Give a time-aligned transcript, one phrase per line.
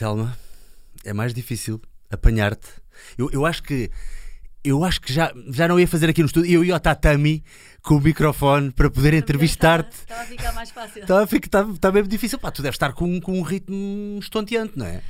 [0.00, 0.34] Telma,
[1.04, 1.78] é mais difícil
[2.10, 2.68] apanhar-te.
[3.18, 3.90] Eu, eu acho que
[4.64, 6.50] eu acho que já, já não ia fazer aqui no estúdio.
[6.50, 7.44] Eu ia ao tatami
[7.82, 9.92] com o microfone para poder entrevistar-te.
[9.92, 11.02] Estava a ficar mais fácil.
[11.02, 12.38] Está, está, está mesmo difícil.
[12.38, 15.02] Pá, tu deves estar com, com um ritmo estonteante, não é?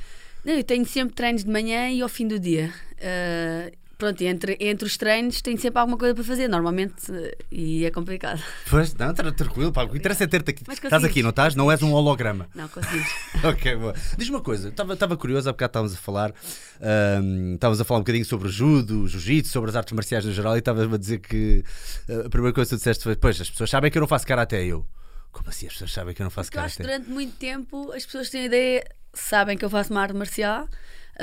[0.43, 2.73] Não, eu tenho sempre treinos de manhã e ao fim do dia.
[2.97, 7.85] Uh, pronto, entre, entre os treinos tenho sempre alguma coisa para fazer, normalmente, uh, e
[7.85, 8.41] é complicado.
[8.67, 10.63] Pois, não, tranquilo, pá, o que interessa é ter-te aqui.
[10.71, 11.55] Estás aqui, não estás?
[11.55, 12.47] Não és um holograma.
[12.55, 13.07] Não, conseguimos.
[13.43, 13.93] ok, boa.
[14.17, 16.33] Diz-me uma coisa, estava curioso, há bocado estávamos a falar,
[16.81, 20.31] ahm, estávamos a falar um bocadinho sobre o judo, jiu-jitsu, sobre as artes marciais no
[20.31, 21.63] geral, e estavas-me a dizer que
[22.09, 24.07] ah, a primeira coisa que tu disseste foi: Pois, as pessoas sabem que eu não
[24.07, 24.85] faço karaté, eu.
[25.31, 27.37] Como assim as pessoas sabem que eu não faço Porque eu acho que durante muito
[27.37, 30.67] tempo as pessoas têm a ideia, sabem que eu faço uma arte marcial,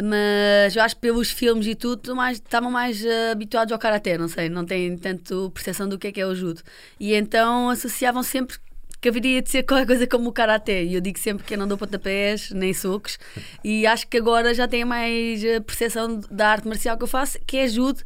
[0.02, 4.16] mas eu acho que pelos filmes e tudo mais, estavam mais eh, habituados ao karaté,
[4.16, 6.62] não sei, não têm tanto percepção do que é que é o judo.
[7.00, 8.58] E então associavam sempre
[9.00, 10.84] que haveria de ser qualquer coisa como o karaté.
[10.84, 13.18] E eu digo sempre que eu não dou pontapés nem socos.
[13.64, 17.38] E acho que agora já tenho mais eh, percepção da arte marcial que eu faço,
[17.46, 18.02] que é judo,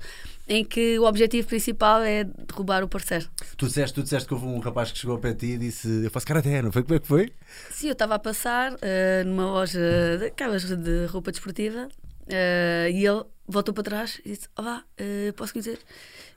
[0.48, 3.29] em que o objetivo principal é derrubar o parceiro.
[3.57, 5.59] Tu disseste, tu disseste que houve um rapaz que chegou ao pé de ti e
[5.59, 6.83] disse: Eu faço karaté, não foi?
[6.83, 7.33] Como é que foi?
[7.71, 11.89] Sim, eu estava a passar eh, numa loja daquelas de roupa desportiva
[12.29, 15.79] eh, e ele voltou para trás e disse: Olá, eh, posso dizer?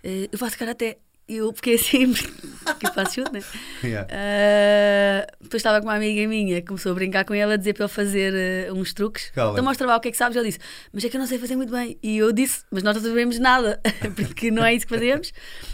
[0.03, 0.99] Eu faço karaté.
[1.27, 3.41] E eu fiquei assim, que eu faço chute, né?
[3.83, 4.07] Yeah.
[4.11, 7.85] Eh, depois estava com uma amiga minha começou a brincar com ela a dizer para
[7.85, 9.31] ele fazer eh, uns truques.
[9.33, 9.53] Cala.
[9.53, 10.35] Então mostra lá o que é que sabes.
[10.37, 10.59] Ele disse:
[10.93, 11.97] Mas é que eu não sei fazer muito bem.
[12.03, 13.81] E eu disse: Mas nós não sabemos nada,
[14.15, 15.31] porque não é isso que fazemos.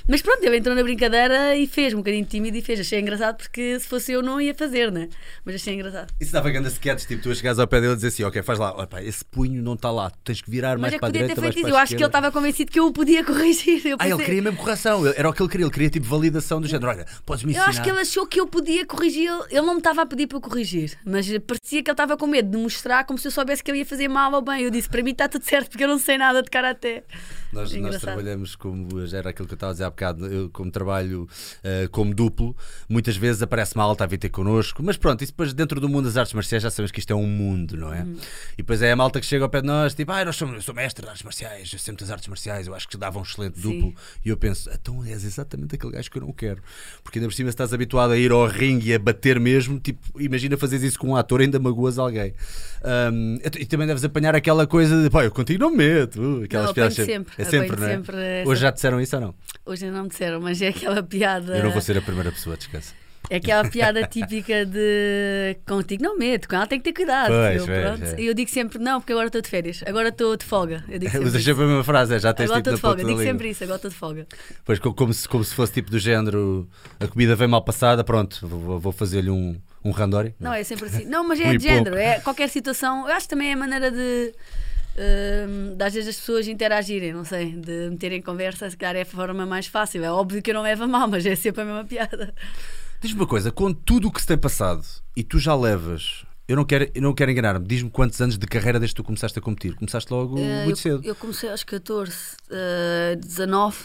[0.07, 2.79] Mas pronto, ele entrou na brincadeira e fez, um bocadinho tímido e fez.
[2.79, 5.09] Achei engraçado porque se fosse eu não ia fazer, né?
[5.43, 6.13] Mas achei engraçado.
[6.19, 8.41] Isso dava grande sketch, tipo, tu a chegares ao pé dele e dizer assim: Ok,
[8.41, 10.95] faz lá, Opa, esse punho não está lá, tu tens que virar mais Mas é
[10.95, 11.77] que para a podia ter direita, mais feito para isso.
[11.77, 13.85] Eu acho que ele estava convencido que eu o podia corrigir.
[13.85, 16.05] Eu, Ah, ele pensei- queria mesmo correção, era o que ele queria, ele queria tipo
[16.05, 16.89] validação do género.
[16.89, 17.69] Olha, podes-me eu ensinar.
[17.69, 19.29] acho que ele achou que eu podia corrigir.
[19.49, 22.27] Ele não me estava a pedir para eu corrigir, mas parecia que ele estava com
[22.27, 24.63] medo de mostrar como se eu soubesse que ele ia fazer mal ou bem.
[24.63, 27.03] Eu disse: Para mim está tudo certo, porque eu não sei nada de karaté.
[27.51, 28.01] Nós, nós Engraçado.
[28.01, 31.27] trabalhamos como era aquilo que eu estava a dizer há bocado, eu como trabalho
[31.63, 32.55] eh, como duplo,
[32.87, 36.05] muitas vezes aparece malta a vir ter connosco, mas pronto, isso depois dentro do mundo
[36.05, 38.05] das artes marciais já sabemos que isto é um mundo, não é?
[38.53, 40.55] E depois é a malta que chega ao pé de nós, tipo, ah, nós somos,
[40.55, 43.19] eu sou mestre de artes marciais, eu sempre das artes marciais, eu acho que dava
[43.19, 43.79] um excelente Sim.
[43.79, 43.95] duplo.
[44.23, 46.61] E eu penso, então és exatamente aquele gajo que eu não quero.
[47.03, 49.79] Porque ainda por cima se estás habituado a ir ao ringue e a bater mesmo,
[49.79, 52.33] tipo, imagina fazeres isso com um ator, ainda magoas alguém.
[52.83, 56.41] Ahm, e também deves apanhar aquela coisa de, pá, eu contigo não me meto.
[56.43, 57.91] Aquelas Não, piadas sempre, É sempre, não é?
[57.95, 58.15] sempre
[58.45, 59.35] Hoje já disseram isso ou não?
[59.65, 61.57] Hoje não me disseram, mas é aquela piada.
[61.57, 63.00] Eu não vou ser a primeira pessoa, descansa.
[63.33, 67.29] É aquela piada típica de contigo não meto, com ela tem que ter cuidado.
[67.29, 67.65] Pois, eu,
[67.97, 68.21] pois, é.
[68.21, 70.83] E eu digo sempre não, porque agora estou de férias, agora estou de folga.
[70.89, 71.49] Eu digo sempre Usas isso.
[71.49, 73.23] sempre a mesma frase, é, já tens Agora estou de folga, digo língua.
[73.23, 74.27] sempre isso, agora estou de folga.
[74.65, 76.67] Pois, co- como se, como se fosse tipo do género
[76.99, 80.35] a comida vem mal passada, pronto, vou, vou fazer-lhe um, um randori.
[80.37, 81.05] Não, é sempre assim.
[81.05, 81.97] Não, mas é Um de género, pouco.
[81.99, 83.07] é qualquer situação.
[83.07, 84.33] Eu acho que também é a maneira de.
[85.77, 89.05] de às vezes as pessoas interagirem, não sei, de meterem conversa, se calhar é a
[89.05, 90.03] forma mais fácil.
[90.03, 92.33] É óbvio que eu não levo a mal, mas é sempre a mesma piada.
[93.01, 94.83] Diz-me uma coisa, com tudo o que se tem passado
[95.17, 98.45] e tu já levas, eu não quero, eu não quero enganar-me, diz-me quantos anos de
[98.45, 99.73] carreira desde que tu começaste a competir?
[99.75, 101.01] Começaste logo Eh, muito eu, cedo.
[101.03, 102.13] eu comecei aos 14,
[102.51, 103.75] eh, 19,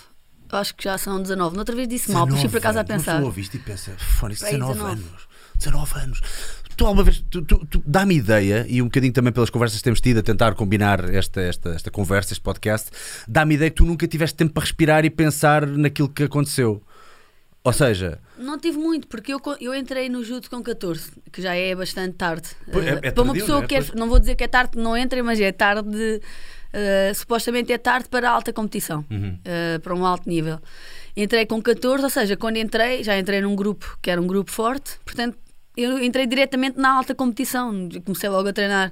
[0.52, 1.56] acho que já são 19.
[1.56, 3.12] Noutra vez disse mal, puxei por acaso a pensar.
[3.12, 5.00] pessoa ouviste e pensa, fone, Para aí 19 19.
[5.00, 5.28] anos.
[5.56, 6.20] 19 anos.
[6.76, 9.84] Tu alguma vez, tu, tu- tu- dá-me ideia, e um bocadinho também pelas conversas que
[9.84, 12.90] temos tido a tentar combinar esta, esta, esta conversa, este podcast,
[13.26, 16.82] dá-me ideia que tu nunca tiveste tempo para respirar e pensar naquilo que aconteceu.
[17.66, 21.54] Ou seja, Não tive muito, porque eu, eu entrei no judo com 14, que já
[21.54, 22.48] é bastante tarde.
[22.68, 23.62] É- Eh, é para uma tardio, pessoa é?
[23.62, 23.94] que quer, Pois.
[23.98, 26.20] não vou dizer que é tarde, não entrem, mas é tarde,
[26.72, 29.36] eh, supostamente é tarde para alta competição, Uhum.
[29.44, 30.60] eh, para um alto nível.
[31.16, 34.50] Entrei com 14, ou seja, quando entrei, já entrei num grupo que era um grupo
[34.52, 35.36] forte, portanto.
[35.78, 37.86] Eu entrei diretamente na alta competição.
[38.02, 38.90] Comecei logo a treinar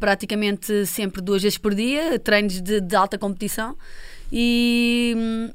[0.00, 3.76] praticamente sempre duas vezes por dia, treinos de, de alta competição.
[4.32, 5.50] E hum,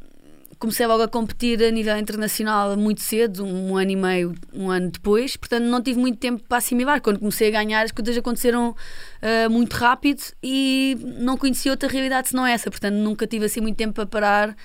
[0.60, 4.90] comecei logo a competir a nível internacional muito cedo, um ano e meio, um ano
[4.92, 7.02] depois, portanto não tive muito tempo para assimilar.
[7.02, 8.76] Quando comecei a ganhar, as coisas aconteceram
[9.22, 13.78] ah, muito rápido e não conheci outra realidade senão essa, portanto nunca tive assim muito
[13.78, 14.56] tempo para parar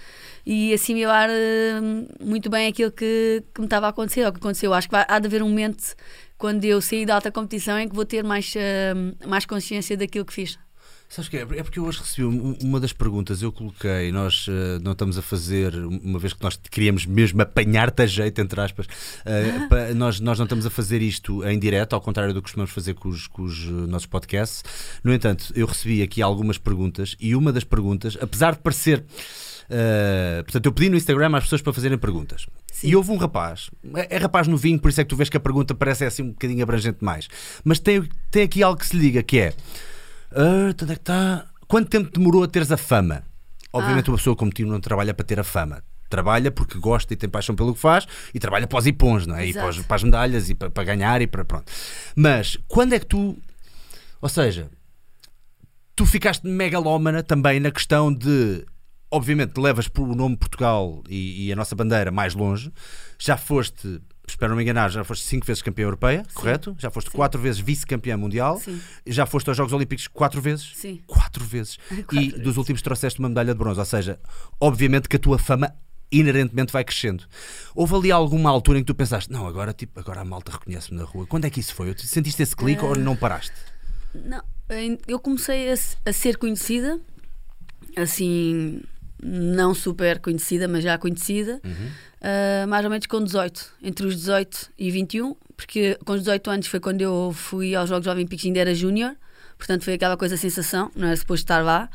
[0.47, 4.73] e assimilar ah, muito bem aquilo que, que me estava a acontecer, ou que aconteceu.
[4.75, 5.95] Acho que vai- há de haver um momento
[6.39, 10.25] quando eu sair da alta competição em que vou ter mais, ah, mais consciência daquilo
[10.25, 10.59] que fiz.
[11.15, 11.41] Sabes que é?
[11.43, 15.19] É porque eu hoje recebi um- uma das perguntas, eu coloquei, nós eh, não estamos
[15.19, 18.87] a fazer, uma vez que nós queríamos mesmo apanhar-te a jeito, entre aspas,
[19.27, 22.45] eh, pa- nós, nós não estamos a fazer isto em direto, ao contrário do que
[22.45, 24.65] costumamos fazer com os, com os, eh, nossos podcasts.
[25.05, 29.05] No entanto, eu recebi aqui algumas perguntas e uma das perguntas, apesar de parecer.
[29.69, 32.47] eh, portanto, eu pedi no Instagram às pessoas para fazerem perguntas.
[32.73, 32.89] Sim.
[32.89, 35.37] E houve um rapaz, é, é rapaz novinho, por isso é que tu vês que
[35.37, 37.29] a pergunta parece assim um bocadinho abrangente demais.
[37.63, 39.53] Mas tem, tem aqui algo que se liga, que é
[40.35, 41.47] Ah, onde é que está?
[41.67, 43.23] Quanto tempo demorou a teres a fama?
[43.73, 45.83] Obviamente, uma pessoa como ti não trabalha para ter a fama.
[46.11, 49.35] Trabalha porque gosta e tem paixão pelo que faz e trabalha para os ipons, não
[49.37, 49.47] é?
[49.47, 49.89] E para, os- Exato.
[49.89, 51.73] para as medalhas e para, para ganhar e para pronto.
[52.15, 53.39] Mas quando é que tu.
[54.21, 54.69] Ou seja,
[55.97, 58.65] tu ficaste megalómana também na questão de.
[59.11, 62.71] Obviamente, levas o nome Portugal e, e a nossa bandeira mais longe.
[63.19, 66.75] Já foste, espero não me enganar, já foste cinco vezes campeã europeia, correto?
[66.79, 68.59] Já foste quatro vezes vice-campeã mundial.
[68.59, 68.81] Sim.
[69.07, 70.73] Já foste aos Jogos Olímpicos quatro vezes.
[70.75, 71.01] Sim.
[71.07, 71.79] Quatro vezes.
[71.89, 72.43] Quatro e vezes.
[72.45, 73.79] dos últimos trouxeste uma medalha de bronze.
[73.81, 74.19] Ou seja,
[74.61, 75.75] obviamente que a tua fama
[76.11, 77.25] inerentemente vai crescendo.
[77.75, 80.99] Houve ali alguma altura em que tu pensaste, não, agora, tipo, agora a malta reconhece-me
[80.99, 81.27] na rua.
[81.27, 81.95] Quando é que isso foi?
[81.97, 83.55] Sentiste esse clique Eh, ou não paraste?
[84.15, 84.43] Não,
[85.09, 85.75] eu comecei a,
[86.05, 87.01] a ser conhecida,
[87.97, 88.83] assim,
[89.23, 91.61] não super conhecida, mas já conhecida,
[92.21, 96.51] ah, mais ou menos com 18, entre os 18 e 21, porque com os 18
[96.51, 99.15] anos foi quando eu fui aos Jogos Olímpicos, ainda era júnior,
[99.57, 101.89] portanto foi aquela coisa sensação, não era suposto estar lá.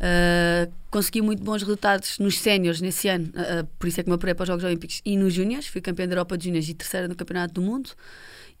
[0.00, 4.16] Ah, consegui muito bons resultados nos séniores nesse ano, ah, por isso é que me
[4.16, 6.74] apurei para os Jogos Olímpicos e nos júniores, fui campeã da Europa de júniores e
[6.74, 7.90] terceira no Campeonato do Mundo.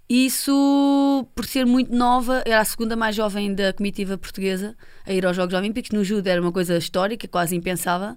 [0.08, 5.26] Isso, por ser muito nova, era a segunda mais jovem da comitiva portuguesa a ir
[5.26, 5.90] aos Jogos Olímpicos.
[5.90, 8.16] No judo era uma coisa histórica, quase impensável.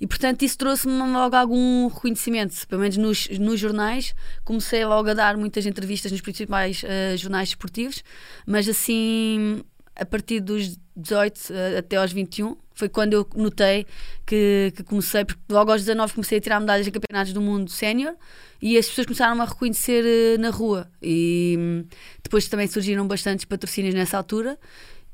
[0.00, 2.66] E, portanto, isso trouxe-me logo algum reconhecimento.
[2.66, 7.50] Pelo menos nos, nos jornais, comecei logo a dar muitas entrevistas nos principais eh, jornais
[7.50, 8.02] esportivos.
[8.44, 9.62] Mas, assim,
[9.94, 13.84] a partir dos 18 eh, até aos 21, foi quando eu notei
[14.24, 17.68] que, que comecei, porque logo aos 19 comecei a tirar medalhas em campeonatos do mundo
[17.70, 18.14] sénior
[18.62, 20.88] e as pessoas começaram a reconhecer eh, na rua.
[21.02, 21.84] E hum,
[22.22, 24.56] depois também surgiram bastantes patrocínios nessa altura.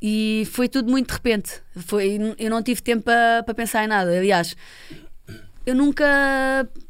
[0.03, 1.63] E foi tudo muito de repente.
[1.87, 4.11] Foi, eu não tive tempo para para pensar em nada.
[4.11, 4.55] Aliás,
[5.67, 6.05] eu nunca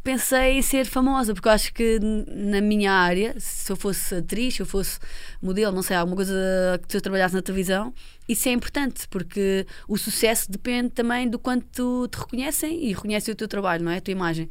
[0.02, 1.98] pensei em ser famosa, porque eu acho que
[2.28, 4.98] na minha área, se eu fosse atriz, se eu fosse
[5.40, 6.34] modelo, não sei, alguma coisa
[6.82, 7.94] que se eu trabalhasse na televisão,
[8.28, 13.36] isso é importante, porque o sucesso depende também do quanto te reconhecem e reconhecem o
[13.36, 13.98] teu trabalho, não é?
[13.98, 14.48] A tua imagem.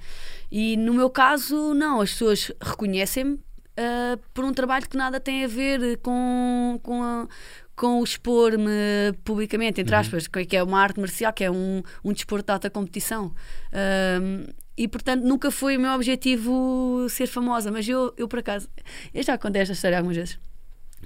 [0.51, 3.39] E no meu caso, não, as pessoas reconhecem-me
[3.75, 7.27] ah, por um trabalho que nada tem a ver com, com,
[7.83, 12.13] com o expor-me publicamente, entre aspas, que é uma arte marcial, que é um, um
[12.13, 13.33] desporto de alta competição.
[13.73, 14.45] Ahm,
[14.77, 18.69] e portanto nunca foi o meu objetivo ser famosa, mas eu, eu por acaso,
[19.13, 20.39] eu já contei esta história algumas vezes.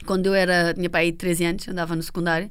[0.05, 2.49] Quando eu era, tinha pai 13 anos, andava no secundário,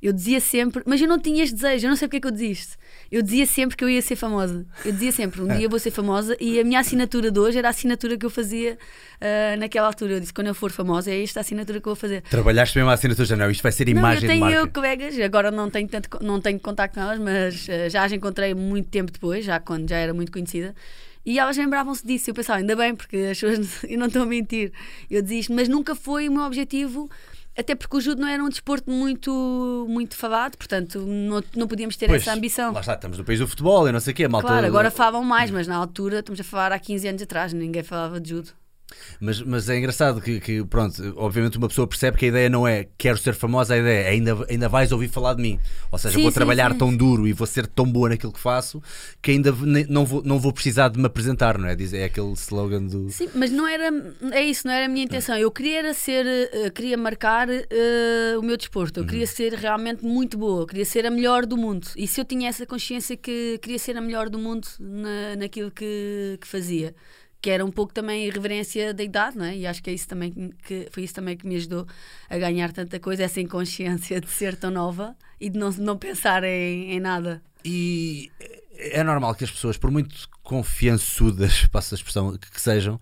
[0.00, 2.26] eu dizia sempre, mas eu não tinha este desejo, eu não sei porque é que
[2.28, 2.76] eu dizia isto.
[3.10, 4.64] Eu dizia sempre que eu ia ser famosa.
[4.84, 7.68] Eu dizia sempre, um dia vou ser famosa, e a minha assinatura de hoje era
[7.68, 8.78] a assinatura que eu fazia
[9.20, 10.14] ah, naquela altura.
[10.14, 12.22] Eu disse, quando eu for famosa, é esta a assinatura que eu vou fazer.
[12.22, 14.72] Trabalhaste mesmo a assinatura já não, isto vai ser Não, imagem eu tenho de marca.
[14.72, 18.54] colegas, agora não tenho, tanto, não tenho contacto com elas, mas eh, já as encontrei
[18.54, 20.76] muito tempo depois, já quando já era muito conhecida.
[21.28, 22.30] E elas lembravam-se disso.
[22.30, 24.72] Eu pensava, ainda bem, porque as pessoas, eu não estou a mentir.
[25.10, 27.06] Eu dizia isto, mas nunca foi o meu objetivo,
[27.54, 31.98] até porque o judo não era um desporto muito, muito falado, portanto não, não podíamos
[31.98, 32.72] ter Pois, essa ambição.
[32.72, 34.48] Lá está, estamos no país do futebol e não sei o quê, a malta.
[34.48, 37.82] Claro, agora falam mais, mas na altura, estamos a falar há 15 anos atrás, ninguém
[37.82, 38.52] falava de judo.
[39.20, 42.66] Mas, mas é engraçado que, que, pronto, obviamente uma pessoa percebe que a ideia não
[42.66, 45.58] é quero ser famosa, a ideia é ainda, ainda vais ouvir falar de mim.
[45.90, 46.78] Ou seja, Sim, vou sim, trabalhar sim.
[46.78, 48.82] tão duro e vou ser tão boa naquilo que faço
[49.20, 49.52] que ainda
[49.88, 51.76] não vou, não vou precisar de me apresentar, não é?
[51.92, 53.10] É aquele slogan do.
[53.10, 53.90] Sim, mas não era,
[54.32, 55.36] é isso, não era a minha intenção.
[55.36, 59.00] Eu queria era ser, eh, queria marcar eh, o meu desporto.
[59.00, 61.88] Eu queria ser realmente muito boa, eu queria ser a melhor do mundo.
[61.96, 65.70] E se eu tinha essa consciência que queria ser a melhor do mundo na, naquilo
[65.70, 66.94] que, que fazia,
[67.40, 69.56] que era um pouco também irreverência da idade, não é?
[69.56, 71.86] E acho que é isso também que foi isso também que me ajudou
[72.28, 76.42] a ganhar tanta coisa, essa inconsciência de ser tão nova e de não, não pensar
[76.44, 77.42] em, em nada.
[77.64, 78.30] E
[78.78, 83.00] é normal que as pessoas, por muito confiançudas, passo a expressão que, que sejam,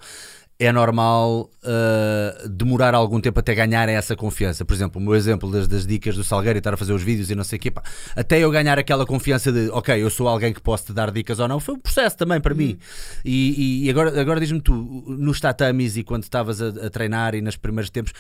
[0.59, 4.65] é normal uh, demorar algum tempo até ganharem essa confiança.
[4.65, 7.03] Por exemplo, o meu exemplo das, das dicas do Salgueiro e estar a fazer os
[7.03, 7.83] vídeos e não sei o quê, pá,
[8.15, 11.39] até eu ganhar aquela confiança de, ok, eu sou alguém que posso te dar dicas
[11.39, 12.79] ou não, foi um processo também para mim.
[13.25, 14.73] E, e- agora, agora diz-me tu,
[15.07, 18.13] nos tatamis e quando estavas a, a treinar e nos primeiros tempos,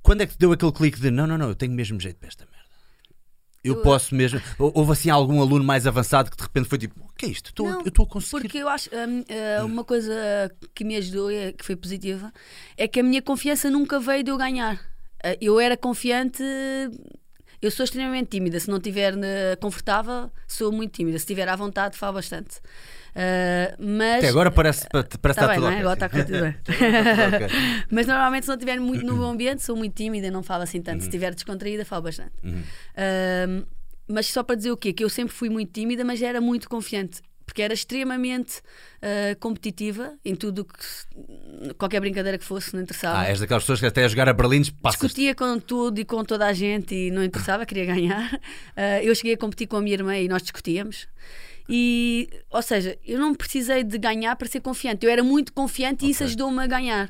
[0.00, 2.18] quando é que te deu aquele clique de, não, não, não, eu tenho mesmo jeito
[2.18, 2.44] para esta?
[3.64, 4.40] Eu Eu- posso mesmo.
[4.58, 7.28] Ou- Houve assim algum aluno mais avançado que de repente foi tipo: O que é
[7.30, 7.50] isto?
[7.64, 8.42] Não, eu estou a conseguir.
[8.42, 10.12] Porque eu acho eh, uma coisa
[10.74, 12.30] que me ajudou e que foi positiva
[12.76, 14.78] é que a minha confiança nunca veio de eu ganhar.
[15.22, 16.42] Eh, Eu era confiante,
[17.62, 18.60] eu sou extremamente tímida.
[18.60, 21.16] Se não estiver eh, confortável, sou muito tímida.
[21.18, 22.60] Se estiver à vontade, falo bastante.
[23.14, 25.78] Eh, mas Até agora parece, parece Tá estar bem, tudo não é?
[25.78, 26.56] Agora está tudo bem.
[27.90, 30.64] Mas normalmente, se não estiver muito no meu ambiente, sou muito tímida e não falo
[30.64, 31.02] assim tanto.
[31.02, 32.32] Se estiver descontraída, falo bastante.
[32.42, 32.62] Uhum.
[32.96, 33.64] Ahm,
[34.08, 34.92] mas só para dizer o quê?
[34.92, 37.22] Que eu sempre fui muito tímida, mas era muito confiante.
[37.46, 38.58] porque era extremamente
[38.98, 43.18] uh, competitiva em tudo que qualquer brincadeira que fosse, não interessava.
[43.20, 44.98] Ah, és daquelas pessoas que até a jogar a Berlim passas.
[45.00, 48.34] Discutia com tudo e com toda a gente e não interessava, queria ganhar.
[48.34, 51.06] Uh, eu cheguei a competir com a minha irmã e nós discutíamos.
[51.68, 55.04] E, ou seja, eu não precisei de ganhar para ser confiante.
[55.06, 56.08] Eu era muito confiante okay.
[56.08, 57.08] e isso ajudou-me a ganhar.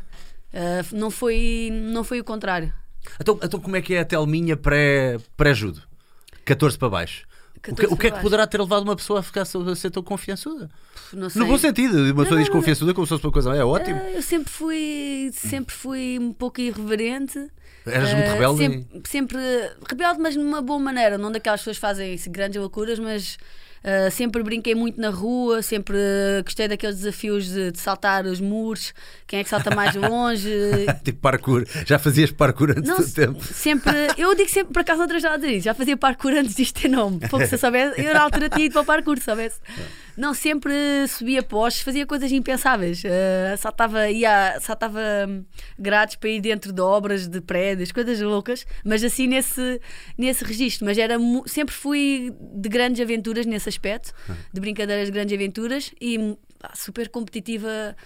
[0.53, 2.73] Uh, não, foi, não foi o contrário.
[3.21, 5.81] Então, então como é que é a Telminha pré-judo?
[5.81, 7.27] Pré 14 para baixo.
[7.57, 9.91] O que, o que, é que poderá ter levado uma pessoa a ficar a ser
[9.91, 10.69] tão confiançuda?
[11.15, 13.99] No bom sentido, uma pessoa diz confiançuda como se fosse uma coisa, é ótimo.
[14.01, 17.51] Eu sempre fui, sempre fui um pouco irreverente.
[17.87, 18.59] Eras muito rebelde?
[18.59, 19.39] Sempre, sempre
[19.89, 21.17] rebelde, mas de uma boa maneira.
[21.17, 23.39] Não daquelas pessoas que fazem grandes loucuras, mas
[23.85, 25.99] Uh, sempre brinquei muito na rua, sempre
[26.43, 28.95] gostei daqueles desafios de, de, saltar os muros,
[29.27, 30.49] quem é que salta mais longe.
[31.05, 33.45] tipo parkour, já fazias parkour antes Não, do tempo?
[33.45, 36.81] Sempre, eu digo sempre, por acaso, outras já dizer isso, já fazia parkour antes disto
[36.81, 37.21] ter nome.
[37.29, 39.61] Pouco se eu soubesse, eu na altura tinha ido para o parkour, se soubesse.
[40.17, 40.73] Não, sempre
[41.09, 43.03] subia postes, fazia coisas impensáveis.
[43.03, 45.45] Uh, saltava, ia, saltava hum,
[45.79, 49.81] grades para ir dentro de obras, de prédios, coisas loucas, mas assim nesse,
[50.17, 50.87] nesse registro.
[50.87, 51.17] Mas era,
[51.47, 54.13] sempre fui de grandes aventuras nesse aspecto,
[54.53, 57.97] de brincadeiras de grandes aventuras e pá, super competitiva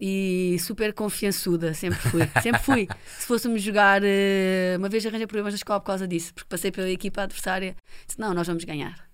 [0.00, 2.22] e super confiançuda, sempre fui.
[2.42, 2.88] Sempre fui.
[3.20, 6.72] Se fôssemos jogar, uh, uma vez arranjei problemas na escola por causa disso, porque passei
[6.72, 9.11] pela equipa adversária, disse: Não, nós vamos ganhar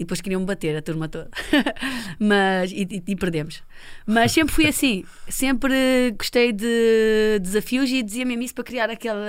[0.00, 1.28] e depois queriam bater a turma toda.
[2.18, 3.62] Mas, e, e, perdemos.
[4.06, 9.26] Mas sempre fui assim, sempre gostei de desafios e dizia mesmo isso para criar aquela.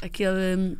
[0.00, 0.78] aquele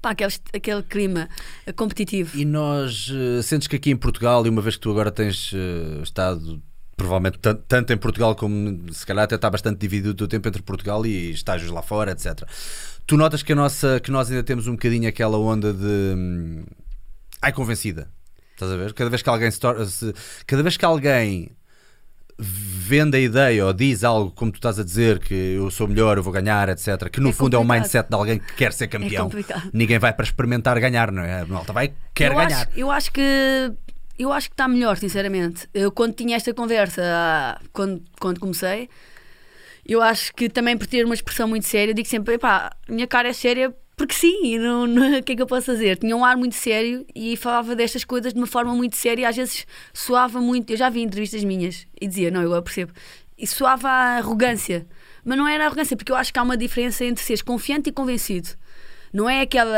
[0.00, 1.28] pá, aquele, aquele clima
[1.74, 2.38] competitivo.
[2.38, 5.52] E nós, uh, sentes que aqui em Portugal, e uma vez que tu agora tens
[5.52, 6.62] uh, estado
[6.96, 11.04] provavelmente tanto em Portugal como se calhar até está bastante dividido o tempo entre Portugal
[11.04, 12.46] e estágios lá fora, etc.
[13.06, 16.14] Tu notas que, a nossa, que nós ainda temos um bocadinho aquela onda de.
[16.14, 16.62] Hum,
[17.42, 18.08] ai, convencida.
[18.60, 18.92] Estás a ver?
[18.92, 20.14] Cada vez que alguém se, se
[20.46, 21.50] cada vez que alguém
[22.38, 26.18] vende a ideia ou diz algo como tu estás a dizer que eu sou melhor,
[26.18, 27.08] eu vou ganhar, etc.
[27.10, 29.30] Que no é fundo é o mindset de alguém que quer ser é campeão.
[29.34, 31.40] É Ninguém vai para experimentar ganhar, não é?
[31.40, 32.68] A malta vai quer eu ganhar.
[32.68, 33.72] Acho, eu acho que
[34.18, 35.66] eu acho que está melhor, sinceramente.
[35.72, 37.02] Eu quando tinha esta conversa,
[37.72, 38.90] quando, quando comecei,
[39.86, 43.28] eu acho que também por ter uma expressão muito séria, digo sempre, pá, minha cara
[43.28, 45.98] é séria porque sim, o que é que eu posso fazer?
[45.98, 49.24] Tinha um ar muito sério e falava destas coisas de uma forma muito séria e
[49.26, 50.70] às vezes soava muito.
[50.70, 52.94] Eu já vi entrevistas minhas e dizia, não, eu percebo.
[53.36, 54.86] E soava a arrogância.
[55.22, 57.92] Mas não era arrogância, porque eu acho que há uma diferença entre seres confiante e
[57.92, 58.48] convencido.
[59.12, 59.70] Não é aquela.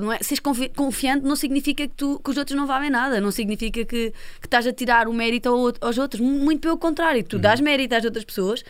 [0.00, 0.38] Não é, seres
[0.76, 4.46] confiante não significa que, tu, que os outros não valem nada, não significa que, que
[4.46, 5.48] estás a tirar o mérito
[5.80, 6.20] aos outros.
[6.20, 7.42] Muito pelo contrário, tu uhum.
[7.42, 8.62] dás mérito às outras pessoas,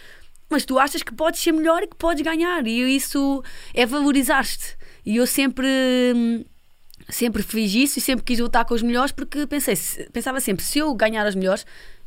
[0.48, 4.77] mas tu achas que podes ser melhor e que podes ganhar, e isso é valorizar-te.
[5.04, 5.66] E eu sempre
[7.08, 9.74] sempre fiz isso e sempre quis lutar com os melhores porque pensei,
[10.12, 11.64] pensava sempre, se eu ganhar as melhores,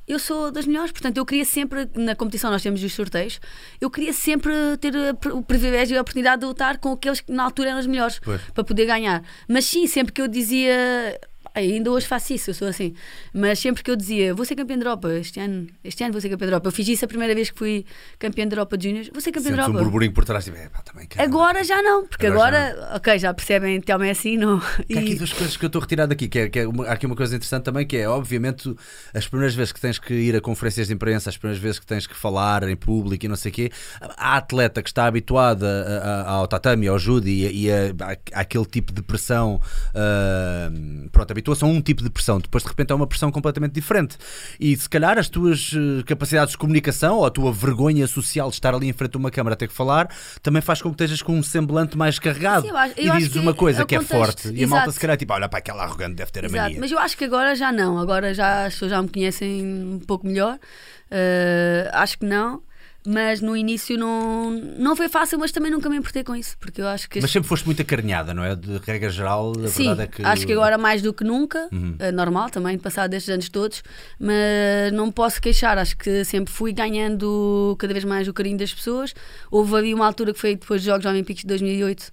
[0.07, 3.39] eu sou das melhores, portanto eu queria sempre, na competição nós temos os sorteios,
[3.79, 4.93] eu queria sempre ter
[5.33, 8.19] o privilégio e a oportunidade de lutar com aqueles que na altura eram os melhores
[8.19, 8.41] pois.
[8.53, 9.24] para poder ganhar.
[9.48, 11.19] Mas sim, sempre que eu dizia
[11.53, 12.93] Ainda hoje faço isso, eu sou assim.
[13.34, 16.22] Mas sempre que eu dizia, vou ser campeão de Europa este ano, este ano vou
[16.22, 16.67] ser campeão de Europa.
[16.67, 17.86] Eu fiz isso a primeira vez que fui
[18.17, 19.77] campeão de Europa de Juniors, vou ser campeão de Europa.
[19.77, 21.24] um burburinho por trás é, pá, também quero.
[21.24, 24.62] Agora já não, porque agora, agora ok, já percebem até o assim, não.
[24.89, 24.98] E...
[24.98, 26.93] Há aqui duas coisas que eu estou retirado aqui, que é, que é uma, há
[26.93, 28.74] aqui uma coisa interessante também, que é, obviamente,
[29.13, 31.86] as primeiras vezes que tens que ir a conferências de imprensa, as primeiras vezes que
[31.86, 33.72] tens que falar em público e não sei o quê,
[34.17, 38.93] a atleta que está habituada ao tatame, ao judo e, e a, a, àquele tipo
[38.93, 43.07] de pressão, uh, pronto, habitua-se a um tipo de pressão depois de repente é uma
[43.07, 44.17] pressão completamente diferente.
[44.60, 48.55] E se calhar as tuas eh, capacidades de comunicação ou a tua vergonha social de
[48.55, 50.10] estar ali em frente a uma câmara a ter que falar
[50.41, 52.63] também faz com que estejas com um semblante mais carregado.
[52.63, 54.55] Sim, eu acho, eu e dizes uma coisa que é forte exato.
[54.60, 56.63] e a malta se calhar tipo, olha para aquela arrogante deve ter a exato.
[56.63, 56.79] mania.
[56.79, 60.00] Mas eu acho que agora já não, agora já as pessoas já me conhecem um
[60.00, 60.60] pouco melhor.
[61.12, 62.62] Uh, acho que não.
[63.05, 66.81] Mas no início não, não foi fácil, mas também nunca me importei com isso, porque
[66.81, 67.20] eu acho que.
[67.20, 68.55] Mas sempre foste muito acarinhada, não é?
[68.55, 70.24] De regra geral, a Sim, verdade é que.
[70.24, 71.96] Acho que agora mais do que nunca, uhum.
[71.98, 73.81] é normal também, passado estes anos todos,
[74.20, 78.72] mas não posso queixar, acho que sempre fui ganhando cada vez mais o carinho das
[78.72, 79.15] pessoas.
[79.50, 82.12] Houve ali uma altura que foi depois dos Jogos Olímpicos de 2008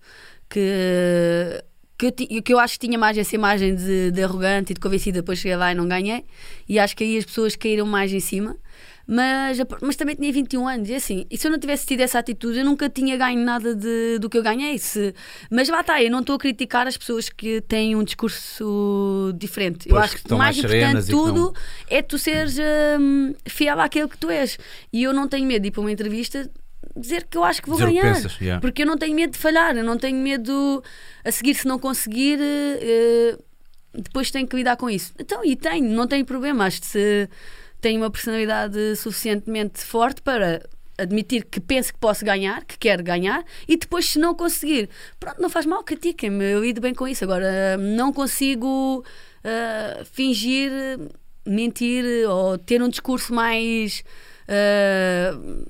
[0.49, 1.65] que
[1.99, 4.81] que eu, que eu acho que tinha mais essa imagem de, de arrogante e de
[4.81, 6.25] convencida, depois cheguei lá e não ganhei.
[6.69, 8.57] E acho que aí as pessoas caíram mais em cima
[9.11, 10.91] mas, mas também tinha 21 anos.
[10.91, 13.75] E assim, e se eu não tivesse tido essa atitude, eu nunca tinha ganho nada
[13.75, 14.79] de, do que eu ganhei.
[14.79, 15.15] Se,
[15.51, 19.89] mas lá está, eu não estou a criticar as pessoas que têm um discurso diferente.
[19.89, 21.53] Pois, eu acho que, o mais, importante de tudo não...
[21.89, 22.59] é tu seres
[23.01, 24.59] hum, fiel àquilo que tu és.
[24.93, 26.51] E eu não tenho medo de ir para uma entrevista
[26.95, 28.15] dizer que eu acho que vou dizer ganhar.
[28.15, 28.61] Pensas, yeah.
[28.61, 30.85] Porque eu não tenho medo de falhar, eu não tenho medo
[31.25, 32.39] a seguir se não conseguir.
[32.39, 33.43] Uh,
[33.95, 35.15] depois tenho que lidar com isso.
[35.19, 36.67] Então, e tenho, não tenho problema.
[36.67, 37.29] Acho que se
[37.81, 40.63] tenho uma personalidade suficientemente forte para
[40.99, 45.41] admitir que penso que posso ganhar, que quero ganhar, e depois, se não conseguir, pronto,
[45.41, 47.23] não faz mal, critiquem-me, eu lido bem com isso.
[47.23, 49.05] Agora, não consigo
[49.45, 50.71] uh, fingir,
[51.47, 54.03] mentir ou ter um discurso mais.
[54.49, 55.65] Uh,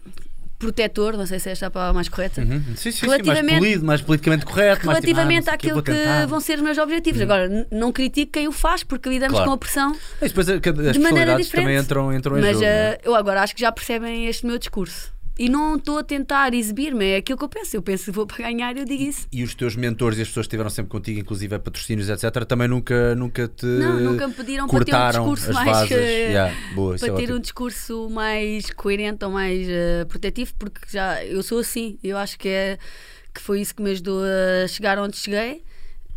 [0.59, 2.41] protetor, não sei se é esta a palavra mais correta.
[2.41, 2.63] Uhum.
[2.77, 4.89] Sim, sim, relativamente, sim, mais polido, mais politicamente correto.
[4.89, 7.21] Relativamente mais, tipo, ah, àquilo que, que, vão ser os meus objetivos.
[7.21, 7.25] Uhum.
[7.25, 9.51] Agora, não critico quem o faz, porque lidamos claro.
[9.51, 9.97] com a pressão
[10.39, 11.51] depois, as de maneira diferente.
[11.51, 12.65] também entram, entram em Mas jogo.
[12.65, 12.99] Mas uh, é?
[13.05, 15.13] eu agora acho que já percebem este meu discurso.
[15.39, 17.77] E não estou a tentar exibir-me, é aquilo que eu penso.
[17.77, 19.27] Eu penso que vou para ganhar, eu digo isso.
[19.31, 22.45] E os teus mentores e as pessoas que estiveram sempre contigo, inclusive a patrocínios, etc.,
[22.45, 23.65] também nunca, nunca te.
[23.65, 25.91] Não, nunca me pediram para ter um discurso mais.
[25.91, 27.37] yeah, boa, para é ter ótimo.
[27.37, 31.99] um discurso mais coerente ou mais uh, protetivo, porque já eu sou assim.
[32.03, 32.79] Eu acho que, é,
[33.33, 35.63] que foi isso que me ajudou a chegar onde cheguei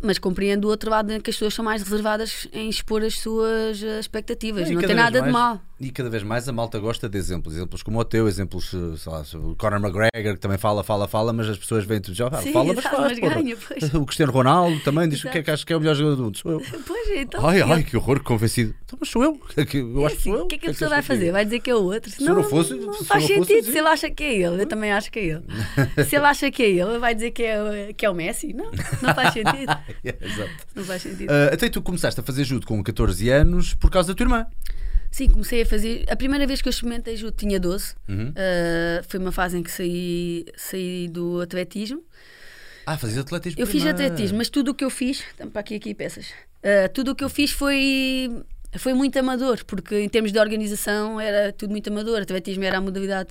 [0.02, 3.82] mas compreendo o outro lado que as pessoas são mais reservadas em expor as suas
[3.82, 4.68] eh, expectativas.
[4.68, 5.60] Não, não tem nada mais, de mal.
[5.80, 8.96] E cada vez mais a malta gosta de exemplos, exemplos como o teu, exemplos, eh,
[8.96, 12.14] sei lá, o Conor McGregor, que também fala, fala, fala, mas as pessoas vêm tudo
[12.14, 13.18] já ah, Sim, fala, mas faz.
[13.18, 13.56] Ganha,
[14.00, 16.16] o Cristiano Ronaldo também diz o que é que acho que é o melhor jogador
[16.16, 16.38] do mundo.
[16.38, 16.62] Sou eu.
[16.86, 18.74] Pois, então, ai, ai, que horror, convencido.
[18.84, 19.40] Então, mas sou eu.
[19.72, 20.44] Eu acho que sou eu.
[20.44, 21.32] O que é que a pessoa vai fazer?
[21.32, 22.10] Vai dizer que é o outro?
[22.10, 23.64] Se não, não fosse, não faz sentido.
[23.64, 25.44] Se ele acha que é ele, eu também acho que é ele.
[26.04, 28.52] se ele acha que é ele, vai dizer que é, que é o Messi?
[28.52, 28.70] Não,
[29.02, 29.76] não faz sentido.
[30.04, 30.66] Exato.
[30.74, 31.30] Não faz sentido.
[31.30, 34.46] Uh, até tu começaste a fazer judo com 14 anos por causa da tua irmã.
[35.12, 36.06] Sim, comecei a fazer.
[36.08, 37.94] A primeira vez que eu experimentei judo tinha 12.
[38.08, 38.30] Uhum.
[38.30, 42.02] Uh, foi uma fase em que saí, saí do atletismo.
[42.86, 43.60] Ah, fazias atletismo?
[43.60, 45.22] Eu fiz atletismo, mas tudo o que eu fiz.
[45.52, 46.28] Para aqui, aqui peças.
[46.64, 48.42] Uh, tudo o que eu fiz foi.
[48.78, 52.22] Foi muito amador, porque em termos de organização era tudo muito amador.
[52.22, 53.28] Atletismo era a modalidade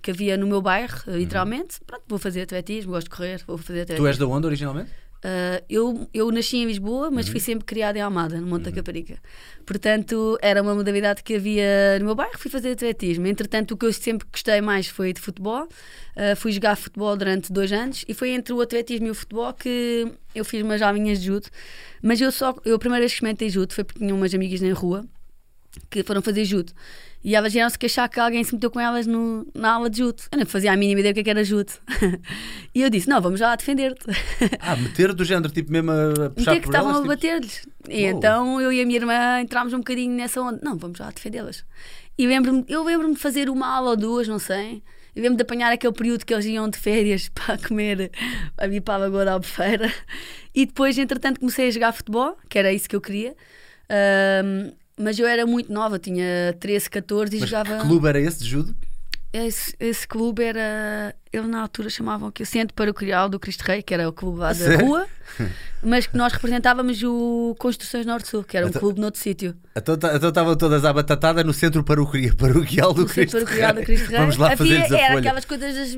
[0.00, 1.16] que havia no meu bairro, uhum.
[1.16, 1.80] literalmente.
[1.84, 4.04] Pronto, vou fazer atletismo, gosto de correr, vou fazer atletismo.
[4.04, 4.90] Tu és da onde originalmente?
[5.24, 7.32] Uh, eu, eu nasci em Lisboa, mas uhum.
[7.32, 8.72] fui sempre criada em Almada, no Monte uhum.
[8.72, 9.18] da Caparica.
[9.64, 13.26] Portanto, era uma modalidade que havia no meu bairro, fui fazer atletismo.
[13.26, 15.62] Entretanto, o que eu sempre gostei mais foi de futebol.
[15.64, 19.50] Uh, fui jogar futebol durante dois anos e foi entre o atletismo e o futebol
[19.54, 21.48] que eu fiz umas aulinhas de judo.
[22.02, 24.60] Mas eu só, eu a primeira vez que experimentei judo foi porque tinha umas amigas
[24.60, 25.06] na rua
[25.88, 26.70] que foram fazer judo.
[27.24, 30.22] E elas vieram-se queixar que alguém se meteu com elas no, na aula de judo.
[30.30, 31.72] Eu não fazia a mínima ideia do que, é era judo.
[32.74, 34.04] e eu disse: Não, vamos lá defender-te.
[34.60, 37.08] Ah, meter do género, tipo mesmo a puxar Meter que estavam elas, a tipo...
[37.08, 37.66] bater-lhes.
[37.88, 41.10] E então eu e a minha irmã entrámos um bocadinho nessa onda: Não, vamos lá
[41.10, 41.64] defendê-las.
[42.18, 44.82] E lembro eu lembro-me de fazer uma aula ou duas, não sei.
[45.16, 48.10] Eu lembro-me de apanhar aquele período que eles iam de férias para comer
[48.58, 49.90] a bipa lagoa da albufeira.
[50.54, 53.34] E depois, entretanto, comecei a jogar futebol, que era isso que eu queria.
[54.44, 57.78] Um, mas eu era muito nova, tinha 13, 14 e mas jogava.
[57.78, 58.74] Que clube era esse de judo?
[59.36, 61.12] Esse, esse clube era.
[61.32, 64.38] Eles na altura chamavam que o Centro Paroquial do Cristo Rei, que era o clube
[64.38, 65.08] lá da rua,
[65.82, 69.56] mas que nós representávamos o Construções Norte-Sul, que era um Então- clube noutro sítio.
[69.74, 73.76] Então então estavam todas à batatada no centro paroquial, paroquial do Centro Cristo Paroquial do
[73.78, 73.84] Rei.
[73.86, 74.18] Cristo Rei.
[74.20, 75.18] Vamos lá a Era folha.
[75.18, 75.96] aquelas coisas dos,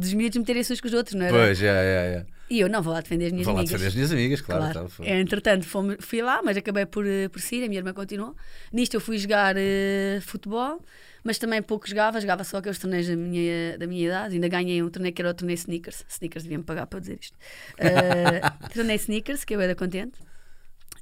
[0.00, 1.32] dos miúdos meterem-se uns com os outros, não era?
[1.32, 2.26] Pois, é, é, é.
[2.50, 3.70] E eu não vou lá defender as minhas Vou lá amigas.
[3.80, 4.72] defender as minhas amigas, claro.
[4.72, 4.88] Claro.
[4.88, 5.08] foi.
[5.08, 8.34] Entretanto, fomos- fui lá, mas acabei por, eh, por sair, a minha irmã continuou.
[8.72, 10.80] Nisto eu fui jogar eh, futebol,
[11.24, 14.34] mas também pouco jogava, jogava só aqueles torneios da minha, da minha idade.
[14.34, 16.04] Ainda ganhei um torneio que era o torneio Sneakers.
[16.06, 17.34] Sneakers deviam-me pagar para dizer isto.
[17.78, 20.20] Uh, torneio Sneakers, que eu era contente.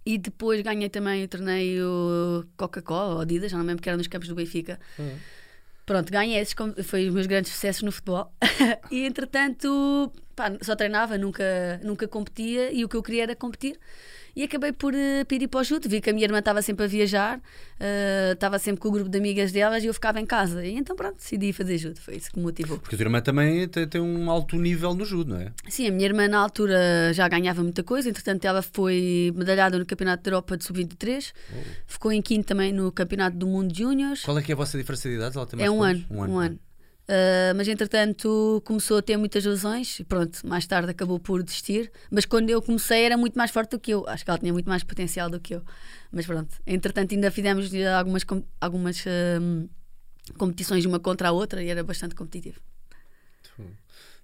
[0.06, 4.06] E depois ganhei também o torneio Coca-Cola ou Adidas, já não lembro que era nos
[4.06, 4.78] campos do Benfica.
[4.96, 5.16] Uhum.
[5.84, 6.54] Pronto, ganhei esses,
[6.84, 8.32] foi os meus grandes sucessos no futebol.
[8.90, 13.76] e entretanto, pá, só treinava, nunca, nunca competia e o que eu queria era competir.
[14.34, 15.88] E acabei por, eh, por ir para o judo.
[15.88, 17.40] Vi que a minha irmã estava sempre a viajar,
[17.78, 20.64] eh, estava sempre com o grupo de amigas delas e eu ficava em casa.
[20.64, 22.00] E então, pronto, decidi fazer judo.
[22.00, 22.78] Foi isso que me motivou.
[22.78, 25.52] Porque a tua irmã também tem, tem um alto nível no judo, não é?
[25.68, 29.84] Sim, a minha irmã na altura já ganhava muita coisa, entretanto ela foi medalhada no
[29.84, 31.32] Campeonato da Europa de Sub-23,
[31.86, 34.22] ficou em quinto também no Campeonato do Mundo de Júniores.
[34.22, 35.36] Qual é que é a vossa diferença de idades?
[35.36, 36.30] Ela tem mais É um ano, nós?
[36.30, 36.58] um ano.
[37.02, 41.90] Uh, mas entretanto começou a ter muitas lesões e pronto, mais tarde acabou por desistir.
[42.10, 44.06] Mas quando eu comecei era muito mais forte do que eu.
[44.08, 45.62] Acho que ela tinha muito mais potencial do que eu.
[46.10, 49.04] Mas pronto, entretanto ainda fizemos algumas, com- algumas
[49.40, 49.68] um,
[50.38, 52.60] competições uma contra a outra e era bastante competitivo.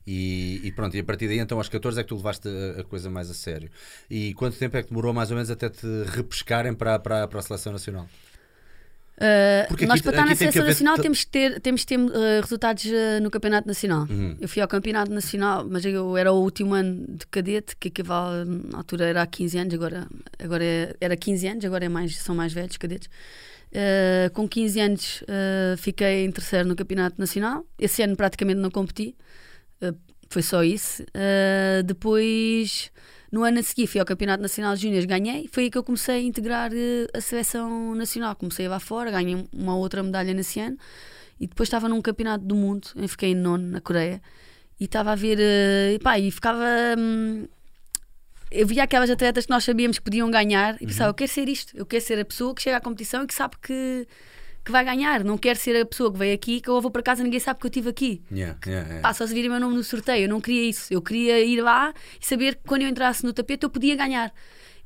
[0.07, 2.81] E, e pronto, e a partir daí, então, aos 14 é que tu levaste a,
[2.81, 3.71] a coisa mais a sério.
[4.09, 7.39] E quanto tempo é que demorou mais ou menos até te repescarem para, para, para
[7.39, 8.09] a seleção nacional?
[9.19, 11.99] Uh, Porque nós para estar na seleção haver nacional temos que ter, temos que ter
[11.99, 14.07] uh, resultados uh, no campeonato nacional.
[14.09, 14.37] Uhum.
[14.41, 18.49] Eu fui ao campeonato nacional, mas eu era o último ano de cadete, que equivale,
[18.71, 20.07] na altura era há 15 anos, agora,
[20.39, 23.11] agora é- era 15 anos, agora é mais, são mais velhos cadetes.
[24.33, 25.25] Com 15 anos
[25.77, 27.67] fiquei em terceiro no campeonato nacional.
[27.79, 29.15] Esse ano praticamente não competi,
[30.31, 31.05] foi só isso.
[31.85, 32.91] Depois
[33.31, 35.49] No ano a seguir fui ao Campeonato Nacional de Júniores, ganhei.
[35.53, 38.35] Foi aí que eu comecei a integrar uh, a seleção nacional.
[38.37, 40.79] Comecei a ir lá fora, ganhei uma outra medalha nesse ano.
[41.39, 44.21] E depois estava num Campeonato do Mundo, eu fiquei em nono na Coreia.
[44.81, 46.65] E estava a ver, e, pá, e ficava.
[46.99, 47.47] Hum,
[48.51, 51.11] eu via aquelas atletas que nós sabíamos que podiam ganhar e pensava, uhum.
[51.11, 53.35] eu quero ser isto, eu quero ser a pessoa que chega à competição e que
[53.35, 54.07] sabe que,
[54.69, 57.03] que vai ganhar, não quero ser a pessoa que veio aqui que eu vou para
[57.03, 58.23] casa e ninguém sabe que eu estive aqui.
[58.31, 59.01] Yeah, yeah, yeah.
[59.01, 61.43] Pá, só se vir o meu nome no sorteio, eu não queria isso, eu queria
[61.43, 64.31] ir lá e saber que quando eu entrasse no tapete eu podia ganhar.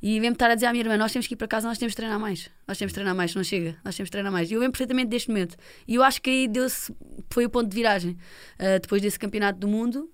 [0.01, 1.77] E mesmo estar a dizer à minha irmã: Nós temos que ir para casa, nós
[1.77, 2.49] temos de treinar mais.
[2.65, 4.49] Nós temos de treinar mais, não chega, nós temos de treinar mais.
[4.49, 5.57] E eu lembro perfeitamente deste momento.
[5.85, 6.93] E eu acho que aí deu-se,
[7.29, 8.11] foi o ponto de viragem.
[8.59, 10.09] Uh, depois desse campeonato do mundo,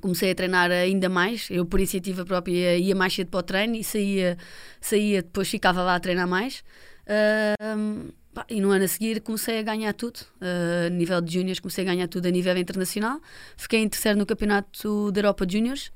[0.00, 1.48] comecei a treinar ainda mais.
[1.50, 4.36] Eu, por iniciativa própria, ia mais cedo para o treino e saía,
[4.80, 6.64] saía depois ficava lá a treinar mais.
[7.08, 8.12] Uh,
[8.48, 10.20] e no ano a seguir comecei a ganhar tudo.
[10.40, 13.20] Uh, a nível de júniores, comecei a ganhar tudo a nível internacional.
[13.56, 15.92] Fiquei em terceiro no campeonato da Europa Júniors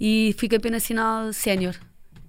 [0.00, 1.74] e fui campeão nacional sénior.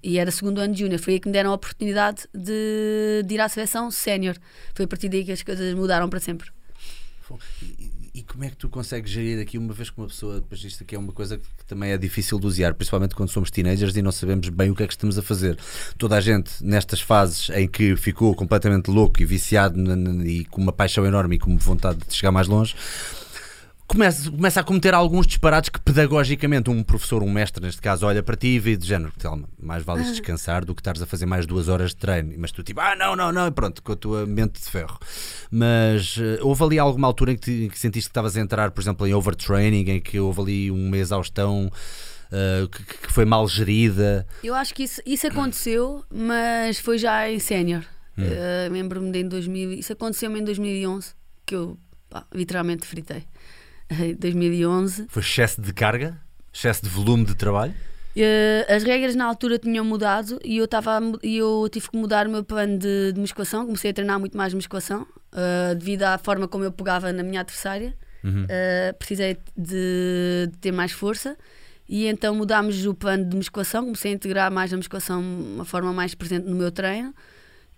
[0.04, 1.00] E era segundo ano de júnior.
[1.00, 4.36] Foi aí que me deram a oportunidade de, de ir à seleção sénior.
[4.74, 6.50] Foi a partir daí que as coisas mudaram para sempre.
[8.28, 10.96] Como é que tu consegues gerir aqui, uma vez que uma pessoa, depois isto aqui
[10.96, 14.12] é uma coisa que também é difícil de usar, principalmente quando somos teenagers e não
[14.12, 15.58] sabemos bem o que é que estamos a fazer.
[15.98, 19.80] Toda a gente, nestas fases em que ficou completamente louco e viciado
[20.26, 22.76] e com uma paixão enorme e com vontade de chegar mais longe,
[23.88, 28.24] começa, começa a cometer alguns disparates que pedagogicamente um professor, um mestre neste caso, olha
[28.24, 30.12] para ti e vê de género, Telma, mais vale ah.
[30.12, 32.34] descansar do que estares a fazer mais duas horas de treino.
[32.38, 35.00] Mas tu tipo, ah não, não, não, e pronto, com a tua mente de ferro.
[35.50, 38.42] Mas uh, houve ali alguma altura em que, te, em que sentiste que estavas a
[38.42, 41.72] entrar, por exemplo, em overtraining, em que houve ali uma exaustão
[42.32, 44.28] uh, que, que, foi mal gerida?
[44.44, 47.84] Eu acho que isso, isso aconteceu, mas foi já em sénior.
[48.18, 48.24] Hum.
[48.24, 51.14] Uh, Lembro-me de em 2000, isso aconteceu-me em 2011,
[51.46, 51.78] que eu
[52.10, 53.26] pá, literalmente fritei.
[54.20, 55.06] 2011.
[55.10, 56.18] Foi excesso de carga?
[56.54, 57.74] Excesso de volume de trabalho?
[58.16, 62.30] Uh, as regras na altura tinham mudado e eu, tava, eu tive que mudar o
[62.30, 63.66] meu plano de, de musculação.
[63.66, 65.02] Comecei a treinar muito mais musculação
[65.34, 67.94] uh, devido à forma como eu pegava na minha adversária.
[68.24, 68.44] Uhum.
[68.44, 71.38] Uh, precisei de, de, ter mais força
[71.88, 73.84] e então mudámos o plano de musculação.
[73.84, 77.14] Comecei a integrar mais a musculação, uma forma mais presente no meu treino.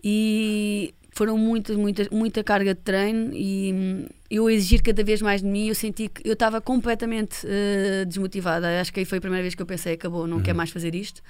[0.04, 5.42] E foram muitas, muitas, muita carga de treino e hum, eu exigir cada vez mais
[5.42, 8.80] de mim, eu senti que eu estava completamente uh, desmotivada.
[8.80, 10.44] Acho que aí foi a primeira vez que eu pensei, acabou, não uhum.
[10.44, 11.24] quero mais fazer isto.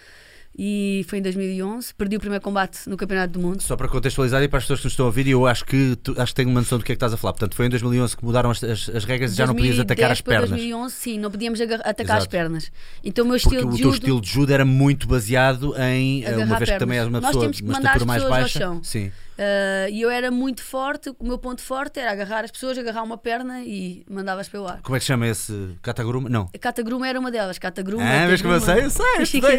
[0.60, 3.62] E foi em 2011, perdi o primeiro combate no Campeonato do Mundo.
[3.62, 5.96] Só para contextualizar e para as pessoas que nos estão a ouvir, eu acho que,
[6.04, 7.34] tu, acho que tenho uma noção do que é que estás a falar.
[7.34, 10.12] Portanto, foi em 2011 que mudaram as, as, as regras e já não podias atacar
[10.12, 10.50] as pernas.
[10.50, 12.18] Em 2011, sim, não podíamos atacar Exato.
[12.18, 12.72] as pernas.
[13.04, 16.26] Então o meu estilo Porque de o teu estilo de judo era muito baseado em,
[16.26, 16.70] eh, uma vez pernas.
[16.70, 18.80] que também és uma pessoa, uma estatura mais baixa.
[18.82, 19.12] Sim.
[19.38, 23.04] Uh, e eu era muito forte, o meu ponto forte era agarrar as pessoas, agarrar
[23.04, 24.82] uma perna e mandavas para o ar.
[24.82, 25.78] Como é que chama esse?
[25.82, 26.28] Catagruma?
[26.28, 26.50] Não.
[26.60, 27.60] Catagruma era uma delas.
[27.60, 28.04] Catagruma.
[28.04, 29.06] Ah, mas como eu sei, eu sei,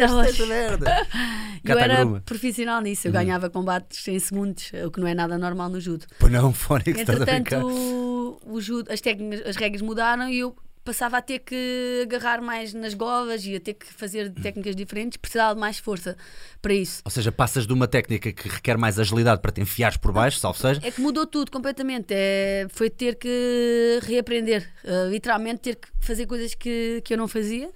[0.01, 1.07] essa merda.
[1.63, 3.17] eu era profissional nisso, eu uhum.
[3.19, 6.05] ganhava combates em segundos, o que não é nada normal no judo.
[6.19, 10.55] Pois não, Fónix, Entretanto, o, o judo, as técnicas, as regras mudaram e eu
[10.89, 15.17] passava a ter que agarrar mais nas govas e a ter que fazer técnicas diferentes,
[15.17, 16.17] precisava de mais força
[16.59, 17.03] para isso.
[17.05, 20.39] Ou seja, passas de uma técnica que requer mais agilidade para te enfiares por baixo,
[20.39, 20.81] salvo seja.
[20.83, 22.07] É que mudou tudo completamente.
[22.09, 27.27] É, foi ter que reaprender, uh, literalmente ter que fazer coisas que, que eu não
[27.27, 27.69] fazia.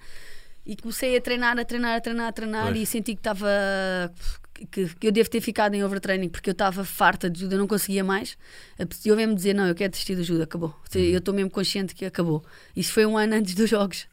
[0.66, 2.78] E comecei a treinar, a treinar, a treinar, a treinar pois.
[2.78, 3.48] e senti que estava
[4.54, 7.58] que, que, eu devo ter ficado em overtraining porque eu estava farta de judo, eu
[7.58, 8.38] não conseguia mais.
[9.04, 10.74] Eu mesmo dizer, não, eu quero desistir de judo, acabou.
[10.94, 11.00] Uhum.
[11.00, 12.44] Eu estou mesmo consciente que acabou.
[12.76, 14.06] Isso foi um ano antes dos Jogos.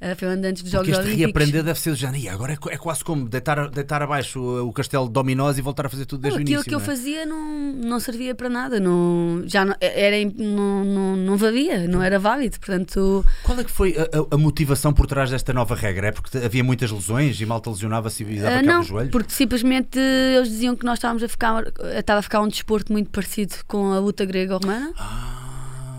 [0.00, 2.74] Uh, foi um ano antes dos Jogos Porque este reaprender deve ser género, agora é,
[2.74, 6.06] é, quase como deitar, deitar abaixo o, o, castelo de dominós e voltar a fazer
[6.06, 6.60] tudo desde não, o início.
[6.60, 6.92] Aquilo que é?
[6.92, 11.88] eu fazia não, não servia para nada, não, já não, era, não, não, não valia,
[11.88, 12.60] não era válido.
[12.60, 16.06] Portanto, Qual é que foi a, a, motivação por trás desta nova regra?
[16.06, 19.10] É porque havia muitas lesões e malta lesionava-se e dava uh, não, joelho?
[19.10, 21.64] Porque simplesmente eles diziam que nós estávamos a ficar,
[21.96, 24.92] estava a ficar um desporto muito parecido com a luta grega romana.
[24.96, 25.47] Ah.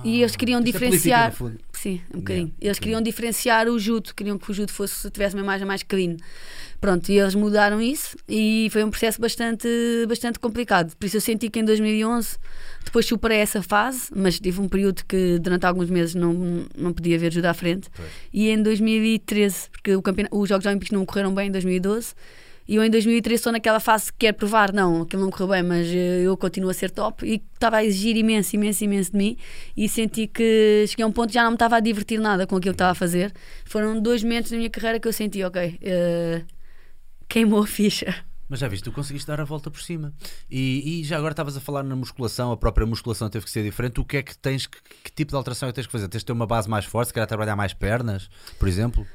[0.03, 1.33] E eles queriam é diferenciar.
[1.73, 2.47] Sim, um bocadinho.
[2.47, 5.83] Yeah, eles queriam diferenciar o judo, queriam que o judo fosse, tivesse uma imagem mais
[5.83, 6.17] clean.
[6.81, 9.67] Pronto, e eles mudaram isso e foi um processo bastante,
[10.07, 10.95] bastante complicado.
[10.95, 12.37] Por isso eu senti que em 2011
[12.85, 17.19] depois superei essa fase, mas tive um período que durante alguns meses não, não podia
[17.19, 17.89] ver judo à frente.
[17.93, 18.09] Pois.
[18.33, 22.13] E em 2013, porque o os Jogos Olímpicos não correram bem em 2012
[22.69, 25.63] e eu em 2013 estou naquela fase que quer provar, não, aquilo não correu bem,
[25.63, 29.17] mas eh, eu continuo a ser top e estava a exigir imenso, imenso, imenso de
[29.17, 29.37] mim
[29.75, 32.45] e senti que cheguei a um ponto que já não me estava a divertir nada
[32.45, 33.33] com aquilo que estava a fazer.
[33.65, 36.45] Foram dois momentos na minha carreira que eu senti, ok, uh,
[37.27, 38.13] queimou a ficha.
[38.47, 40.13] Mas já viste, tu conseguiste dar a volta por cima.
[40.49, 43.63] E, e, já agora estavas a falar na musculação, a própria musculação teve que ser
[43.63, 43.99] diferente.
[43.99, 46.07] O que é que tens, que, que tipo de alteração é que tens que fazer?
[46.07, 48.29] Tens de ter uma base mais forte, se calhar trabalhar mais pernas,
[48.59, 49.07] por exemplo?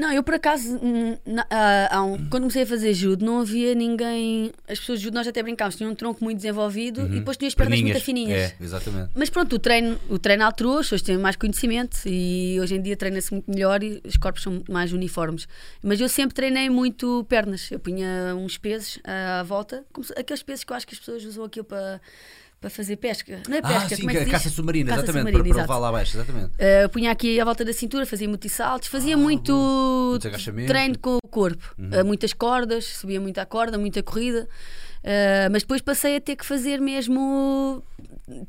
[0.00, 0.80] Não, eu por acaso,
[1.26, 4.50] na- ah, um- quando comecei a fazer judo, não havia ninguém.
[4.66, 7.48] As pessoas de judo, nós até brincávamos, tinham um tronco muito desenvolvido e depois tinham
[7.48, 8.02] as pernas muito Perninhas.
[8.02, 8.52] fininhas.
[8.52, 9.10] É, exatamente.
[9.14, 12.80] Mas pronto, o treino, o treino alterou, as pessoas têm mais conhecimento e hoje em
[12.82, 15.46] dia treina-se muito melhor e os corpos são muito mais uniformes.
[15.82, 17.70] Mas eu sempre treinei muito pernas.
[17.70, 19.84] Eu punha uns pesos à volta,
[20.16, 22.00] aqueles pesos que eu acho que as pessoas usam aquilo para,
[22.60, 23.40] para fazer pesca.
[23.48, 24.30] Não é pesca, ah, sim, como é que diz?
[24.32, 26.50] caça submarina, Caça exatamente, submarina, para, para lá abaixo, exatamente.
[26.54, 30.68] Uh, punha aqui à volta da cintura, fazia muitos saltos, fazia Ah, muito agachamentos.
[30.70, 31.74] treino com o corpo.
[31.78, 31.88] Uhum.
[32.00, 34.46] Uh, muitas cordas, subia muita corda, muita corrida.
[35.02, 37.82] Uh, mas depois passei a ter que fazer mesmo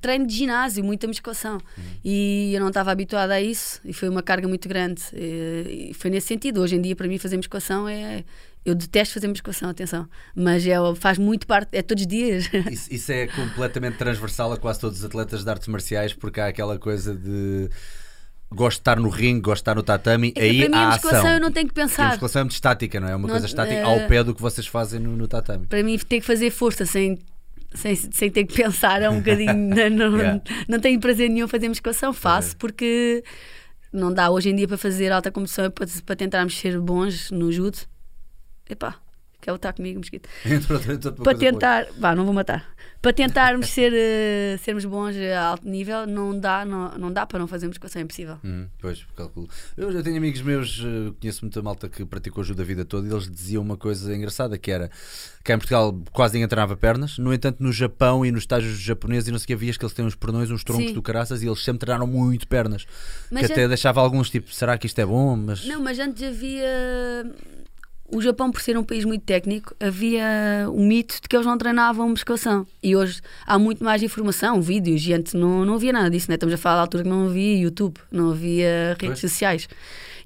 [0.01, 1.53] treino de ginásio, muita musculação.
[1.53, 1.83] Uhum.
[2.03, 5.01] E eu não estava habituada a isso e foi uma carga muito grande.
[5.13, 6.59] E, e foi nesse sentido.
[6.59, 8.25] Hoje em dia, para mim, fazer musculação é.
[8.63, 10.07] Eu detesto fazer musculação, atenção.
[10.35, 12.47] Mas é, faz muito parte, é todos os dias.
[12.71, 16.47] Isso, isso é completamente transversal a quase todos os atletas de artes marciais, porque há
[16.47, 17.67] aquela coisa de
[18.53, 20.79] gosto de estar no ringue, gosto de estar no tatami, É aí para mim, a
[20.87, 21.31] há musculação ação.
[21.33, 22.07] eu não tenho que E a pensar.
[22.09, 23.11] musculação é muito estática, não é?
[23.11, 25.65] É uma Não- coisa estática eh, ao pé do que vocês fazem no, no tatami.
[25.67, 27.17] para mim ter que fazer força sem,
[27.73, 29.53] sem, sem ter que pensar é um bocadinho.
[29.89, 30.41] não, Yeah.
[30.67, 32.57] não tenho prazer nenhum fazer musculação, faço Ok.
[32.59, 33.23] porque
[33.93, 37.51] não dá hoje em dia para fazer alta competição para, para tentarmos ser bons no
[37.51, 37.77] judo.
[38.71, 38.95] Epá,
[39.41, 40.29] quer lutar comigo, mosquito?
[40.67, 40.79] Para
[41.35, 42.69] coisa tentar, vá, não vou matar.
[43.01, 47.39] Para tentarmos ser, eh, sermos bons a alto nível, não dá, não, não dá para
[47.39, 48.37] não fazer musculação, é impossível.
[48.45, 49.49] Hum, pois, calculo.
[49.75, 53.07] Eu já tenho amigos meus, eh, conheço muita malta que praticou ajuda a vida toda
[53.07, 54.89] e eles diziam uma coisa engraçada que era
[55.43, 59.27] cá em Portugal quase ninguém treinava pernas, no entanto no Japão e nos estágios japoneses
[59.27, 60.93] e não sei o que havias que eles têm uns pernões, uns troncos Sim.
[60.93, 62.85] do caraças e eles sempre treinaram muito pernas.
[63.31, 65.35] Mas que até an- deixava alguns tipo, será que isto é bom?
[65.35, 67.25] Mas Não, mas antes havia.
[68.11, 71.57] O Japão, por ser um país muito técnico, havia o mito de que eles não
[71.57, 72.67] treinavam musculação.
[72.83, 76.35] E hoje há muito mais informação, vídeos, e antes não, não havia nada disso, né?
[76.35, 79.19] Estamos a falar da altura que não havia YouTube, não havia redes Pois.
[79.19, 79.67] sociais.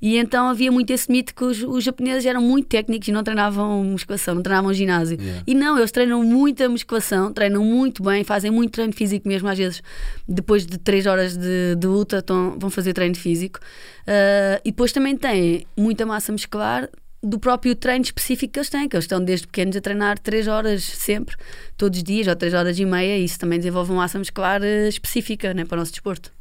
[0.02, 3.24] E então havia muito esse mito que os, os japoneses eram muito técnicos e não
[3.24, 5.18] treinavam musculação, não treinavam ginásio.
[5.20, 5.44] Yeah.
[5.48, 9.58] E não, eles treinam muita musculação, treinam muito bem, fazem muito treino físico mesmo, às
[9.58, 9.82] vezes,
[10.28, 13.60] depois de 3 horas de, de luta, estão- vão fazer treino físico.
[14.06, 16.90] Ah, e depois também têm muita massa muscular
[17.26, 20.48] do próprio treino específico que eles têm, que eles estão desde pequenos a treinar 3
[20.48, 21.36] horas sempre,
[21.76, 24.62] todos os dias, ou 3 horas e meia, e isso também desenvolve uma massa muscular
[24.64, 26.32] eh, específica né, para o nosso desporto.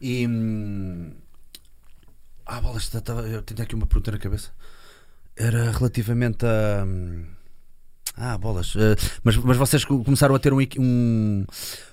[0.00, 0.26] E.
[0.26, 1.10] hum,
[2.44, 2.90] Ah, bolas,
[3.32, 4.50] eu tinha aqui uma pergunta na cabeça.
[5.36, 6.84] Era relativamente a.
[6.86, 7.24] hum,
[8.16, 8.72] Ah, bolas.
[8.76, 10.58] eh, mas, mas vocês co- começaram a ter um.
[10.78, 11.44] um-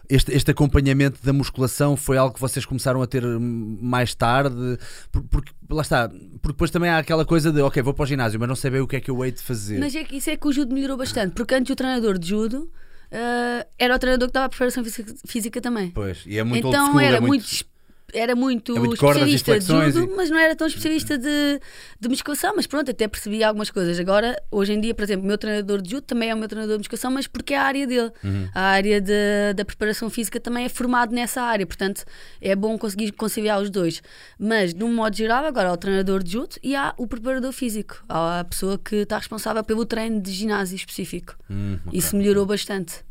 [0.09, 4.77] este, este acompanhamento da musculação foi algo que vocês começaram a ter mais tarde?
[5.12, 6.07] Por- Porque, lá está.
[6.09, 8.71] Porque depois também há aquela coisa de, ok, vou para o ginásio, mas não sei
[8.71, 9.79] bem o que é que eu hei de fazer.
[9.79, 12.29] Mas é que isso é que o judo melhorou bastante, porque antes o treinador de
[12.29, 12.69] judo
[13.12, 15.91] eh, era o treinador que dava a preparação física, física também.
[15.91, 17.65] Pois, e é muito então school, era é muito, muito.
[18.13, 21.60] Era muito, é muito especialista de judo, e- mas não era tão especialista de,
[21.99, 22.54] de musculação.
[22.56, 23.99] Mas pronto, até percebi algumas coisas.
[23.99, 26.47] Agora, hoje em dia, por exemplo, o meu treinador de judo também é o meu
[26.47, 28.12] treinador de musculação, mas porque é a área dele.
[28.23, 28.47] Uhum.
[28.54, 32.04] A área de- da preparação física também é formado nessa área, portanto
[32.41, 34.02] é bom conseguir conciliar os dois.
[34.39, 37.52] Mas, de um modo geral, agora há o treinador de judo e há o preparador
[37.52, 38.04] físico.
[38.08, 41.36] Há a pessoa que está responsável pelo treino de ginásio específico.
[41.49, 41.97] Hum, ok.
[41.99, 43.04] Isso melhorou bastante.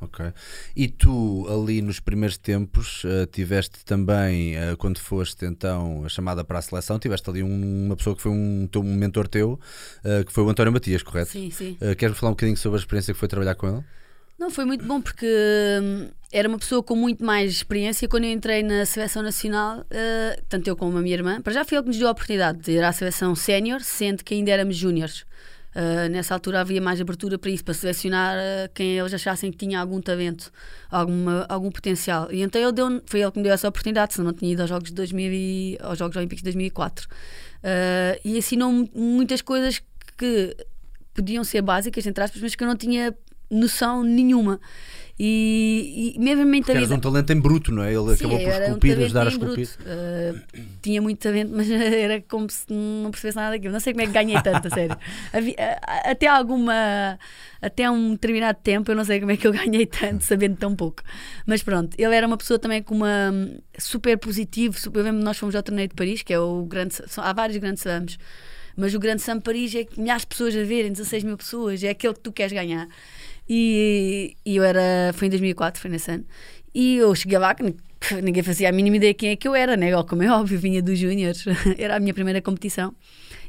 [0.00, 0.32] Ok.
[0.76, 6.44] E tu, ali nos primeiros tempos, eh, tiveste também, eh, quando foste então a chamada
[6.44, 9.58] para a seleção, tiveste ali um- uma pessoa que foi um, teu- um mentor teu,
[10.04, 11.32] eh, que foi o António Matias, correto?
[11.32, 11.76] Sim, sim.
[11.98, 13.84] Queres falar um bocadinho sobre a experiência que foi trabalhar com ele?
[14.38, 15.26] Não, foi muito bom porque
[15.82, 18.06] hum, era uma pessoa com muito mais experiência.
[18.06, 21.64] Quando eu entrei na seleção nacional, uh, tanto eu como a minha irmã, para já
[21.64, 24.52] foi ele que nos deu a oportunidade de ir à seleção sénior, sendo que ainda
[24.52, 25.24] éramos júniores.
[25.78, 29.56] Uh, nessa altura havia mais abertura para isso, para selecionar uh, quem eles achassem que
[29.56, 30.50] tinha algum talento,
[30.90, 32.26] alguma, algum potencial.
[32.32, 34.60] E então ele deu, foi ele que me deu essa oportunidade, senão não tinha ido
[34.60, 37.06] aos Jogos, de 2000 e, aos Jogos Olímpicos de 2004.
[37.06, 39.80] Uh, e ensinou-me muitas coisas
[40.16, 40.56] que
[41.14, 43.16] podiam ser básicas, entre aspas, mas que eu não tinha
[43.48, 44.58] noção nenhuma.
[45.20, 46.84] E, e mesmo a mentalidade.
[46.86, 47.92] eras um talento em bruto, não é?
[47.92, 49.68] Ele Sim, acabou por era um esculpir, talento ajudar a esculpir.
[49.80, 53.72] Uh, tinha muito talento, mas era como se não percebesse nada daquilo.
[53.72, 54.96] Não sei como é que ganhei tanto, a sério.
[55.32, 57.18] Havia- a- até alguma.
[57.60, 60.76] Até um determinado tempo, eu não sei como é que eu ganhei tanto, sabendo tão
[60.76, 61.02] pouco.
[61.44, 63.32] Mas pronto, ele era uma pessoa também com uma.
[63.76, 64.78] super positivo.
[64.78, 66.94] Super, eu lembro nós fomos ao torneio de Paris, que é o grande.
[67.08, 68.18] são- há vários grandes slams.
[68.80, 71.88] Mas o Grande Sam Paris é milhares de pessoas a verem, 16 mil pessoas, é
[71.88, 72.86] aquele que tu queres ganhar.
[73.48, 75.12] E, e eu era.
[75.14, 76.24] Foi em 2004, foi nesse ano.
[76.74, 79.48] E eu cheguei lá, que ni- que ninguém fazia a mínima ideia quem é que
[79.48, 79.90] eu era, né?
[80.04, 81.44] Como é óbvio, vinha dos Júniores,
[81.78, 82.94] era a minha primeira competição.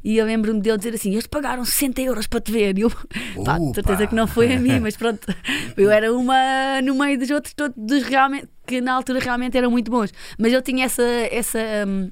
[0.04, 2.78] E eu lembro-me dele dizer assim: Eles pagaram 60 euros para te ver.
[2.78, 2.90] E eu,
[3.44, 5.28] pá, certeza que não foi a mim, mas pronto,
[5.78, 9.70] eu era uma no meio dos outros, todos dos realmente, que na altura realmente eram
[9.70, 10.12] muito bons.
[10.38, 12.10] Mas eu tinha essa, essa hum,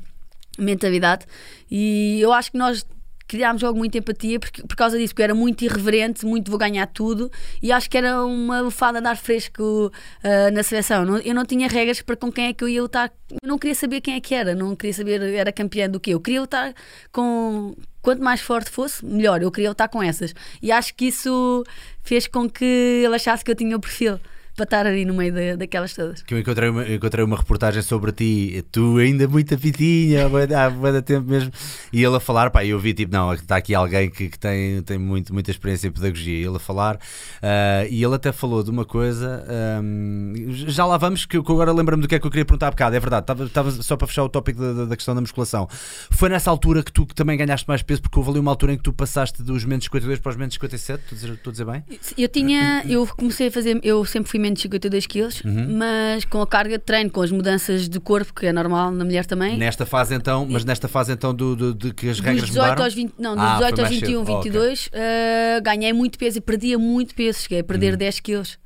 [0.59, 1.25] mentalidade
[1.71, 2.85] e eu acho que nós
[3.27, 6.59] criámos logo muita empatia porque, por causa disso, porque eu era muito irreverente, muito vou
[6.59, 9.91] ganhar tudo e acho que era uma bufada de ar fresco
[10.23, 11.05] uh, na seleção.
[11.05, 13.57] Não, eu não tinha regras para com quem é que eu ia lutar, eu não
[13.57, 16.41] queria saber quem é que era, não queria saber era campeã do que eu queria
[16.41, 16.73] lutar
[17.11, 19.41] com quanto mais forte fosse, melhor.
[19.41, 20.33] Eu queria lutar com essas.
[20.61, 21.65] E acho que isso
[22.01, 24.17] fez com que ele achasse que eu tinha o perfil
[24.57, 26.23] para estar ali no meio daquelas todas.
[26.23, 31.01] Que eu encontrei uma, encontrei uma reportagem sobre ti, tu ainda muito pitinha, há muito
[31.03, 31.51] tempo mesmo,
[31.93, 34.81] e ele a falar, pá, eu vi tipo, não, está aqui alguém que, que tem,
[34.81, 38.71] tem muito, muita experiência em pedagogia, ele a falar, uh, e ele até falou de
[38.71, 39.45] uma coisa,
[39.83, 42.69] um, já lá vamos, que, que agora lembro-me do que é que eu queria perguntar
[42.69, 45.21] há bocado, é verdade, estava, estava só para fechar o tópico da, da, questão da
[45.21, 45.67] musculação.
[46.09, 48.73] Foi nessa altura que tu que também ganhaste mais peso, porque houve ali uma altura
[48.73, 51.51] em que tu passaste dos menos 52 para os menos 57, estou a dizer, estou
[51.51, 51.83] a dizer bem?
[52.17, 55.77] Eu tinha, eu comecei a fazer, eu sempre fui menos 52 quilos, uhum.
[55.77, 59.03] mas com a carga de treino, com as mudanças de corpo, que é normal na
[59.03, 59.57] mulher também.
[59.57, 62.63] Nesta fase então, mas nesta fase então do, do de que as regras dos 18
[62.63, 62.83] mudaram?
[62.83, 64.25] Aos 20, não, dos ah, 18 aos 21, cedo.
[64.25, 64.99] 22, oh, okay.
[64.99, 67.97] uh, ganhei muito peso e perdia muito peso, cheguei a perder uhum.
[67.97, 68.57] 10 quilos.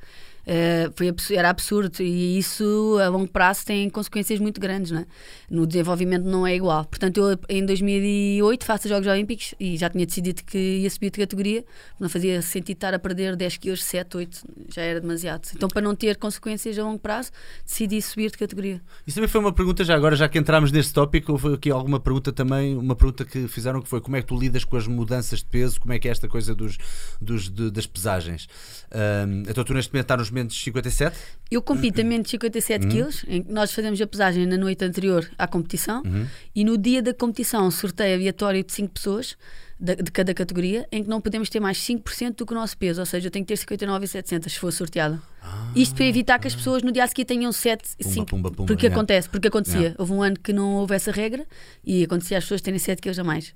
[0.41, 5.05] Uh, foi, era absurdo e isso a longo prazo tem consequências muito grandes é?
[5.49, 6.83] no desenvolvimento não é igual.
[6.85, 11.11] Portanto eu em 2008 faço os Jogos Olímpicos e já tinha decidido que ia subir
[11.11, 11.63] de categoria
[11.99, 15.47] não fazia sentido estar a perder 10 quilos, 7, 8 já era demasiado.
[15.55, 17.31] Então para não ter consequências a longo prazo
[17.63, 18.81] decidi subir de categoria.
[19.05, 21.99] Isso também foi uma pergunta já agora já que entramos neste tópico houve aqui alguma
[21.99, 24.87] pergunta também uma pergunta que fizeram que foi como é que tu lidas com as
[24.87, 25.79] mudanças de peso?
[25.79, 26.77] Como é que é esta coisa dos,
[27.21, 28.47] dos de, das pesagens?
[28.91, 31.17] Um, então tu neste momento estás nos menos 57?
[31.49, 32.91] Eu compito a menos 57 uhum.
[32.91, 33.25] quilos.
[33.27, 36.25] Em, nós fazemos a pesagem na noite anterior à competição uhum.
[36.55, 39.37] e no dia da competição sorteio aleatório de 5 pessoas
[39.81, 42.77] de, de, cada categoria em que não podemos ter mais 5% do que o nosso
[42.77, 45.19] peso, ou seja, eu tenho que ter 59,700 se for sorteada.
[45.41, 48.51] Ah, Isto para evitar que as pessoas no dia a seguir tenham 7, 5, pumba,
[48.51, 48.95] pumba, porque yeah.
[48.95, 49.79] acontece, porque acontecia.
[49.79, 49.95] Yeah.
[49.97, 51.47] Houve um ano que não houve essa regra
[51.83, 53.49] e acontecia as pessoas terem 7 quilos a mais.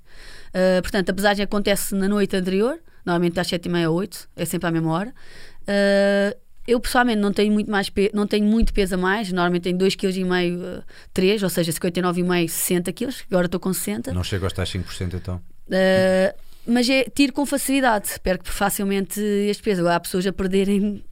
[0.48, 4.68] Uh, portanto, a pesagem acontece na noite anterior, normalmente às 7h30 ou 8, é sempre
[4.68, 5.14] à mesma hora.
[5.62, 9.78] Uh, eu pessoalmente não tenho muito mais não tenho muito peso a mais, normalmente tenho
[9.78, 14.12] 2,5 kg, 3, ou seja, 59,5, 60 kg, agora estou com 60.
[14.12, 15.36] Não chego aos tais 5% então?
[15.68, 19.86] Uh, mas é, tiro com facilidade, perco facilmente este peso.
[19.86, 21.02] Há pessoas a perderem,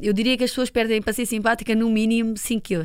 [0.00, 2.84] eu diria que as pessoas perdem para ser simpática no mínimo 5 kg.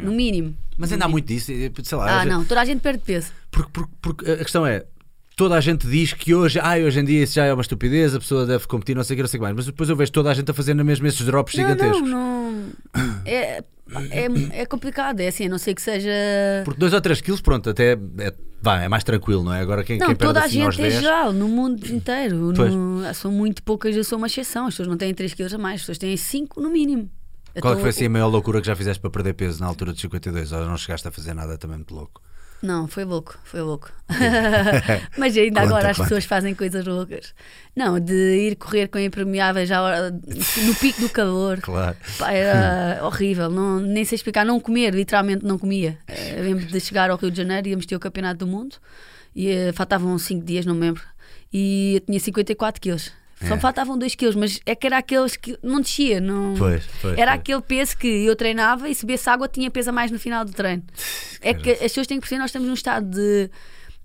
[0.00, 0.56] No mínimo.
[0.78, 2.22] Mas ainda há muito disso, sei lá.
[2.22, 3.30] Ah, não, toda a gente perde peso.
[3.50, 4.86] Porque, porque, porque a questão é,
[5.36, 8.14] toda a gente diz que hoje, ah, hoje em dia isso já é uma estupidez,
[8.14, 9.88] a pessoa deve competir, não sei o que, não sei o que mais, mas depois
[9.88, 12.08] eu vejo toda a gente a fazer na mesma esses drops não, gigantescos.
[12.08, 13.22] Não, não.
[13.24, 13.62] É,
[14.10, 16.10] é, é complicado, é assim, a não ser que seja.
[16.64, 19.60] Porque 2 ou 3 quilos, pronto, até é, vai, é mais tranquilo, não é?
[19.60, 22.52] Agora quem, não, quem toda a assim gente é geral, no mundo inteiro.
[22.52, 25.58] No, são muito poucas, eu sou uma exceção, as pessoas não têm 3 quilos a
[25.58, 27.10] mais, as pessoas têm 5 no mínimo.
[27.60, 29.92] Qual então, foi assim a maior loucura que já fizeste para perder peso na altura
[29.92, 30.52] de 52?
[30.52, 32.22] Ou não chegaste a fazer nada também muito louco?
[32.62, 33.90] Não, foi louco, foi louco.
[35.18, 36.08] Mas ainda conta, agora as conta.
[36.08, 37.34] pessoas fazem coisas loucas.
[37.74, 41.60] Não, de ir correr com impermeáveis já no pico do calor.
[41.60, 41.96] Claro.
[42.18, 43.50] Pá, era horrível.
[43.50, 44.46] Não, nem sei explicar.
[44.46, 45.98] Não comer, literalmente não comia.
[46.06, 48.76] Eh, eu lembro de chegar ao Rio de Janeiro, íamos ter o Campeonato do Mundo
[49.34, 51.02] e uh, faltavam 5 dias, não me lembro.
[51.52, 53.12] E eu tinha 54 quilos.
[53.46, 53.58] Só é.
[53.58, 56.20] faltavam 2 quilos, mas é que era aqueles que não descia.
[56.20, 56.54] Não...
[56.56, 57.40] Pois, pois, era pois.
[57.40, 60.44] aquele peso que eu treinava e se bebesse água tinha peso a mais no final
[60.44, 60.82] do treino.
[61.40, 63.50] é que as pessoas têm que perceber, nós estamos num estado de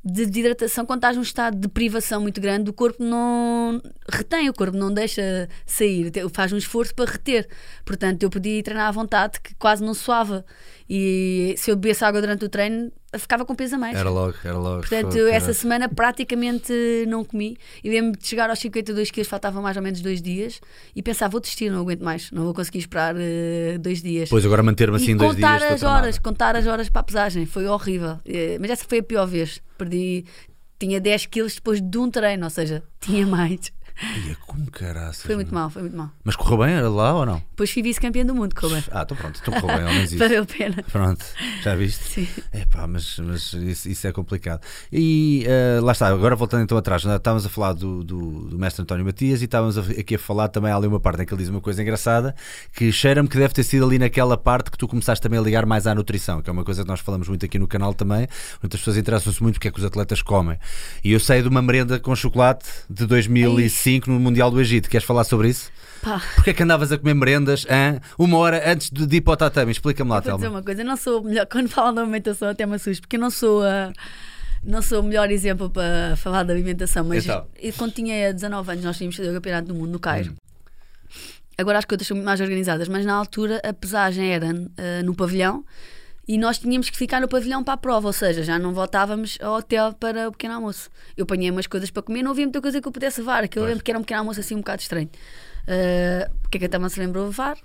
[0.07, 4.53] de desidratação, quando estás num estado de privação muito grande, o corpo não retém, o
[4.53, 7.47] corpo não deixa sair, faz um esforço para reter.
[7.83, 10.45] Portanto, eu podia treinar à vontade, que quase não suava.
[10.89, 13.97] E se eu bebesse água durante o treino, ficava com peso a mais.
[13.97, 14.79] Era logo, era logo.
[14.79, 15.53] Portanto, foi, essa era.
[15.53, 16.73] semana praticamente
[17.07, 17.57] não comi.
[17.83, 20.61] E lembro de chegar aos 52 quilos, faltavam mais ou menos dois dias.
[20.95, 24.29] E pensava, vou desistir, não aguento mais, não vou conseguir esperar uh, dois dias.
[24.29, 25.49] Pois agora manter-me assim e dois dias.
[25.49, 28.13] Contar as horas, contar as horas para a pesagem, foi horrível.
[28.25, 29.61] Uh, mas essa foi a pior vez.
[29.77, 30.25] Perdi,
[30.79, 33.71] tinha 10 quilos depois de um treino, ou seja, tinha mais.
[34.27, 35.23] Ia como caraças.
[35.23, 36.11] Foi muito mal, foi muito mal.
[36.23, 36.79] Mas correu bem?
[36.81, 37.41] Lá ou não?
[37.49, 38.83] Depois fui vice-campeão do mundo, correu bem.
[38.91, 40.19] Ah, então pronto, então correu bem, ao menos isso.
[40.19, 40.83] Valeu a pena.
[40.91, 41.25] Pronto,
[41.63, 42.03] já viste?
[42.03, 42.27] Sim.
[42.51, 44.61] É pá, mas, mas isso, isso, é complicado.
[44.91, 47.15] E uh, lá está, agora voltando então atrás, né?
[47.15, 50.71] estávamos a falar do, do, do, mestre António Matias e estávamos aqui a falar também
[50.71, 52.35] ali uma parte em que ele diz uma coisa engraçada
[52.75, 55.65] que cheira-me que deve ter sido ali naquela parte que tu começaste também a ligar
[55.65, 58.27] mais à nutrição, que é uma coisa que nós falamos muito aqui no canal também.
[58.61, 60.59] Muitas pessoas interessam-se muito porque é que os atletas comem.
[61.03, 64.89] E eu sei de uma merenda com chocolate de 2005 no Mundial do Egito.
[64.89, 65.71] Queres falar sobre isso?
[66.01, 66.21] Pá.
[66.35, 67.99] Porquê é que andavas a comer merendas hein?
[68.17, 69.71] uma hora antes de, ir para o tatame?
[69.71, 70.37] Explica-me lá, Telma.
[70.37, 73.01] Vou dizer uma coisa, eu não sou melhor, quando falo da alimentação até me assusto,
[73.01, 73.91] porque eu não sou a,
[74.63, 77.47] não sou o melhor exemplo para falar da alimentação, mas então.
[77.77, 80.31] quando tinha 19 anos nós tínhamos fazer o campeonato do mundo no Cairo.
[80.31, 80.35] Hum.
[81.57, 85.15] Agora as coisas são muito mais organizadas, mas na altura a pesagem era uh, no
[85.15, 85.65] pavilhão
[86.27, 89.37] e nós tínhamos que ficar no pavilhão para a prova, ou seja, já não voltávamos
[89.41, 90.89] ao hotel para o pequeno almoço.
[91.15, 93.63] Eu apanhei umas coisas para comer, não havia muita coisa que eu pudesse levar, aquilo
[93.63, 95.09] eu lembro que era um pequeno almoço assim um bocado estranho.
[95.67, 97.57] Uh, o que é que a Tama se lembrou de levar?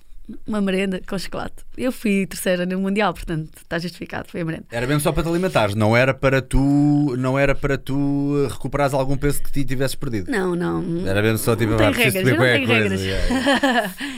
[0.46, 1.64] Uma merenda com chocolate.
[1.76, 4.66] Eu fui terceira no Mundial, portanto está justificado, foi a merenda.
[4.70, 8.94] Era mesmo só para te alimentares, não era para tu, não era para tu recuperares
[8.94, 10.30] algum peso que te tivesses perdido.
[10.30, 11.06] Não, não.
[11.06, 12.56] Era mesmo só tipo, não tem ah, regras, não coisa.
[12.56, 13.00] regras.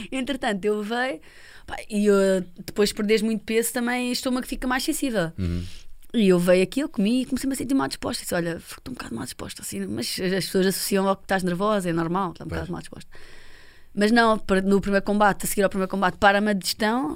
[0.11, 1.21] Entretanto, eu levei
[1.89, 2.15] e eu,
[2.65, 5.31] depois de perderes muito peso também o estômago fica mais sensível.
[5.37, 5.63] Uhum.
[6.13, 8.23] E eu veio aquilo, comi e comecei-me a sentir mal disposta.
[8.23, 11.43] Disse: Olha, estou um bocado mal disposta, assim, mas as pessoas associam ao que estás
[11.43, 13.09] nervosa, é normal, está um bocado mal disposta.
[13.93, 14.35] Mas não,
[14.65, 17.15] no primeiro combate, a seguir ao primeiro combate, para-me a digestão,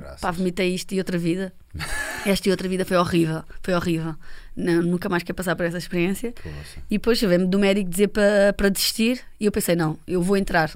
[0.00, 0.20] Caraças.
[0.20, 1.52] pá, vomitei isto e outra vida.
[2.24, 4.14] Esta e outra vida foi horrível, foi horrível.
[4.54, 6.32] Não, nunca mais quero passar por essa experiência.
[6.32, 6.82] Poxa.
[6.88, 10.72] E depois veio-me do médico dizer para desistir e eu pensei, não, eu vou entrar.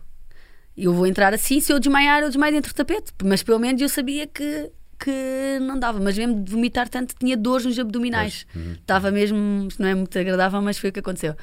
[0.76, 3.12] Eu vou entrar assim, se eu desmaiar, eu desmaio dentro do tapete.
[3.24, 6.00] Mas pelo menos eu sabia que, que não dava.
[6.00, 8.46] Mas mesmo de vomitar tanto, tinha dores nos abdominais.
[8.80, 11.34] Estava mesmo, não é muito agradável, mas foi o que aconteceu.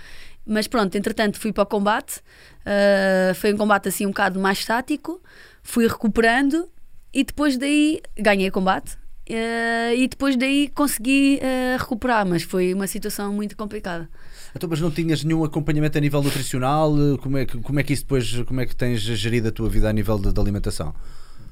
[0.45, 2.21] Mas pronto, entretanto fui para o combate.
[2.65, 5.21] Ah, foi um combate assim um bocado mais estático.
[5.63, 6.69] Fui recuperando
[7.13, 8.97] e depois daí ganhei o combate.
[9.29, 14.09] Ah, e depois daí consegui ah, recuperar, mas foi uma situação muito complicada.
[14.55, 16.91] Então, mas não tinhas nenhum acompanhamento a nível nutricional?
[17.21, 19.69] Como é que, como é que isso depois, como é que tens gerido a tua
[19.69, 20.93] vida a nível de alimentação?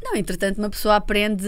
[0.04, 1.48] Não, entretanto, uma pessoa aprende.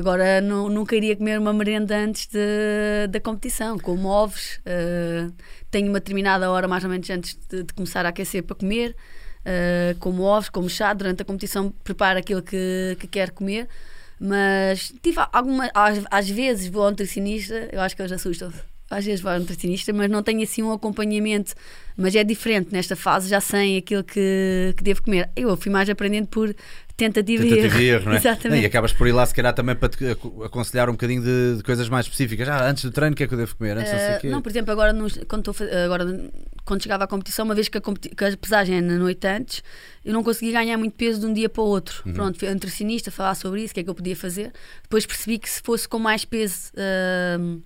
[0.00, 4.58] Agora, não, nunca iria comer uma merenda antes de- da competição, como ovos.
[4.64, 5.28] eh,
[5.70, 8.96] tenho uma determinada hora, mais ou menos, antes de, de começar a aquecer para comer.
[10.00, 10.92] como ovos, como chá.
[10.92, 13.66] Durante a competição, preparo aquilo que, que quero comer.
[14.20, 15.70] Mas tive alguma.
[15.74, 18.58] Às, às vezes vou ao nutricionista, eu acho que eles assustam-se.
[18.90, 21.54] Às vezes vou ao nutricionista, mas não tenho assim um acompanhamento.
[21.96, 25.30] Mas é diferente nesta fase, já sei aquilo que, que devo comer.
[25.36, 26.54] Eu fui mais aprendendo por
[26.98, 28.16] tentativa, Tentativa e erro, não é?
[28.18, 28.62] Exatamente.
[28.62, 31.56] E acabas por ir lá, se calhar, também para te ac- aconselhar um bocadinho de,
[31.58, 32.48] de coisas mais específicas.
[32.48, 33.78] Ah, antes do treino, o que é que eu devo comer?
[33.78, 34.28] Antes não quê.
[34.28, 34.92] não, por exemplo, agora,
[35.26, 36.30] quando, estou agora
[36.64, 39.62] quando chegava à competição, uma vez que a, que a pesagem é na noite antes,
[40.04, 42.02] eu não consegui ganhar muito peso de um dia para o outro.
[42.04, 42.12] Uhum.
[42.12, 44.52] Pronto, fui nutricionista falar sobre isso, o que é que eu podia fazer.
[44.82, 47.60] Depois percebi que se fosse com mais peso, ahm,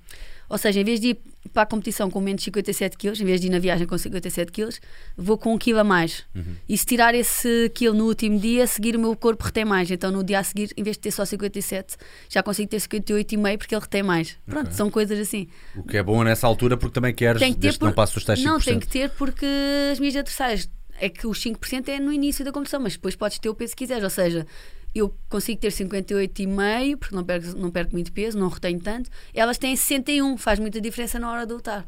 [0.53, 1.18] ou seja, em vez de ir
[1.50, 3.96] para a competição com menos de 57 quilos, em vez de ir na viagem com
[3.96, 4.82] 57 quilos,
[5.16, 6.24] vou com um quilo a mais.
[6.34, 6.57] Uhum.
[6.68, 9.90] E se tirar esse quilo no último dia, a seguir o meu corpo retém mais.
[9.90, 11.96] Então no dia a seguir, em vez de ter só 57,
[12.28, 14.36] já consigo ter 58,5 porque ele retém mais.
[14.44, 14.76] Pronto, Ok.
[14.76, 15.48] são coisas assim.
[15.74, 18.24] O que é bom nessa altura porque também queres, Tem que ter não passes os
[18.24, 18.44] tais 5%.
[18.44, 19.46] Não, tem que ter porque
[19.90, 20.68] as minhas adversárias
[21.00, 23.72] é que os 5% é no início da competição, mas depois podes ter o peso
[23.72, 24.05] que quiseres.
[24.05, 24.46] Ou seja,
[24.95, 29.11] eu consigo ter 58,5 porque não perco, não perco muito peso, não retenho tanto.
[29.32, 31.86] Elas têm 61, faz muita diferença na hora de lutar.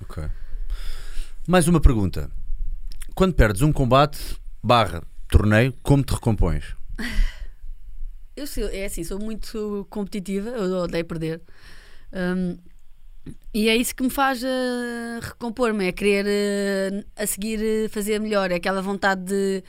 [0.00, 0.24] Ok.
[1.46, 2.30] Mais uma pergunta.
[3.14, 4.18] Quando perdes um combate,
[4.62, 6.74] barra, torneio, como te recompões?
[8.36, 11.40] Eu sou, é assim, sou muito competitiva, eu odeio perder.
[12.12, 12.58] Hum,
[13.52, 18.20] e é isso que me faz eh, recompor-me, é querer eh, a seguir eh, fazer
[18.20, 19.64] melhor, é aquela vontade de,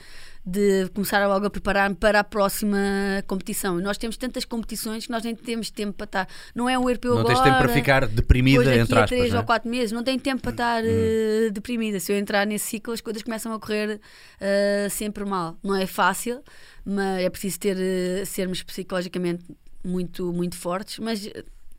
[0.48, 2.78] de começar logo a preparar-me para a próxima
[3.26, 3.78] competição.
[3.78, 6.28] E nós temos tantas competições que nós nem temos tempo para estar.
[6.54, 7.34] Não é um europeu não agora.
[7.34, 9.10] tens tempo para ficar deprimida, entre aspas.
[9.10, 9.40] três não é?
[9.40, 12.00] ou quatro meses, não tenho tempo para estar eh, deprimida.
[12.00, 14.00] Se eu entrar nesse ciclo, as coisas começam a correr
[14.40, 15.58] eh, sempre mal.
[15.62, 16.42] Não é fácil,
[16.84, 19.44] mas é preciso ter, eh, sermos psicologicamente
[19.84, 21.30] muito, muito fortes, mas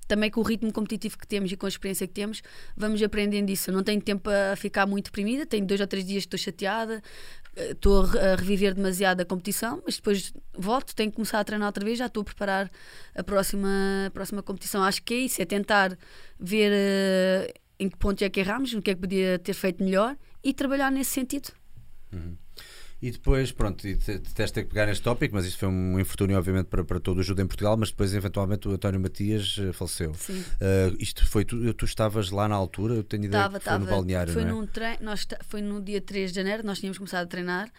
[0.10, 2.42] também com o ritmo competitivo que temos e com a experiência que temos,
[2.76, 3.70] vamos aprendendo isso.
[3.70, 6.40] Eu não tenho tempo a ficar muito deprimida, tenho dois ou três dias que estou
[6.40, 7.02] chateada,
[7.72, 11.44] estou a re- a reviver demasiado a competição, mas depois volto, tenho que começar a
[11.44, 12.72] treinar outra vez, já estou a preparar
[13.16, 13.70] a próxima,
[14.08, 14.84] a próxima competição.
[14.84, 15.98] Acho que é isso, é tentar
[16.40, 19.84] ver eh, em que ponto é que erramos, o que é que podia ter feito
[19.84, 21.50] melhor e trabalhar nesse sentido.
[23.02, 25.98] E depois, pronto, e te- tiveste ter que pegar neste tópico, mas isso foi um
[26.00, 29.56] infortúnio, obviamente, para, para todo o judo em Portugal, mas depois, eventualmente, o António Matias
[29.58, 30.14] eh, faleceu.
[30.16, 30.40] Sim.
[30.42, 33.74] Uh, isto foi tu, tu estavas lá na altura, eu tenho ideia Estava, que foi
[33.78, 33.96] no estava.
[34.02, 34.54] balneário, Foi, não é?
[34.54, 37.72] num treino, nós foi no dia 3 de janeiro, nós tínhamos começado a treinar.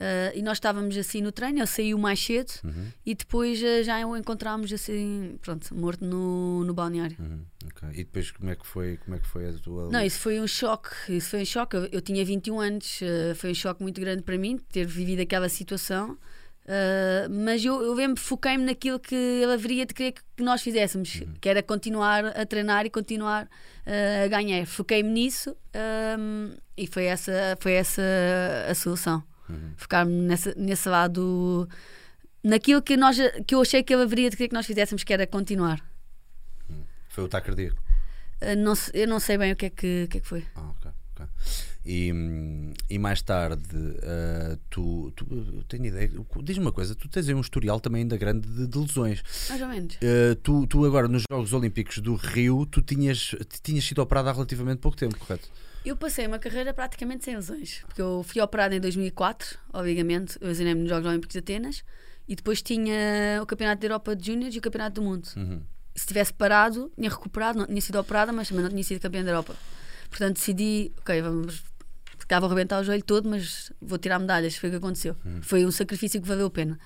[0.00, 3.82] Eh, e nós estávamos assim no treino, ele saiu mais cedo Uhum, e depois eh,
[3.82, 7.16] já o encontrámos assim, pronto, morto no, no balneário.
[7.18, 7.88] uhum, ok.
[7.92, 10.40] E depois como é que foi, como é que foi a tua Não, isso foi
[10.40, 10.90] um choque.
[11.08, 11.76] Isso foi um choque.
[11.76, 15.20] Eu, eu tinha 21 anos, eh, foi um choque muito grande para mim ter vivido
[15.20, 16.16] aquela situação.
[17.30, 21.48] Mas eu, eu mesmo foquei-me naquilo que ele haveria de querer que nós fizéssemos, que
[21.48, 23.48] era continuar a treinar e continuar
[23.86, 24.66] a ganhar.
[24.66, 25.56] Foquei-me nisso
[26.76, 28.02] e foi essa, foi essa
[28.68, 29.24] a solução.
[29.76, 31.68] Focar-me nessa, nesse lado,
[32.44, 35.12] naquilo que, nós, que eu achei que ele haveria de querer que nós fizéssemos, que
[35.12, 35.80] era continuar.
[37.08, 37.82] Foi o ataque cardíaco.
[38.40, 40.26] Eh, não, se- eu não sei bem o que é que, o que, é que
[40.28, 40.44] foi.
[40.54, 41.26] Ah, ok, ok.
[41.84, 42.12] E,
[42.90, 45.24] e mais tarde, uh, tu, tu
[45.66, 46.10] tenho ideia,
[46.42, 49.22] diz-me uma coisa, tu tens aí um historial também ainda grande de, de lesões.
[49.48, 49.94] Mais ou menos.
[49.96, 54.32] Uh, tu, tu agora nos Jogos Olímpicos do Rio, tu tinhas, tinhas sido operada há
[54.34, 55.48] relativamente pouco tempo, correto?
[55.88, 60.50] Eu passei uma carreira praticamente sem lesões, porque eu fui operada em 2004, obviamente, eu
[60.50, 61.82] examinei nos Jogos Olímpicos de Atenas,
[62.28, 65.26] e depois tinha o Campeonato da Europa de Júnior e o Campeonato do Mundo.
[65.34, 65.62] Uhum.
[65.94, 69.24] Se tivesse parado, tinha recuperado, não tinha sido operada, mas também não tinha sido campeã
[69.24, 69.56] da Europa.
[70.10, 71.64] Portanto, decidi, ok, vamos
[72.28, 74.54] cá vou arrebentar o joelho todo, mas vou tirar medalhas.
[74.54, 75.16] Foi o que aconteceu.
[75.24, 75.42] Uhum.
[75.42, 76.78] Foi um sacrifício que valeu a pena.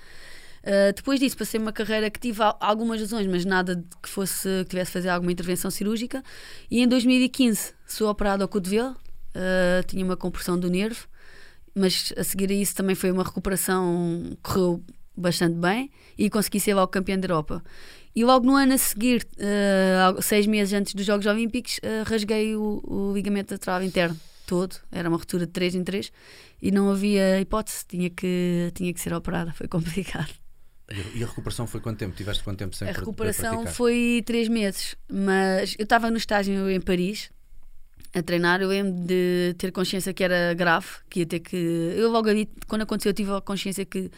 [0.63, 4.69] Uh, depois disso, passei uma carreira que tive algumas lesões, mas nada que fosse que
[4.69, 6.23] tivesse fazer alguma intervenção cirúrgica.
[6.71, 11.05] E em 2015 sou operado ao cotovelo, uh, tinha uma compressão do nervo,
[11.75, 14.81] mas a seguir a isso também foi uma recuperação, correu
[15.15, 17.61] bastante bem e consegui ser logo campeão da Europa.
[18.15, 22.81] E logo no ano a seguir, uh, seis meses antes dos Jogos Olímpicos, rasguei o,
[22.85, 26.11] o ligamento trave interno todo, era uma ruptura de 3 em 3
[26.61, 30.42] e não havia hipótese, tinha que, tinha que ser operada, foi complicado.
[31.15, 32.15] E a recuperação foi quanto tempo?
[32.15, 36.81] Tiveste quanto tempo sem A recuperação foi 3 meses, mas eu estava no estágio em
[36.81, 37.31] Paris
[38.13, 41.57] a treinar, eu lembro de ter consciência que era grave, que ia ter que.
[41.57, 44.11] Eu logo ali, quando aconteceu, eu tive a consciência que,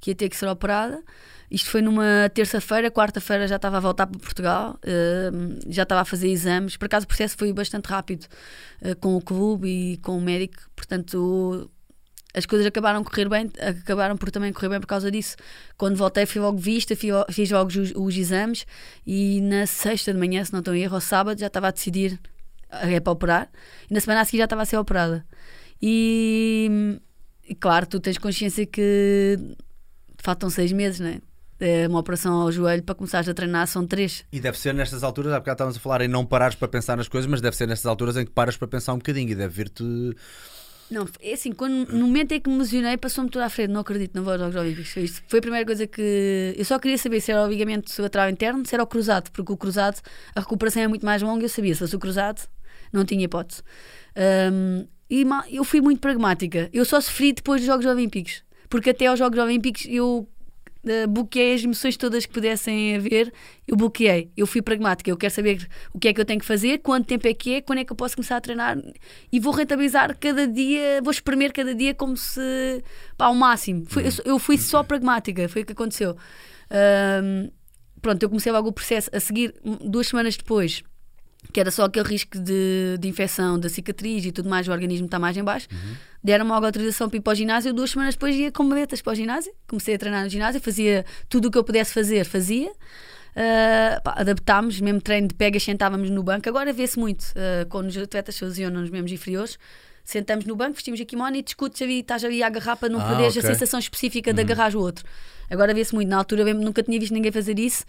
[0.00, 1.02] que ia ter que ser operada.
[1.50, 6.04] Isto foi numa terça-feira, quarta-feira já estava a voltar para Portugal, uh, já estava a
[6.04, 6.78] fazer exames.
[6.78, 8.26] Por acaso o processo foi bastante rápido
[8.80, 11.70] uh, com o clube e com o médico, portanto
[12.34, 15.36] as coisas acabaram correr bem, acabaram por também correr bem por causa disso.
[15.76, 18.66] Quando voltei, fui logo vista, fiz logo os, os exames
[19.06, 21.70] e na sexta de manhã, se não estou em erro, ao sábado, já estava a
[21.70, 22.18] decidir
[22.70, 23.50] é para operar
[23.90, 25.24] e na semana a seguir já estava a ser operada.
[25.80, 26.98] E,
[27.46, 29.38] e claro, tu tens consciência que
[30.18, 31.20] faltam seis meses, não é?
[31.60, 34.24] é uma operação ao joelho para começares a treinar são três.
[34.32, 36.96] E deve ser nestas alturas, há bocado estávamos a falar em não parares para pensar
[36.96, 39.34] nas coisas, mas deve ser nestas alturas em que paras para pensar um bocadinho e
[39.34, 39.84] deve vir-te.
[40.92, 43.70] Não, é assim, quando, no momento em que me lesionei, passou-me tudo à frente.
[43.70, 44.88] Não acredito, não vou aos Jogos.
[44.88, 46.54] Foi, foi a primeira coisa que.
[46.56, 49.52] Eu só queria saber se era o ligamento lateral interno, se era o cruzado, porque
[49.52, 50.00] o cruzado,
[50.34, 51.44] a recuperação é muito mais longa.
[51.44, 52.42] Eu sabia, se fosse o cruzado,
[52.92, 53.62] não tinha hipótese.
[54.52, 56.70] Um, e eu fui muito pragmática.
[56.72, 58.42] Eu só sofri depois dos Jogos Olímpicos.
[58.68, 60.26] Porque até aos Jogos Olímpicos eu
[60.84, 63.32] uh, bloqueei as emoções todas que pudessem haver,
[63.66, 64.30] eu bloqueei.
[64.36, 65.10] Eu fui pragmática.
[65.10, 67.54] Eu quero saber o que é que eu tenho que fazer, quanto tempo é que
[67.54, 68.78] é, quando é que eu posso começar a treinar
[69.30, 72.82] e vou rentabilizar cada dia, vou espremer cada dia como se
[73.16, 73.86] pá, ao máximo.
[73.96, 76.16] Eu, eu, fui só pragmática, foi o que aconteceu.
[77.22, 77.50] Um,
[78.00, 79.54] pronto, eu comecei logo o processo a seguir,
[79.84, 80.82] duas semanas depois
[81.52, 85.06] que era só aquele risco de, de infecção da cicatriz e tudo mais, o organismo
[85.06, 85.66] está mais em baixo.
[85.72, 85.94] Uhum.
[86.22, 87.72] Deram-me logo autorização para ir para o ginásio.
[87.72, 89.52] Duas semanas depois ia com maletas para o ginásio.
[89.66, 92.70] Comecei a treinar no ginásio, fazia tudo o que eu pudesse fazer, fazia.
[92.70, 96.48] Uh, adaptámos, mesmo treino de pegas, sentávamos no banco.
[96.48, 99.58] Agora vê-se muito uh, quando os atletas faziam nos membros inferiores.
[100.04, 103.00] Sentamos no banco, vestimos a kimono e discutes ali, estás ali a agarrar para não
[103.00, 103.48] ah, perderes okay.
[103.48, 104.34] a sensação específica uhum.
[104.34, 105.04] de agarrar o outro.
[105.48, 106.08] Agora vê-se muito.
[106.08, 107.84] Na altura mesmo, nunca tinha visto ninguém fazer isso.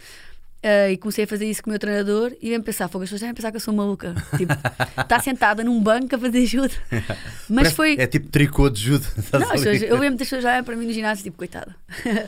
[0.63, 3.09] Uh, e comecei a fazer isso com o meu treinador e vem pensar, fogo, as
[3.09, 4.15] pessoas devem pensar que eu sou maluca.
[4.37, 4.53] Tipo,
[4.97, 6.73] está sentada num banco a fazer judo.
[7.49, 7.95] Mas Parece, foi.
[7.99, 9.05] É tipo tricô de judo.
[9.33, 11.75] Não, pessoas, eu lembro das pessoas já para mim no ginásio, tipo, coitada.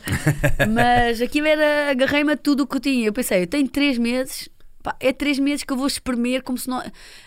[0.68, 3.06] Mas aquilo era, agarrei-me a tudo o que eu tinha.
[3.06, 4.50] Eu pensei, eu tenho três meses,
[4.82, 6.82] pá, é três meses que eu vou espremer como se não.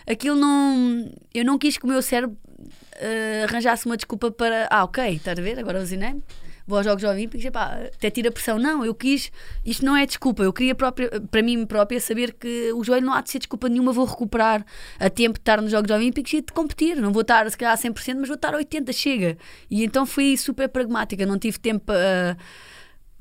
[0.08, 1.10] Aquilo não.
[1.34, 4.68] Eu não quis que o meu cérebro uh, arranjasse uma desculpa para.
[4.70, 5.58] Ah, ok, estás a ver?
[5.58, 6.22] Agora usinei-me
[6.70, 8.58] vou aos Jogos Olímpicos e pá, até tira pressão.
[8.58, 9.30] Não, eu quis,
[9.66, 13.12] isto não é desculpa, eu queria própria, para mim própria saber que o joelho não
[13.12, 14.64] há de ser desculpa nenhuma, vou recuperar
[14.98, 16.96] a tempo de estar nos Jogos Olímpicos e de competir.
[16.96, 19.36] Não vou estar se calhar a 100%, mas vou estar a 80%, chega.
[19.70, 22.36] E então fui super pragmática, não tive tempo para.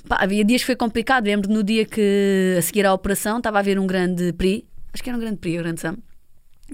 [0.07, 1.25] Pá, havia dias que foi complicado.
[1.25, 5.03] Lembro no dia que a seguir à operação estava a ver um grande prix, acho
[5.03, 5.97] que era um grande prix, o grande Sam,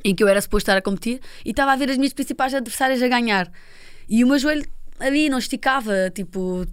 [0.03, 2.53] em que eu era suposto estar a competir e estava a ver as minhas principais
[2.53, 3.51] adversárias a ganhar.
[4.07, 4.65] E o meu joelho
[4.99, 6.65] ali não esticava, tipo,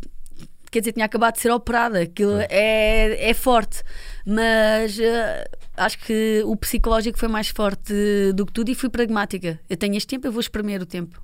[0.70, 3.82] quer dizer, tinha acabado de ser operada, aquilo é, é forte,
[4.26, 7.92] mas uh, acho que o psicológico foi mais forte
[8.34, 9.60] do que tudo e fui pragmática.
[9.68, 11.22] Eu tenho este tempo, eu vou espremer o tempo.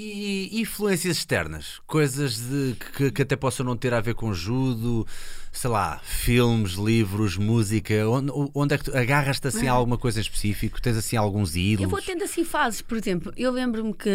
[0.00, 1.80] E influências externas?
[1.84, 5.04] Coisas de, que, que, até possam não ter a ver com judo,
[5.50, 8.08] sei lá, filmes, livros, música.
[8.08, 10.80] Onde, onde é que tu agarras-te assim a alguma coisa em específico?
[10.80, 11.82] Tens assim alguns ídolos?
[11.82, 13.32] Eu vou tendo assim fases, por exemplo.
[13.36, 14.08] Eu lembro-me que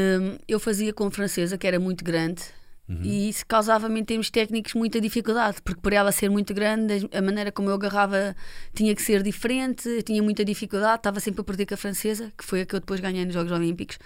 [0.47, 2.41] eu fazia com francesa, que era muito grande.
[2.88, 3.01] Uhum.
[3.03, 7.21] E isso causava-me em termos técnicos muita dificuldade, porque por ela ser muito grande, a
[7.21, 8.34] maneira como eu agarrava
[8.73, 12.31] tinha que ser diferente, eu tinha muita dificuldade, estava sempre a perder com a francesa,
[12.38, 13.97] que foi a que eu depois ganhei nos Jogos Olímpicos.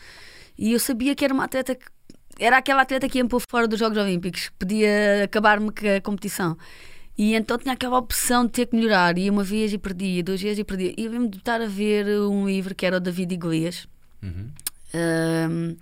[0.57, 1.85] E eu sabia que era uma atleta que
[2.39, 6.01] era aquela atleta que ia me pôr fora dos Jogos Olímpicos, podia acabar-me com a
[6.01, 6.55] competição.
[7.17, 9.17] E então tinha aquela opção de ter que melhorar.
[9.17, 10.93] E uma vez e perdia, duas vezes e perdia.
[10.95, 13.87] E eu de estar a ver um livro que era o David Iglesias.
[14.21, 14.49] Uhum.
[14.93, 15.75] Ahm,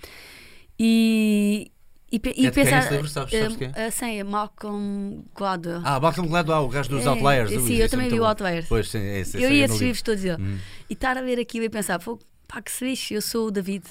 [0.80, 1.72] e,
[2.12, 2.80] e, e É de quem pensar.
[2.80, 3.08] esse livro?
[3.10, 5.82] Sabes- sabes quem ah, sim, é Malcolm Gladwell.
[5.84, 7.50] Ah, Malcolm Gladwell, o gajo dos É, Outliers.
[7.50, 8.26] sim, eu é também vi o.
[8.26, 8.66] Outliers.
[8.70, 9.86] Pois, sim, é esse eu ia esses livro.
[9.88, 10.42] livros todos dele.
[10.42, 10.58] Hum.
[10.90, 12.00] E estar a ver aquilo e pensar,
[12.48, 13.84] pá, que se fixe, eu sou o David.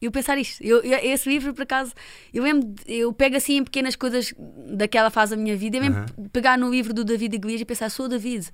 [0.00, 1.92] Eu pensar isto, eu, eu- esse livro, por acaso,
[2.32, 4.32] eu mesmo, eu pego assim em pequenas coisas
[4.76, 5.96] daquela fase da minha vida, eu mesmo
[6.32, 8.48] pegar no livro do David Iglesias e pensar, sou o David.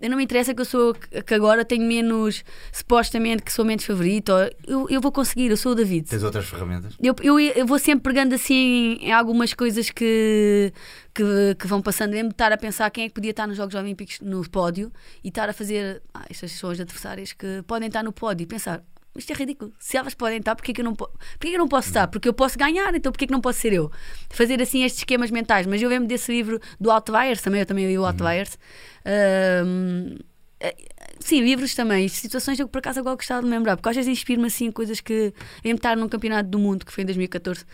[0.00, 3.84] Eu não me interessa que eu sou, que agora tenho menos, supostamente, que sou menos
[3.84, 4.30] favorito,
[4.66, 6.08] eu, eu vou conseguir, eu sou o David.
[6.08, 6.94] Tens outras ferramentas?
[7.02, 10.72] Eu, eu, eu vou sempre pegando assim em algumas coisas que,
[11.12, 13.56] que, que vão passando, mesmo de estar a pensar quem é que podia estar nos
[13.56, 16.00] Jogos Olímpicos no pódio e estar a fazer.
[16.14, 18.82] Ah, estas são as adversárias que podem estar no pódio e pensar.
[19.16, 19.72] Isto é ridículo.
[19.78, 22.06] Se elas podem estar, porquê que eu não, po porquê que eu não posso estar?
[22.08, 23.90] Porque eu posso ganhar, então porquê que não posso ser eu?
[24.30, 25.66] Fazer assim estes esquemas mentais.
[25.66, 28.58] Mas eu lembro desse livro do Outliers, também eu também li o Outliers.
[29.04, 30.18] Ahm,
[30.60, 30.74] eh,
[31.20, 33.96] Sim, livros também, situações que eu por acaso agora gostava de me lembrar, porque às
[33.96, 35.32] vezes inspiro-me assim coisas que.
[35.64, 37.64] Lembro estar num campeonato do mundo que foi em 2014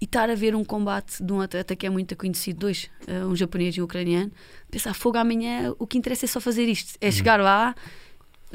[0.00, 3.24] e estar a ver um combate de um atleta que é muito conhecido, dois, eh,
[3.24, 4.30] um japonês e um ucraniano,
[4.70, 7.74] pensar, fogo amanhã, o que interessa é só fazer isto, é chegar lá.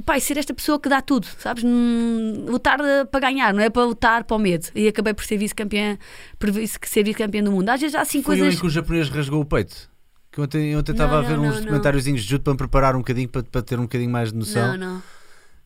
[0.06, 1.64] Pai, ser esta pessoa que dá tudo, sabes?
[1.64, 4.68] Hum, lutar eh, para ganhar, não é para lutar para o medo.
[4.76, 5.98] E acabei por ser vice-campeã,
[6.40, 6.50] por
[6.86, 7.70] ser vice-campeã do mundo.
[7.70, 8.56] Às vezes há assim Foi coisas.
[8.56, 9.90] em que o japonês rasgou o peito.
[10.32, 12.58] Que ontem, ontem Não, estava a não, ver não, uns documentáriozinhos de judo para me
[12.58, 14.78] preparar um bocadinho, para, para ter um bocadinho mais de noção.
[14.78, 15.04] Não, não.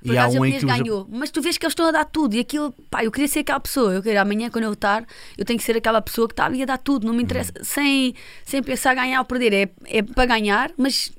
[0.03, 2.05] Por E há um em que ganhou, mas tu vês que eles estão a dar
[2.05, 5.05] tudo e aquilo, pá, eu queria ser aquela pessoa, eu queria amanhã quando eu lutar,
[5.37, 7.51] eu tenho que ser aquela pessoa que está ali a dar tudo, não me interessa,
[7.55, 7.63] Uhum.
[7.63, 11.11] sem, sem pensar ganhar ou perder, é, é para ganhar, mas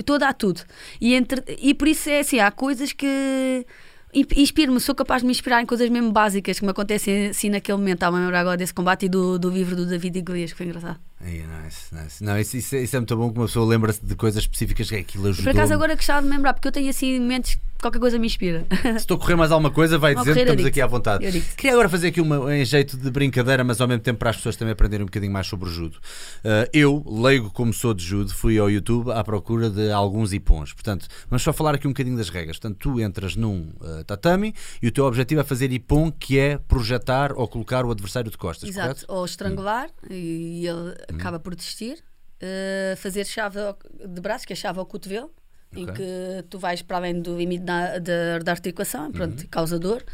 [0.00, 0.60] estou a dar tudo.
[1.00, 3.66] E, entre, e por isso é assim, há coisas que
[4.12, 7.50] in- inspiro-me, sou capaz de me inspirar em coisas mesmo básicas que me acontecem assim
[7.50, 8.02] naquele momento.
[8.04, 10.98] A agora desse combate e do, do livro do David Iglesias, que foi engraçado.
[11.24, 12.22] Ai, nice, nice.
[12.22, 14.90] Não, isso, isso é, isso é muito bom que uma pessoa lembra-se de coisas específicas
[14.90, 15.52] que aquilo Por ajudou.
[15.52, 18.66] acaso agora gostava de lembrar, porque eu tenho assim momentos que qualquer coisa me inspira.
[18.82, 21.40] Se estou a correr mais alguma coisa, vai dizendo que estamos aqui à vontade.
[21.56, 24.36] Queria agora fazer aqui uma, em jeito de brincadeira, mas ao mesmo tempo para as
[24.36, 25.96] pessoas também aprenderem um bocadinho mais sobre o judo.
[26.38, 30.72] Uh, eu, leigo como sou de judo, fui ao YouTube à procura de alguns ipons.
[30.72, 32.58] Portanto, vamos só falar aqui um bocadinho das regras.
[32.58, 36.58] Portanto, tu entras num uh, tatami e o teu objetivo é fazer ipon, que é
[36.58, 39.06] projetar ou colocar o adversário de costas, Exato, correto?
[39.08, 42.02] ou estrangular e ele acaba por desistir.
[42.42, 43.58] Uh, fazer chave
[44.06, 45.30] de braços, que é chave ao cotovelo,
[45.74, 45.94] em Ok.
[45.94, 50.04] que tu vais para além do limite da, da, da articulação, pronto, causa dor.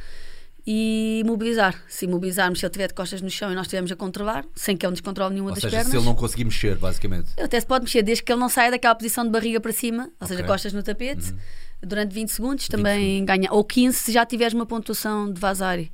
[0.66, 1.74] E mobilizar.
[1.88, 4.76] Se imobilizarmos, se ele estiver de costas no chão e nós estivermos a controlar, sem
[4.76, 5.90] que ele nos controle nenhuma Ou das seja, pernas.
[5.90, 7.30] se ele não conseguir mexer, basicamente.
[7.36, 9.72] Ele até se pode mexer, desde que ele não saia daquela posição de barriga para
[9.72, 10.42] cima, ou seja, Ok.
[10.42, 10.46] Uhum.
[10.54, 11.34] costas no tapete,
[11.82, 13.50] durante 20 segundos, também ganha.
[13.50, 15.90] Ou 15 se já tiveres uma pontuação de vazari.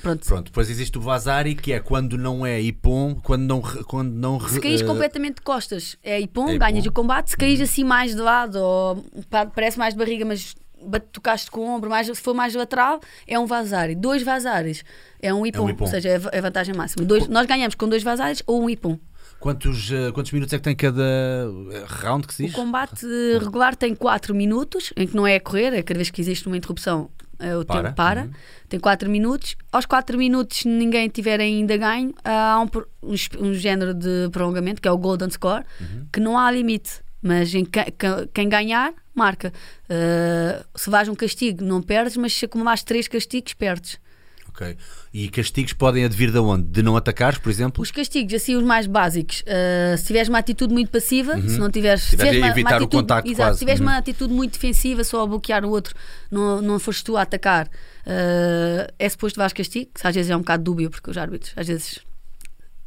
[0.00, 0.26] Pronto.
[0.26, 3.60] Pronto, depois existe o vazari, que é quando não é ipon, quando não.
[3.60, 7.30] Quando não Se caís uh, completamente de costas, é ipom, é ganhas o combate.
[7.30, 9.04] Se caís assim mais de lado, ou
[9.54, 10.54] parece mais de barriga, mas
[11.12, 13.94] tocaste com o ombro, mais, se for mais lateral, é um vazari.
[13.94, 14.84] Dois vazares
[15.20, 15.84] é um ipom, ipom.
[15.84, 17.04] ou seja, é va- é vantagem máxima.
[17.04, 18.98] Dois, nós ganhamos com dois vazares ou um ipom.
[19.40, 22.54] Quantos, uh, quantos minutos é que tem cada uh, round que se O diz?
[22.54, 26.08] combate eh, regular tem 4 minutos, em que não é a correr, é cada vez
[26.08, 27.15] que existe uma interrupção, eh,
[27.60, 27.82] o Para.
[27.82, 28.22] tempo para.
[28.22, 28.30] Uhum.
[28.68, 29.56] Tem 4 minutos.
[29.72, 33.14] Aos 4 minutos, ninguém tiver ainda ganho, há um, um,
[33.48, 36.06] um género de prolongamento, que é o Golden Score, Uhum.
[36.12, 37.00] que não há limite.
[37.22, 39.52] Mas em que- que- quem ganhar, marca.
[39.88, 43.98] Eh, se vais um castigo, não perdes, mas se acumulares 3 castigos, perdes.
[44.58, 44.74] Ok.
[45.12, 46.66] E castigos podem advir de onde?
[46.66, 47.82] De não atacares, por exemplo?
[47.82, 49.42] Os castigos, assim, os mais básicos.
[49.42, 52.04] uh, se tiveres uma atitude muito passiva, se não tiveres.
[52.04, 53.58] Se Tiveres uma, evitar uma o atitude, contacto exato, quase.
[53.58, 53.86] se tiveres Uhum.
[53.86, 55.94] uma atitude muito defensiva, só a bloquear o outro,
[56.30, 59.90] não, não foste tu a atacar, uh, é suposto levares castigo.
[59.94, 61.98] que às vezes é um bocado dúbio, porque os árbitros, às vezes.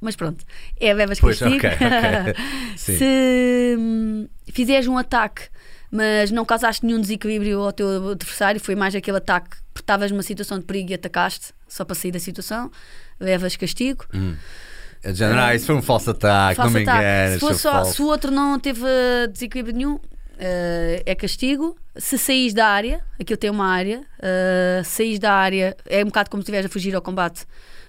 [0.01, 0.43] Mas pronto,
[0.79, 1.67] é levas Pois, castigo.
[1.67, 2.33] ok, ok.
[2.77, 2.97] Sim.
[2.97, 5.43] se hum, fizeres um ataque,
[5.91, 10.23] mas não causaste nenhum desequilíbrio ao teu adversário, foi mais aquele ataque porque estavas numa
[10.23, 12.69] situação de perigo e atacaste, só para sair da situação,
[13.19, 14.05] levas castigo.
[15.01, 17.39] É de género, ah, isso foi um falso ataque, Falso não me enganes.
[17.39, 19.99] Se, só- se o outro não teve eh, desequilíbrio nenhum,
[20.37, 21.77] eh, é castigo.
[21.95, 26.29] Se saís da área, aquilo tem uma área, uh, saís da área, é um bocado
[26.29, 27.45] como se estiveres a fugir ao combate,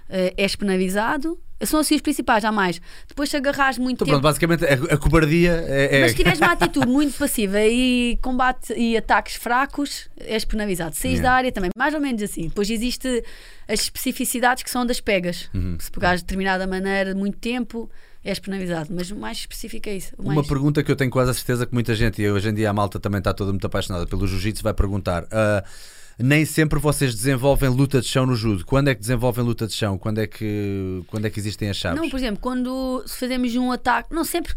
[0.08, 1.38] eh, és penalizado.
[1.66, 2.80] São assim os principais, há mais.
[3.08, 4.20] Depois, se agarrares muito Então, tempo.
[4.20, 5.98] pronto, basicamente a, a cobardia é.
[5.98, 10.94] é- Mas se tiveres uma atitude muito passiva e combate e ataques fracos, és penalizado.
[10.96, 11.28] Saís Yeah.
[11.28, 12.48] da área também, mais ou menos assim.
[12.48, 13.22] Depois existe
[13.68, 15.50] as especificidades que são das pegas.
[15.54, 15.76] Uhum.
[15.78, 17.90] Se pegares de determinada maneira muito tempo,
[18.24, 18.88] és penalizado.
[18.92, 20.14] Mas o mais específico é isso.
[20.18, 20.46] O Uma mais...
[20.48, 22.72] pergunta que eu tenho quase a certeza que muita gente, e hoje em dia a
[22.72, 25.26] malta também está toda muito apaixonada pelo jiu-jitsu, vai perguntar.
[25.30, 25.62] ah,
[26.22, 28.64] nem sempre vocês desenvolvem luta de chão no judo.
[28.64, 29.96] Quando é que desenvolvem luta de chão?
[29.98, 32.00] Quando é que, quando é que existem as chaves?
[32.00, 34.52] Não, por exemplo, quando fazemos um ataque, não sempre.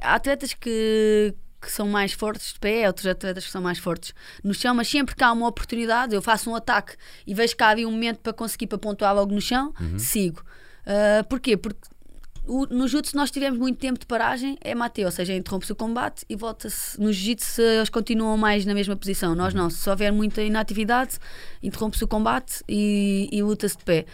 [0.00, 4.14] Há atletas que, que são mais fortes de pé, outros atletas que são mais fortes
[4.44, 6.94] no chão, mas sempre que há uma oportunidade, eu faço um ataque
[7.26, 10.42] e vejo que há ali um momento para conseguir para pontuar logo no chão, sigo.
[10.86, 11.56] Uh, porquê?
[11.56, 11.80] Porque
[12.46, 15.72] o- no jiu-jitsu se nós tivemos muito tempo de paragem, é mate, ou seja, interrompe-se
[15.72, 16.98] o combate e volta-se.
[17.00, 19.68] No jiu-jitsu eles continuam mais na mesma posição, nós não.
[19.70, 21.18] Se houver muita inatividade,
[21.62, 24.06] interrompe-se o combate e, e luta-se de pé.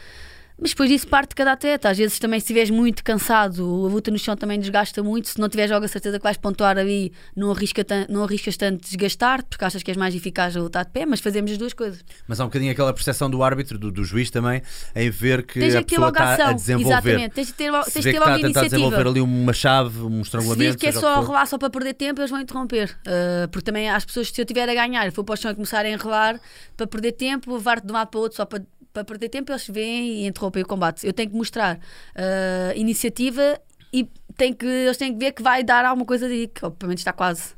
[0.61, 1.89] Mas depois disso parte de cada atleta.
[1.91, 5.29] Às vezes também se estiveres muito cansado, a luta no chão também desgasta muito.
[5.29, 8.83] Se não tiveres logo a certeza que vais pontuar ali, não, arrisca não arriscas tanto
[8.87, 11.73] desgastar, porque achas que és mais eficaz a lutar de pé, mas fazemos as duas
[11.73, 12.05] coisas.
[12.29, 14.63] Mas há um bocadinho aquela percepção do árbitro, do, do juiz também,
[14.95, 16.55] em ver que Tens a pessoa logo a está a ação.
[16.57, 16.93] desenvolver.
[16.93, 18.87] Exatamente, tens de ter, lo- Se tens de que ter a logo a tentar desenvolver
[18.97, 19.11] iniciativa.
[19.11, 20.73] ali uma chave, um Se estrangulamento.
[20.73, 21.25] vir que é só for.
[21.27, 22.91] rolar só para perder tempo, eles vão interromper.
[23.07, 25.51] Uh, porque também as pessoas que se eu estiver a ganhar for para o chão
[25.51, 26.41] e começar a enrolar
[26.77, 28.63] para perder tempo, levar-te de um lado para o outro só para,
[28.93, 31.07] para perder tempo, eles vêm e interrompem o combate.
[31.07, 33.61] Eu tenho que mostrar uh, iniciativa
[33.93, 36.99] e tem que, eles têm que ver que vai dar alguma coisa ali, que obviamente
[36.99, 37.55] está quase.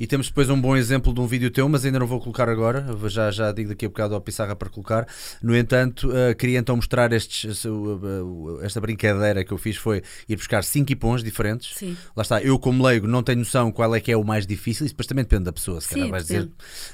[0.00, 2.48] E temos depois um bom exemplo de um vídeo teu, mas ainda não vou colocar
[2.48, 2.86] agora.
[3.08, 5.06] Já, já digo daqui a bocado ao Pissarra para colocar.
[5.42, 9.76] No entanto, eh, queria então mostrar estes, eh, uh, uh, esta brincadeira que eu fiz
[9.76, 11.74] foi ir buscar cinco ipons diferentes.
[11.76, 11.96] Sim.
[12.16, 14.86] Lá está, eu como leigo não tenho noção qual é que é o mais difícil,
[14.86, 16.48] isso depois também depende da pessoa, se calhar vais dizer.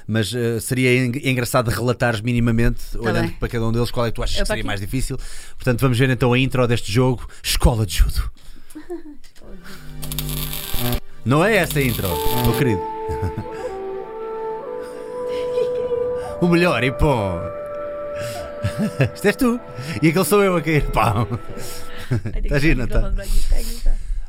[0.07, 3.31] Mas eh, seria en- engraçado relatares minimamente, olhando bem.
[3.39, 4.67] para cada um deles, qual é que tu achas Eu que seria aqui.
[4.67, 5.17] mais difícil.
[5.55, 8.31] Portanto, vamos ver então a intro deste jogo, Escola de Judo.
[11.23, 12.07] Não é essa a intro,
[12.43, 12.94] meu querido.
[16.41, 17.39] O melhor ipom.
[19.13, 19.59] Isto és tu.
[20.01, 20.91] E aquele sou eu a cair.
[20.91, 21.27] Pau.
[22.35, 23.13] Está giro, não está?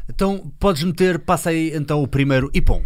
[0.09, 2.85] Então podes meter, passa aí então o primeiro ipom.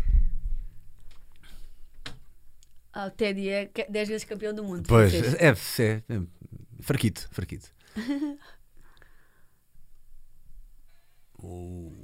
[2.92, 4.84] Ah, o Teddy é 10 vezes campeão do mundo.
[4.88, 5.34] Pois, francês.
[6.08, 6.20] é, é, é
[6.80, 7.68] fraquito, fraquito.
[11.38, 11.96] Uf.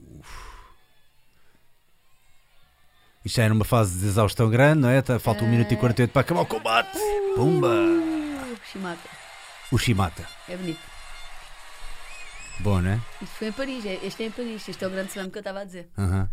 [3.26, 5.02] Isto já é numa fase de exaustão grande, não é?
[5.02, 6.96] Tá- Falta 1 minuto e 48 para acabar o combate.
[7.34, 7.66] Pumba!
[7.74, 9.08] Uh, Shimata.
[9.72, 10.24] O Shimata.
[10.48, 10.78] É bonito.
[12.60, 13.00] Bom, não é?
[13.20, 13.84] Isto foi em Paris.
[13.84, 14.68] é- Este é em Paris.
[14.68, 15.88] Este é o grande slam que eu estava a dizer.
[15.98, 16.28] Aham.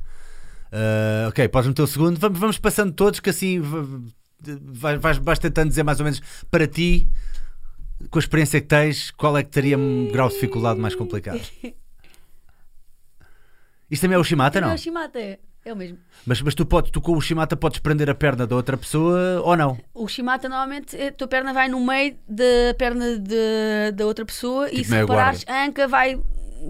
[0.71, 2.19] Ah, ok, podes meter o segundo.
[2.19, 6.21] Vamos, vamos passando todos, que assim vais, vais, vais tentando dizer mais ou menos
[6.51, 7.09] para ti,
[8.11, 11.41] com a experiência que tens, qual é que teria um grau de dificuldade mais complicado.
[13.89, 14.75] Isto também é o Shimata, Não, não?
[14.75, 15.97] o Shimata é, é o mesmo.
[16.25, 19.41] Mas, mas tu, podes, tu com o Shimata podes prender a perna da outra pessoa
[19.43, 19.77] ou não?
[19.93, 24.67] O Shimata normalmente a tua perna vai no meio da perna de- da outra pessoa
[24.67, 26.19] e Tipo se meia reparares, a anca vai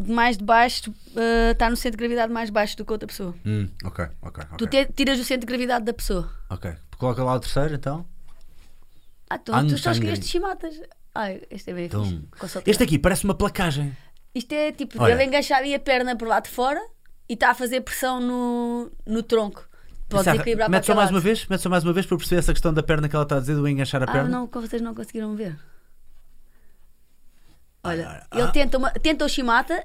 [0.08, 3.08] mais de baixo, uh, está no centro de gravidade mais baixo do que a outra
[3.08, 3.36] pessoa.
[3.46, 4.86] Hum, ok, ok, Tu ok.
[4.86, 6.30] te- tiras o centro de gravidade da pessoa.
[6.50, 6.72] Ok.
[6.98, 8.06] Coloca lá o terceiro então.
[9.30, 10.76] Ah, tu, Ang tu só escolheste Shimatas.
[11.16, 12.62] Ai, este é bem Então, fixe.
[12.66, 13.96] Este aqui parece uma placagem.
[14.34, 15.14] Isto é tipo, Olha.
[15.14, 16.82] ele enganchar ali a perna por lá de fora
[17.28, 19.68] e está a fazer pressão no, no tronco.
[20.10, 22.40] Pode equilibrar para Mete só mais uma vez, mete só mais uma vez para perceber
[22.40, 24.30] essa questão da perna que ela está a dizer, do enganchar a Ah, perna.
[24.30, 25.58] não, vocês não conseguiram ver.
[27.84, 28.52] Olha, Ah, ele ah.
[28.52, 29.84] tenta, uma- tenta o Shimata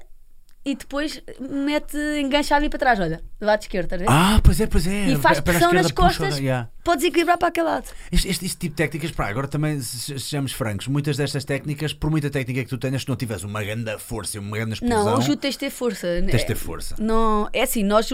[0.65, 4.11] e depois mete, engancha ali para trás, olha, do lado esquerdo, estás a ver?
[4.11, 5.07] Ah, pois é, pois é.
[5.09, 6.39] E faz pressão nas esquerda puxa, costas.
[6.39, 6.69] yeah.
[6.83, 7.85] Podes equilibrar para aquele lado.
[8.11, 11.93] Este, este- este tipo de técnicas, pá, agora também se- sejamos francos, muitas destas técnicas,
[11.93, 14.73] por muita técnica que tu tenhas, se não tiveres uma grande força e uma grande
[14.73, 16.07] explosão, Não, o judo tens de ter força.
[16.29, 16.95] tens de ter força.
[16.99, 18.09] Não, é assim, nós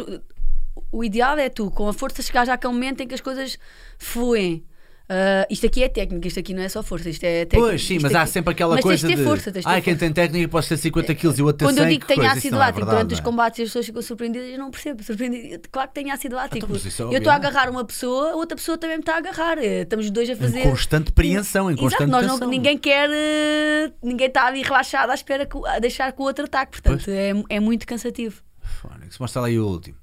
[0.91, 3.57] o ideal é tu, com a força, chegares àquele momento em que as coisas
[3.97, 4.63] fluem.
[5.07, 7.67] Ah, isto aqui é técnica, isto aqui não é só força, isto é técnica.
[7.69, 9.79] Pois, sim, mas há aqui- sempre aquela mas coisa tens de força, tens de ah,
[9.79, 12.01] quem tem técnica pode ter 50 quilos e o outro tem Quando eu 100, digo
[12.07, 13.21] que tenho ácido é lático verdade, durante os é?
[13.21, 15.03] combates e as pessoas ficam surpreendidas, eu não percebo.
[15.03, 15.69] Surpreendido.
[15.71, 16.57] Claro que tenho ácido lático.
[16.57, 19.01] Então, mas isso é eu estou a agarrar uma pessoa, a outra pessoa também me
[19.03, 19.59] está a agarrar.
[19.59, 20.59] Eh, Estamos os dois a fazer.
[20.61, 22.49] Em constante preensão, em Exato, constante nós não- tensão.
[22.49, 23.07] ninguém quer.
[23.13, 26.81] eh, Ninguém está ali relaxado à espera que, a deixar que o outro ataque.
[26.81, 28.41] Portanto, é, é muito cansativo.
[28.81, 29.97] Fónix, mostra lá aí o último.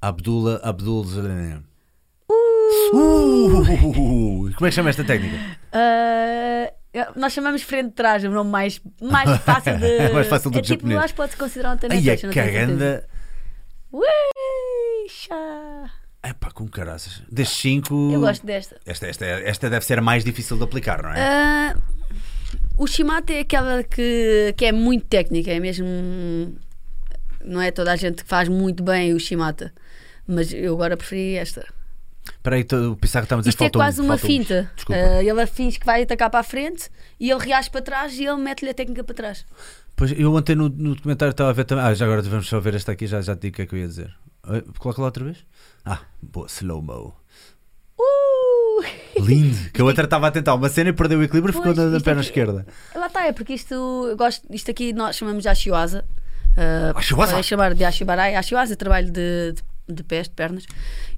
[0.00, 1.62] Abdullah Abdul Zalanem.
[2.92, 4.52] Uh!
[4.54, 5.36] Como é que chama esta técnica?
[5.72, 6.72] Ah,
[7.16, 10.10] nós chamamos frente de trás, o nome mais, mais fácil de.
[10.12, 11.04] Mais fácil do é que tipo, japonês.
[11.04, 12.66] acho que pode-se considerar um Aí tenefecho, a não tenho certeza.
[12.66, 13.08] caganda.
[13.92, 15.90] Ui, chá.
[16.22, 17.22] Epá, com caraças.
[17.30, 18.12] Destes 5.
[18.12, 18.76] Eu gosto desta.
[18.84, 21.74] Esta, esta, esta deve ser a mais difícil de aplicar, não é?
[22.76, 25.86] O Shimata é aquela que, que é muito técnica, é mesmo.
[27.44, 29.72] Não é toda a gente que faz muito bem o Shimata,
[30.26, 31.66] mas eu agora preferi esta.
[32.24, 34.18] Espera aí, o Pissarro está a dizer Isto é um, quase uma um.
[34.18, 34.70] finta.
[34.90, 38.24] Ah, ele finge que vai atacar para a frente e ele reage para trás e
[38.24, 39.44] ele mete-lhe a técnica para trás.
[39.96, 41.84] Pois eu ontem no, no documentário estava a ver também.
[41.84, 43.66] Ah, já agora vamos só ver esta aqui, já, já te digo o que é
[43.66, 44.14] que eu ia dizer.
[44.42, 45.38] Ah, Coloca lá outra vez.
[45.84, 47.14] Ah, boa, slow-mo.
[47.98, 49.20] Uh!
[49.22, 49.56] Lindo.
[49.72, 51.86] Que a outra estava a tentar uma cena e perdeu o equilíbrio e ficou na,
[51.86, 52.66] na perna aqui- esquerda.
[52.94, 56.04] Lá está, é porque isto, eu gosto, isto aqui nós chamamos de Ashiwaza.
[56.56, 57.32] Uh, Ashiwaza?
[57.32, 58.34] Podem chamar de Ashibarai.
[58.34, 59.62] Ashiwaza trabalho de, de,
[59.92, 60.64] de pés, de pernas.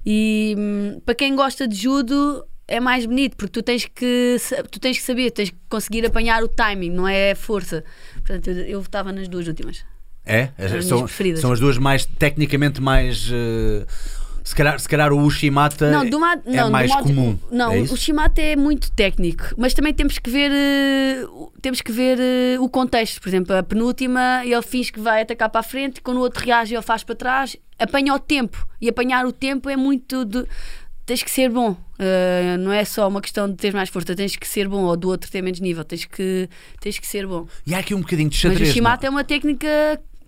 [0.05, 4.37] E hum, para quem gosta de judo é mais bonito porque tu tens que
[4.71, 7.83] tu tens que saber, tens que conseguir apanhar o timing, não é força.
[8.13, 9.83] Portanto, eu- estava nas duas últimas.
[10.25, 10.49] É?
[10.57, 11.05] as são,
[11.41, 13.29] são as duas mais, tecnicamente mais.
[13.31, 13.85] eh,
[14.43, 16.09] se, calhar, se calhar o Ushimata Não, é
[16.55, 17.39] não, mais modo- comum.
[17.51, 17.95] Não, é o?
[17.97, 20.51] Shimata é muito técnico, mas também temos que ver
[21.29, 23.21] o- temos que ver eh, o contexto.
[23.21, 26.43] Por exemplo, a penúltima ele finge que vai atacar para a frente, quando o outro
[26.45, 28.67] reage ele faz para trás, apanha o tempo.
[28.81, 30.45] E apanhar o tempo é muito de
[31.05, 31.75] tens que ser bom.
[31.99, 34.95] Eh, não é só uma questão de ter mais força, tens que ser bom, ou
[34.97, 36.49] do outro ter menos nível, tens que,
[36.81, 37.45] tens que ser bom.
[37.67, 38.69] E há aqui um bocadinho de Mas xadrez.
[38.69, 39.07] o Shimata não?
[39.07, 39.67] é uma técnica.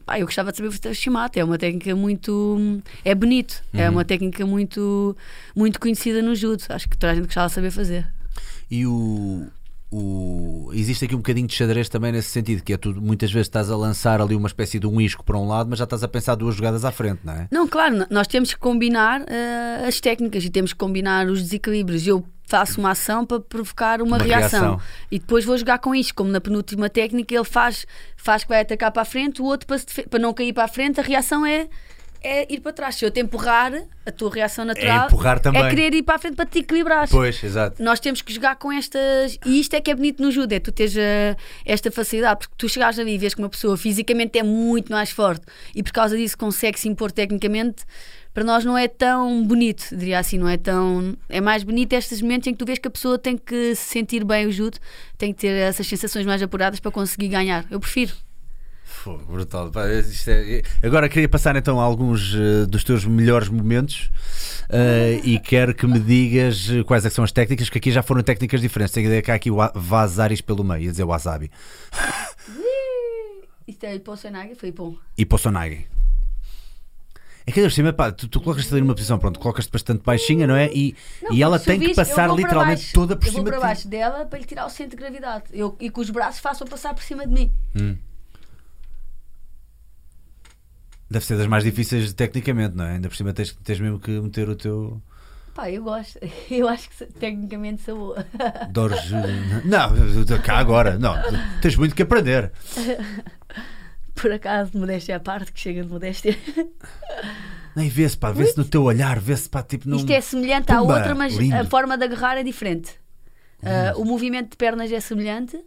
[0.06, 2.82] Pá, eu gostava de saber o Shimata, é uma técnica muito.
[3.04, 3.96] É bonito, é Uhum.
[3.96, 5.18] uma técnica muito,
[5.56, 6.64] muito conhecida no judo.
[6.70, 8.08] Acho que toda a gente gostava de saber fazer.
[8.70, 9.48] E o,
[9.92, 13.48] o- Existe aqui um bocadinho de xadrez também nesse sentido, que é tu muitas vezes
[13.48, 16.04] estás a lançar ali uma espécie de um isco para um lado, mas já estás
[16.04, 17.48] a pensar duas jogadas à frente, não é?
[17.52, 22.06] Não, claro, nós temos que combinar eh, as técnicas e temos que combinar os desequilíbrios.
[22.06, 24.60] Eu faço uma ação para provocar uma, Uma reação.
[24.78, 24.82] reação.
[25.12, 26.14] e depois vou jogar com isto.
[26.14, 27.86] Como na penúltima técnica, ele faz,
[28.16, 29.80] faz que vai atacar para a frente, o outro para,
[30.10, 31.68] para não cair para a frente, a reação é.
[32.28, 32.96] É ir para trás.
[32.96, 33.72] Se eu te empurrar,
[34.04, 35.62] a tua reação natural empurrar também.
[35.64, 37.08] é querer ir para a frente para te equilibrar.
[37.08, 37.84] Pois, exato.
[37.84, 39.38] Nós temos que jogar com estas.
[39.46, 42.56] E isto é que é bonito no judo, é tu teres eh, esta facilidade, porque
[42.58, 45.92] tu chegares ali e vês que uma pessoa fisicamente é muito mais forte e por
[45.92, 47.84] causa disso consegue se impor tecnicamente,
[48.36, 51.16] para nós não é tão bonito, diria assim, não é tão.
[51.30, 53.86] É mais bonito estes momentos em que tu vês que a pessoa tem que se
[53.90, 54.78] sentir bem o judo,
[55.18, 57.66] tem que ter essas sensações mais apuradas para conseguir ganhar.
[57.72, 58.14] Eu prefiro.
[58.84, 59.72] Fogo, brutal.
[60.02, 64.12] Isto é- Agora queria passar então a alguns eh, dos teus melhores momentos
[64.70, 68.04] eh, e quero que me digas eh, quais é são as técnicas, que aqui já
[68.04, 68.94] foram técnicas diferentes.
[68.94, 71.50] Tenho a ideia que há aqui o vazaris pelo meio, ia dizer wasabi.
[73.66, 74.98] Isto é Poçonagi, foi bom.
[75.30, 75.88] Poçonagi.
[77.48, 80.02] É que ainda por cima, pá, tu, tu colocas-te ali numa posição, pronto, colocas-te bastante
[80.04, 80.72] baixinha, não é?
[80.74, 80.96] E,
[81.30, 82.94] e ela eu tem que vis, eu passar literalmente baixo.
[82.94, 85.04] toda por eu cima vou para de baixo dela para lhe tirar o centro de
[85.04, 87.52] gravidade eu, e que os braços façam passar por cima de mim.
[91.10, 92.94] Deve ser das mais difíceis tecnicamente, não é?
[92.94, 95.00] Ainda por cima tens, tens mesmo que meter o teu.
[95.54, 96.20] Pá, eu gosto.
[96.50, 98.26] Eu acho que tecnicamente sou boa.
[98.72, 99.00] Dores.
[99.64, 100.98] Não, cá agora.
[100.98, 101.16] Não,
[101.62, 102.52] tens muito que aprender.
[104.26, 106.36] Por acaso, modéstia à parte, que chega de modéstia.
[107.76, 109.88] Nem vê-se, pá, vê-se no teu olhar, vê-se, pá, tipo.
[109.88, 109.98] Num...
[109.98, 111.56] Isto é semelhante à Pumba, outra, mas lindo.
[111.56, 112.92] a forma de agarrar é diferente.
[113.62, 115.64] Ah, o movimento de pernas é semelhante.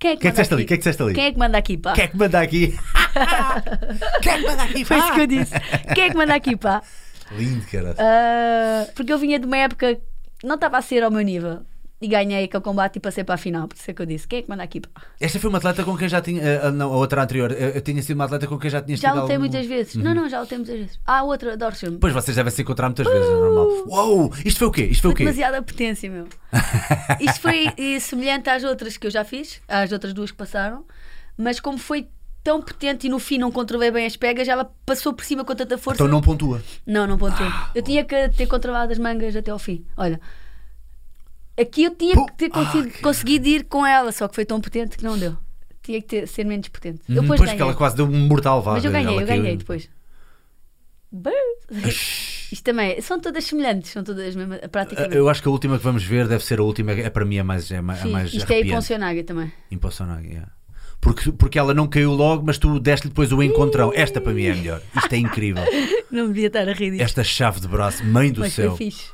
[0.00, 0.64] Quem é que, que é que disseste ali?
[0.64, 0.64] aqui?
[0.64, 1.14] O que é que disseste ali?
[1.14, 1.92] Quem é que manda aqui, pá?
[1.92, 2.74] Quem é que manda aqui?
[4.20, 4.84] Quem é que manda aqui?
[4.84, 5.04] Foi pá?
[5.04, 5.54] isso que eu disse.
[5.94, 6.82] Quem é que manda aqui, pá?
[7.30, 7.94] Lindo, cara.
[7.96, 11.60] Ah, porque eu vinha de uma época que não estava a ser ao meu nível.
[12.04, 13.66] E ganhei aquele combate e passei para a final.
[13.66, 14.82] Por isso é que eu disse: quem é que manda aqui?
[15.18, 16.60] Esta foi uma atleta com quem já tinha.
[16.64, 17.50] ah, não, a outra anterior.
[17.52, 19.94] Eu, eu tinha sido uma atleta com quem já tinha Já lutei algum- muitas vezes.
[19.96, 21.00] Não, não, já lutei muitas vezes.
[21.06, 21.96] Ah, outra, Dorsham.
[21.98, 23.68] Pois vocês devem se encontrar muitas vezes, é normal.
[23.86, 24.32] Uou!
[24.44, 24.82] Isto foi o quê?
[24.84, 25.24] Isto foi o quê?
[25.24, 26.26] demasiada potência, meu.
[27.20, 30.84] Isto foi eh, semelhante às outras que eu já fiz, às outras duas que passaram,
[31.38, 32.06] mas como foi
[32.42, 35.54] tão potente e no fim não controlei bem as pegas, ela passou por cima com
[35.54, 36.02] tanta força.
[36.02, 36.62] Então não pontua.
[36.86, 37.48] Não, não pontuei.
[37.74, 39.86] Eu tinha que ter controlado as mangas até ao fim.
[39.96, 40.20] Olha,
[41.58, 44.44] aqui eu tinha que ter Ah, conseguido, que- conseguido ir com ela, só que foi
[44.44, 45.36] tão potente que não deu.
[45.82, 47.00] Tinha que ter- ser menos potente.
[47.08, 47.56] Eu Uhum, depois pois ganhei.
[47.56, 48.72] que ela quase deu um mortal vá.
[48.72, 49.88] Mas eu ganhei, eu ganhei depois.
[52.52, 55.16] Isto também, são todas semelhantes, são todas mesmo, praticamente.
[55.16, 57.38] Eu acho que a última que vamos ver deve ser a última, é para mim
[57.38, 58.68] a mais, é mais, a Sim, mais isto é arrepiante.
[58.70, 59.52] Iponcionaga também.
[59.70, 60.50] Impossonag, yeah.
[61.00, 63.92] porque, porque ela não caiu logo, mas tu deste-lhe depois o encontrão.
[63.94, 64.82] Esta para mim é a melhor.
[64.96, 65.64] Isto é incrível.
[66.10, 67.02] Não devia estar a rir disto.
[67.02, 68.76] Esta chave de braço, mãe do mas céu.
[68.76, 69.10] foi fixe.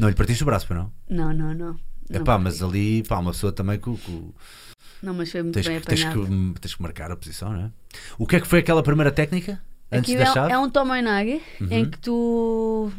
[0.00, 0.92] Não lhe partiste o braço, para não?
[1.08, 1.76] Não, não, não.
[2.10, 4.32] É pá, mas ali, pá, uma pessoa também que, que
[5.02, 6.52] não, mas foi muito tens, bem que, tens, apanhado.
[6.54, 7.70] que, tens que marcar a posição, não é?
[8.18, 9.60] O que é que foi aquela primeira técnica?
[9.90, 10.52] Antes Aquilo da é, chave?
[10.54, 10.60] Uhum.
[10.60, 12.92] é um tomoinage em que tu.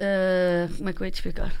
[0.00, 1.52] ah, como é que eu ia te explicar?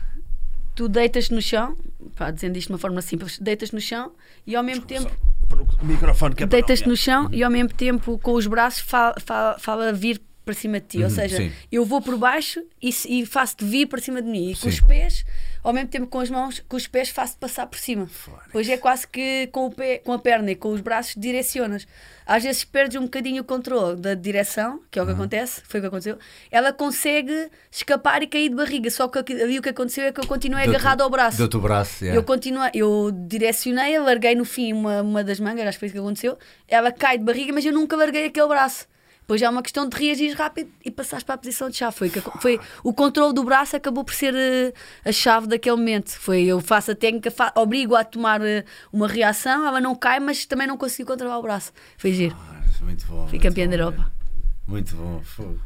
[0.74, 1.76] Tu deitas no chão,
[2.14, 4.12] pá, dizendo isto de uma forma simples, deitas no chão
[4.46, 5.10] e ao mesmo tempo
[5.48, 8.46] Para o microfone que é para deitas-te no chão e ao mesmo tempo com os
[8.46, 10.98] braços fala, fala, fala vir para cima de ti.
[10.98, 11.52] Ou Uhum, seja, sim.
[11.72, 14.50] eu vou por baixo e, e faço-te vir para cima de mim.
[14.52, 14.68] E com Sim.
[14.68, 15.24] os pés,
[15.62, 18.06] ao mesmo tempo com as mãos, com os pés faço-te passar por cima.
[18.06, 18.54] Fónix.
[18.54, 21.84] Hoje é quase que com, o pé, com a perna e com os braços direcionas.
[22.24, 25.80] Às vezes perdes um bocadinho o controle da direção, que é o que acontece, foi
[25.80, 26.16] o que aconteceu.
[26.48, 30.20] Ela consegue escapar e cair de barriga, só que ali o que aconteceu é que
[30.20, 31.38] eu continuei agarrado ao braço.
[31.38, 32.16] Deu-te o braço, yeah.
[32.16, 35.94] Eu continuei, eu direcionei, larguei no fim uma, uma das mangas, acho que foi isso
[35.94, 36.38] que aconteceu.
[36.68, 38.86] Ela cai de barriga, mas eu nunca larguei aquele braço.
[39.26, 41.96] Depois já é uma questão de reagir rápido e passares para a posição de chave.
[41.96, 42.08] Foi,
[42.40, 44.72] foi o controle do braço acabou por ser eh,
[45.04, 46.10] a chave daquele momento.
[46.10, 50.20] Foi eu faço a técnica, fa obrigo a tomar eh, uma reação, ela não cai,
[50.20, 51.72] mas também não consegui controlar o braço.
[51.98, 52.36] Foi giro.
[52.38, 53.26] Ah, Muito bom.
[53.26, 54.12] Fui campeã da Europa.
[54.12, 54.70] é.
[54.70, 55.20] Muito bom.
[55.24, 55.58] fogo.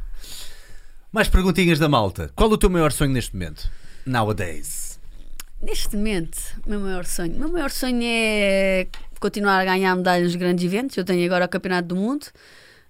[1.11, 2.31] Mais perguntinhas da malta.
[2.35, 3.69] Qual o teu maior sonho neste momento?
[4.07, 4.99] Nowadays.
[5.61, 7.35] Neste momento, o meu maior sonho.
[7.35, 8.87] O meu maior sonho é
[9.19, 10.97] continuar a ganhar medalhas nos grandes eventos.
[10.97, 12.25] Eu tenho agora o Campeonato do Mundo.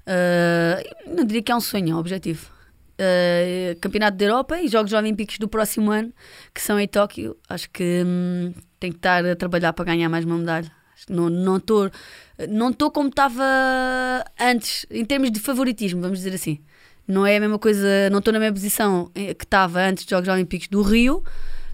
[0.08, 2.50] Uh, não diria que é um sonho, é um objetivo.
[2.94, 6.14] Uh, Campeonato da Europa e Jogos Olímpicos do próximo ano,
[6.54, 7.36] que são em Tóquio.
[7.50, 10.72] Acho que hum, tenho que estar a trabalhar para ganhar mais uma medalha.
[11.10, 11.90] Não estou
[12.50, 13.44] não não como estava
[14.40, 16.60] antes, em termos de favoritismo, vamos dizer assim.
[17.08, 20.12] Não é a mesma coisa, não estou na mesma posição eh, que estava antes dos
[20.12, 21.24] Jogos Olímpicos do Rio,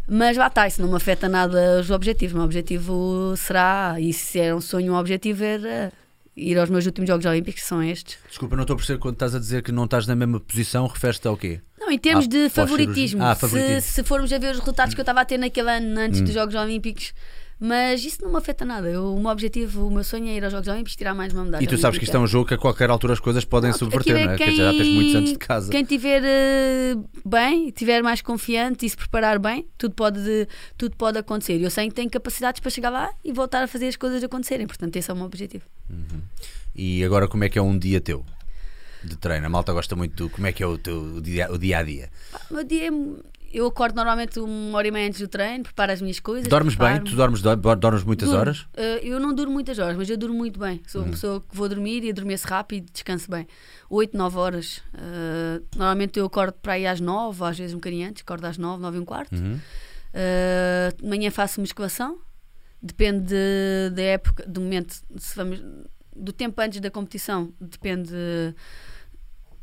[0.08, 2.34] mas lá está, isso não me afeta nada os objetivos.
[2.34, 5.92] O meu objetivo será, e se era um sonho, um objetivo era
[6.38, 8.18] ir aos meus últimos Jogos Olímpicos, que são estes.
[8.30, 10.86] Desculpa, não estou a perceber quando estás a dizer que não estás na mesma posição,
[10.86, 11.60] referes-te ao quê?
[11.80, 13.24] Não, em termos ah, de favoritismo.
[13.24, 13.82] Ah, favoritismo.
[13.82, 16.22] Se, se, formos a ver os resultados que eu estava a ter naquele ano antes
[16.22, 16.24] hum.
[16.24, 17.14] dos Jogos Olímpicos,
[17.60, 18.88] mas isso não me afeta nada.
[18.88, 21.34] Eu, o meu objetivo, o meu sonho é ir aos Jogos Olímpicos e tirar mais
[21.34, 21.64] uma medalha.
[21.64, 23.72] E tu sabes que isto é um jogo que a qualquer altura as coisas podem
[23.72, 24.38] não, subverter, é não é?
[24.38, 25.72] Quem, já tens muitos anos de casa.
[25.72, 30.48] Quem estiver uh, bem, estiver mais confiante e se preparar bem, tudo pode,
[30.78, 31.60] tudo pode acontecer.
[31.62, 34.68] Eu sei que tenho capacidades para chegar lá e voltar a fazer as coisas acontecerem.
[34.68, 35.66] Portanto, esse é o meu objetivo.
[35.90, 36.22] Uhum.
[36.76, 38.24] E agora, como é que é um dia teu?
[39.04, 39.46] de treino?
[39.46, 41.80] A malta gosta muito do como é que é o teu o dia, o dia
[41.80, 42.10] a dia?
[42.50, 42.92] O meu dia é
[43.58, 46.48] eu acordo normalmente uma hora e meia antes do treino, preparo as minhas coisas.
[46.48, 47.02] Dormes bem?
[47.02, 48.40] Tu dormes, dormes muitas durmo.
[48.40, 48.60] horas?
[48.62, 50.80] Uh, eu não durmo muitas horas, mas eu durmo muito bem.
[50.86, 51.12] Sou uma uhum.
[51.12, 53.48] pessoa que vou dormir e adormeço rápido e descanso bem.
[53.90, 54.78] 8, 9 horas.
[54.94, 58.60] Uh, normalmente eu acordo para aí às 9, às vezes um bocadinho antes, acordo às
[58.60, 59.36] 9, 9 e um quarto.
[59.36, 59.56] Uhum.
[59.56, 62.20] Uh, de manhã faço musculação,
[62.80, 63.34] depende
[63.92, 65.64] da época, do momento, se vamos,
[66.16, 68.14] do tempo antes da competição, depende.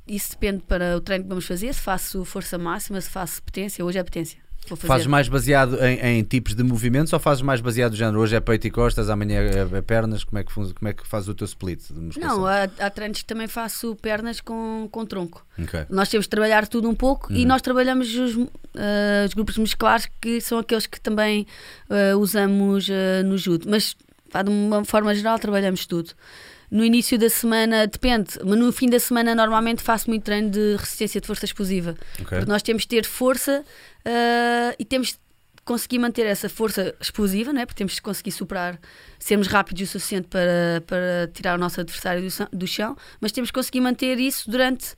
[0.07, 3.85] Isso depende para o treino que vamos fazer, se faço força máxima, se faço potência,
[3.85, 4.45] hoje é potência.
[4.77, 8.35] Fazes mais baseado em, em, tipos de movimentos ou fazes mais baseado no género hoje
[8.35, 10.25] é peito e costas, amanhã é, é pernas?
[10.25, 11.83] Como é, que, como é que fazes o teu split?
[12.17, 15.45] Não, há, há treinos que também faço pernas com, com tronco.
[15.63, 15.85] Okay.
[15.91, 17.39] Nós temos de trabalhar tudo um pouco uhum.
[17.39, 18.49] e nós trabalhamos os, uh,
[19.27, 21.47] os, grupos musculares que são aqueles que também
[21.91, 23.69] uh, usamos uh, no judo.
[23.69, 23.95] Mas
[24.33, 26.13] de uma forma geral trabalhamos tudo
[26.75, 30.75] no início da semana, depende, mas no fim da semana normalmente faço muito treino de
[30.75, 31.97] resistência de força explosiva.
[32.15, 32.39] Okay.
[32.39, 33.65] Porque nós temos de ter força
[34.05, 35.19] uh, e temos de
[35.65, 37.65] conseguir manter essa força explosiva, né?
[37.65, 38.81] porque temos de conseguir superar,
[39.21, 43.51] sermos rápidos o suficiente para, para tirar o nosso adversário do, do chão, mas temos
[43.51, 44.97] de conseguir manter isso durante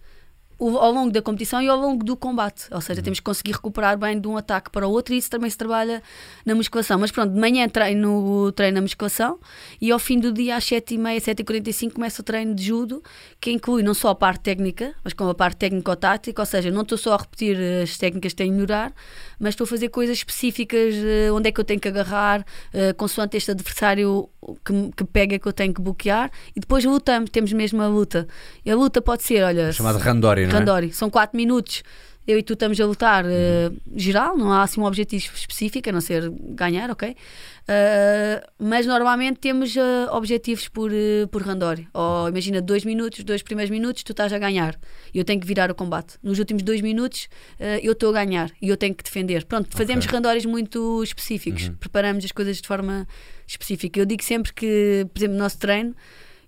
[0.58, 2.66] ao longo da competição e ao longo do combate.
[2.70, 3.04] Ou seja, uhum.
[3.04, 5.58] temos que conseguir recuperar bem de um ataque para o outro e isso também se
[5.58, 6.02] trabalha
[6.44, 6.98] na musculação.
[6.98, 9.38] Mas pronto, de manhã treino, treino na musculação
[9.80, 13.02] e ao fim do dia às 7h30, 7h45 começa o treino de judo,
[13.40, 16.82] que inclui não só a parte técnica, mas como a parte técnico-tática, ou seja, não
[16.82, 18.92] estou só a repetir as técnicas que tenho de melhorar,
[19.38, 22.94] mas estou a fazer coisas específicas, uh, onde é que eu tenho que agarrar, uh,
[22.96, 24.28] consoante este adversário
[24.64, 28.26] que, que pega que eu tenho que bloquear e depois lutamos, temos mesmo a luta.
[28.64, 29.72] E a luta pode ser, olha...
[29.72, 30.58] Chamada Randori, não é?
[30.58, 30.92] Randori.
[30.92, 31.82] São 4 minutos
[32.26, 33.28] eu e tu estamos a lutar uh,
[33.94, 37.10] geral, não há assim um objetivo específico, a não ser ganhar, ok?
[37.10, 37.14] Uh,
[38.58, 39.80] mas normalmente temos uh,
[40.10, 40.90] objetivos por,
[41.30, 41.86] por randori.
[41.94, 44.76] Ou imagina, dois minutos, dois primeiros minutos, tu estás a ganhar
[45.14, 46.18] e eu tenho que virar o combate.
[46.20, 47.28] Nos últimos dois minutos
[47.82, 49.44] eu estou a ganhar e eu tenho que defender.
[49.44, 50.16] Pronto, fazemos okay.
[50.16, 51.74] randoris muito específicos, uhum.
[51.74, 53.06] preparamos as coisas de forma
[53.46, 54.00] específica.
[54.00, 55.94] Eu digo sempre que, por exemplo, no nosso treino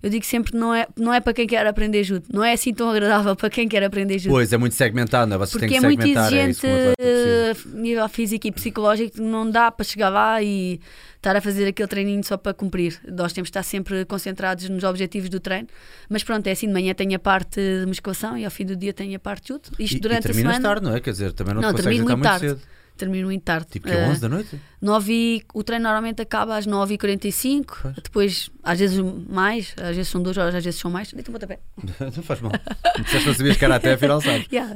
[0.01, 2.25] eu digo sempre que não é, não é para quem quer aprender judo.
[2.31, 4.31] Não é assim tão agradável para quem quer aprender judo.
[4.31, 5.39] Pois, é muito segmentado, não é?
[5.39, 9.83] Vocês Porque têm que é muito exigente é nível físico e psicológico, não dá para
[9.83, 10.79] chegar lá e
[11.17, 12.97] estar a fazer aquele treininho só para cumprir.
[13.11, 15.67] Nós temos de estar sempre concentrados nos objetivos do treino.
[16.09, 18.77] Mas pronto, é assim, de manhã tenho a parte de musculação e ao fim do
[18.77, 19.69] dia tenho a parte de judo.
[19.77, 20.61] Isto e, durante e a semana.
[20.61, 21.01] tarde, não é?
[21.01, 22.47] Quer dizer, também não, não termino muito, muito tarde.
[22.47, 23.67] cedo termino muito tarde.
[23.67, 24.61] Tipo que uh, 11 da noite?
[24.81, 30.21] 9 e, o treino normalmente acaba às 9h45, depois às vezes mais, às vezes são
[30.21, 31.11] 2 horas, às vezes são mais.
[31.11, 31.59] Deita um pontapé.
[31.99, 32.51] não faz mal.
[32.97, 34.47] Disseste não sabias que era até, afinal sabes.
[34.53, 34.73] yeah,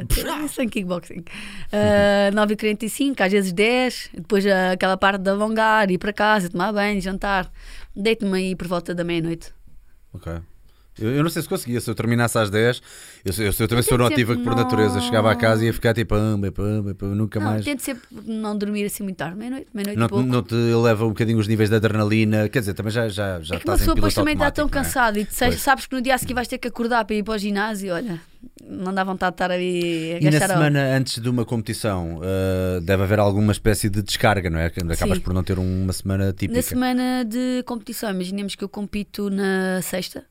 [0.47, 1.19] sem kickboxing.
[1.19, 6.71] Uh, 9h45, às vezes 10, depois uh, aquela parte de alongar, ir para casa, tomar
[6.71, 7.51] banho, jantar.
[7.95, 9.53] Deito-me aí por volta da meia-noite.
[10.13, 10.32] Ok.
[10.99, 12.81] Eu, eu, não sei se conseguia, se eu terminasse às 10,
[13.25, 15.01] eu, eu, eu também sou notiva por natureza.
[15.01, 17.65] Chegava a casa e ia ficar tipo, amba, amba, nunca não, mais.
[17.65, 20.25] Tento sempre não dormir assim muito tarde, meia-noite, meia-noite não, pouco.
[20.25, 23.55] não te leva um bocadinho os níveis de adrenalina, quer dizer, também já, já, já
[23.55, 24.69] é que em piloto depois também está tão é?
[24.69, 27.23] cansado e sabes, sabes que no dia a seguir vais ter que acordar para ir
[27.23, 28.21] para o ginásio, olha,
[28.63, 32.81] não dá vontade de estar ali a E na semana antes de uma competição uh,
[32.81, 34.67] deve haver alguma espécie de descarga, não é?
[34.67, 35.23] Acabas Sim.
[35.23, 36.53] por não ter uma semana típica.
[36.53, 40.23] Na semana de competição, imaginemos que eu compito na sexta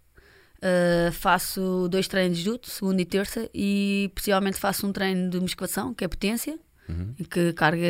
[0.63, 5.41] Uh, faço dois treinos de judo, segunda e terça, e possivelmente faço um treino de
[5.41, 6.57] musculação, que é potência,
[6.89, 7.15] uhum.
[7.19, 7.87] em que a carga,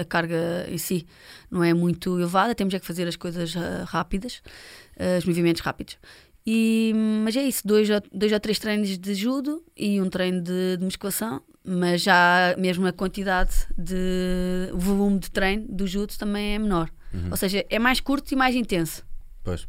[0.00, 1.06] a carga em si
[1.50, 4.40] não é muito elevada, temos é que fazer as coisas uh, rápidas,
[4.96, 5.98] uh, os movimentos rápidos.
[6.46, 10.40] E, mas é isso, dois, ou- dois ou três treinos de judo e um treino
[10.40, 16.16] de, de musculação, mas já mesmo a quantidade de o volume de treino do judo
[16.16, 16.90] também é menor.
[17.12, 17.28] Uhum.
[17.30, 19.04] Ou seja, é mais curto e mais intenso.
[19.44, 19.68] Pois.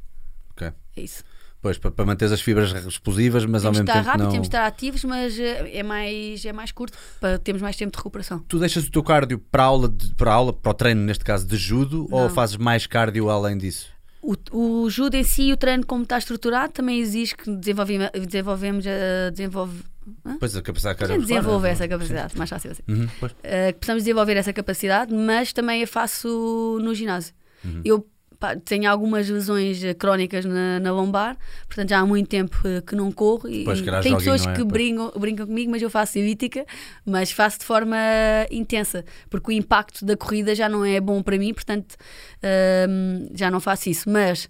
[0.51, 0.71] Ok.
[0.95, 1.23] É isso.
[1.63, 4.23] Pois, para, para manter as fibras explosivas, mas ao Temos mesmo de estar tempo rápido,
[4.25, 4.31] não.
[4.31, 7.91] temos de estar ativos, mas eh, é mais, é mais curto para termos mais tempo
[7.91, 8.39] de recuperação.
[8.47, 11.01] Tu deixas o teu cardio para a aula, de- para a aula, para o treino,
[11.01, 12.29] neste caso de judo, ou Não.
[12.29, 13.87] fazes mais cardio além disso?
[14.21, 14.35] O,
[14.83, 19.29] o judo em si, o treino como está estruturado, também exige que desenvolvemos, desenvolvemos a
[19.31, 19.83] desenvolve,
[20.39, 21.41] Pois a capacidade a gente cardiovascular.
[21.41, 21.71] desenvolve é?
[21.71, 22.83] essa capacidade, mais fácil assim.
[22.89, 23.05] Uhum.
[23.05, 23.29] Uh,
[23.67, 27.33] que precisamos desenvolver essa capacidade, mas também a faço no ginásio.
[27.63, 27.81] Uhum.
[27.85, 28.05] Eu
[28.43, 32.81] pá, tenho algumas lesões eh, crónicas na, na lombar, portanto já há muito tempo eh,
[32.81, 34.53] que não corro e e tem pessoas é?
[34.53, 36.65] que brincam, brincam comigo, mas eu faço elíptica,
[37.05, 37.95] mas faço de forma
[38.51, 41.95] intensa, porque o impacto da corrida já não é bom para mim, portanto
[42.89, 44.09] hum, já não faço isso.
[44.09, 44.49] Mas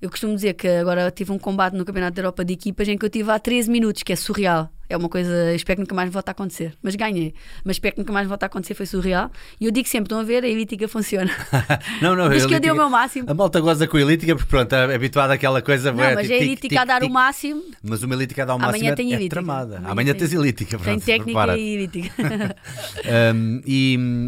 [0.00, 2.96] eu costumo dizer que agora tive um combate no Campeonato da Europa de Equipas em
[2.96, 4.70] que eu tive há 13 minutos, que é surreal.
[4.88, 6.74] É uma coisa, espero que nunca mais volte a acontecer.
[6.82, 7.34] Mas ganhei.
[7.64, 9.30] Mas espero que nunca mais volte a acontecer, foi surreal.
[9.60, 11.30] E eu digo sempre: estão a ver, a elíptica funciona.
[12.00, 13.30] Não, não, Diz que eu dei o meu máximo.
[13.30, 15.90] A malta goza com a elítica porque pronto, é habituada àquela coisa.
[15.92, 17.62] Não, mas tic, a tic, elítica a dar o máximo.
[17.82, 19.30] Mas uma elítica a dar o Amanhã máximo é, tem é elítica.
[19.36, 19.76] tramada.
[19.78, 20.76] Amanhã Amanhã, tem- tens elítica.
[20.78, 21.60] Tem pronto, técnica prepara-te.
[21.60, 22.14] e elítica.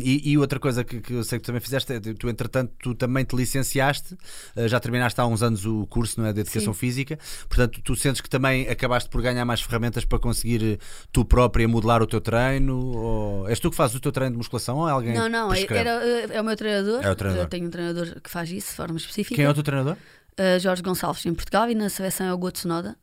[0.09, 3.25] E, outra coisa que, eu sei que tu também fizeste, é, tu entretanto tu também
[3.25, 4.15] te licenciaste,
[4.57, 6.75] uh, já terminaste há uns anos o curso não é, de Educação.
[6.75, 10.79] Física, portanto tu sentes que também acabaste por ganhar mais ferramentas para conseguir eh,
[11.13, 12.77] tu própria modelar o teu treino?
[12.97, 13.49] Ou...
[13.49, 15.65] És tu que fazes o teu treino de musculação ou é alguém Não, não, é,
[15.69, 17.05] era, é o meu treinador.
[17.05, 17.45] É o treinador.
[17.45, 19.35] Eu tenho um treinador que faz isso de forma específica.
[19.37, 19.97] Quem é o teu treinador?
[20.39, 22.97] Uh, Jorge Gonçalves em Portugal e na seleção é o Goto Sonoda.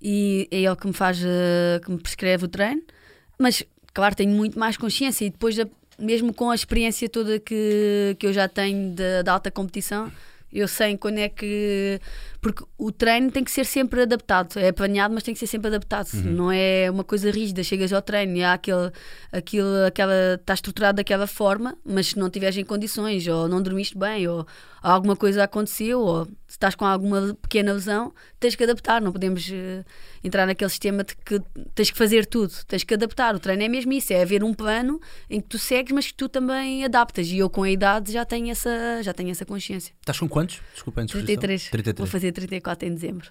[0.00, 2.82] E é ele que me faz, uh, que me prescreve o treino.
[3.38, 3.62] Mas,
[3.94, 5.66] claro, tenho muito mais consciência e depois, da-
[5.98, 8.94] mesmo com a experiência toda que, que eu já tenho
[9.24, 10.10] da alta competição,
[10.52, 12.00] eu sei quando é que.
[12.42, 14.58] Porque o treino tem que ser sempre adaptado.
[14.58, 16.08] É planeado, mas tem que ser sempre adaptado.
[16.24, 17.62] Não é uma coisa rígida.
[17.62, 18.90] Chegas ao treino e há aquele,
[19.30, 23.96] aquele, aquela, está estruturado daquela forma, mas se não estiveres em condições, ou não dormiste
[23.96, 24.44] bem, ou
[24.82, 29.00] alguma coisa aconteceu, ou se estás com alguma pequena lesão, tens que adaptar.
[29.00, 29.84] Não podemos eh,
[30.24, 31.40] entrar naquele sistema de que
[31.74, 32.52] tens que fazer tudo.
[32.66, 33.34] Tens que adaptar.
[33.34, 36.14] O treino é mesmo isso: é haver um plano em que tu segues, mas que
[36.14, 37.26] tu também adaptas.
[37.28, 39.92] E eu, com a idade, já tenho essa, já tenho essa consciência.
[40.00, 40.60] Estás com quantos?
[40.72, 41.40] Desculpa, antes de discussão.
[41.40, 41.70] 33.
[41.70, 41.98] 33.
[41.98, 43.28] Vou fazer 34 em dezembro.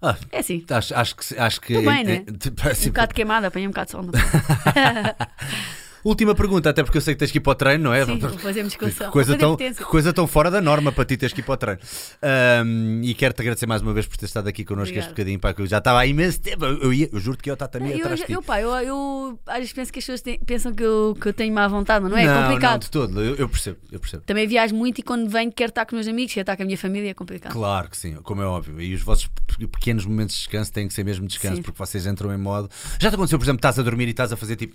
[0.00, 0.64] Ah, É assim.
[0.70, 1.36] acho, acho que.
[1.38, 2.24] Acho que bem, né?
[2.26, 2.30] é-
[2.86, 4.04] Um bocado queimada, apanhei um bocado de sol.
[6.08, 8.04] Última pergunta, até porque eu sei que tens que ir para o treino, não é?
[8.04, 9.10] Sim, vou fazer musculação.
[9.10, 9.56] Coisa, tão,
[9.86, 11.80] coisa tão fora da norma para ti teres que ir para o treino.
[12.22, 15.52] Ahm, e quero-te agradecer mais uma vez por ter estado aqui connosco este bocadinho, pá,
[15.52, 16.64] que eu já estava há imenso tempo.
[16.64, 18.32] Eu, eu, ia- eu juro que eu estava também eu, atrás de ti.
[18.32, 21.28] eu, pá, eu, eu às vezes penso que as pessoas têm- pensam que eu, que
[21.28, 22.72] eu tenho má vontade, mas não é, não, é complicado.
[22.72, 24.22] Não, de todo, eu, eu percebo, eu percebo.
[24.24, 26.62] Também viajo muito e quando venho quero estar com os meus amigos, quero estar com
[26.62, 27.52] a minha família, é complicado.
[27.52, 28.80] Claro que sim, como é óbvio.
[28.80, 31.62] E os vossos pe- pequenos momentos de descanso têm que ser mesmo descanso, Sim.
[31.62, 32.70] porque vocês entram em modo.
[32.98, 34.74] Já te aconteceu, por exemplo, estás a dormir e estás a fazer tipo.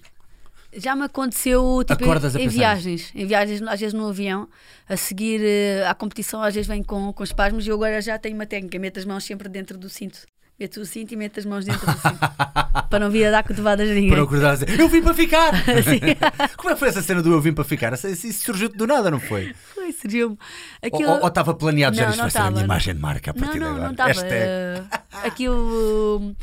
[0.78, 4.48] Já me aconteceu tipo, Acordas em pensar viagens, em viagens, às vezes no avião,
[4.90, 8.18] a seguir eh, à competição, às vezes vem com, com espasmos e eu agora já
[8.18, 10.20] tenho uma técnica, meto as mãos sempre dentro do cinto.
[10.60, 12.20] Meto o cinto e meto as mãos dentro do cinto.
[12.90, 14.10] para não vir a dar cotovadas a ninguém.
[14.10, 15.52] Para não acordar a dizer, eu vim para ficar!
[16.58, 17.94] Como é que foi essa cena do eu vim para ficar?
[17.94, 19.54] Isso surgiu-te do nada, não foi?
[19.74, 20.38] Foi, surgiu-me.
[20.82, 21.12] Ou- Aquilo...
[21.22, 22.66] Ou estava planeado já Não, isto não vai ser a minha estava.
[22.66, 23.84] imagem de marca a Não, partir de não, agora.
[23.86, 24.10] não estava.
[24.10, 24.34] Hashtag.
[24.34, 24.84] eh,
[25.24, 26.36] aquilo.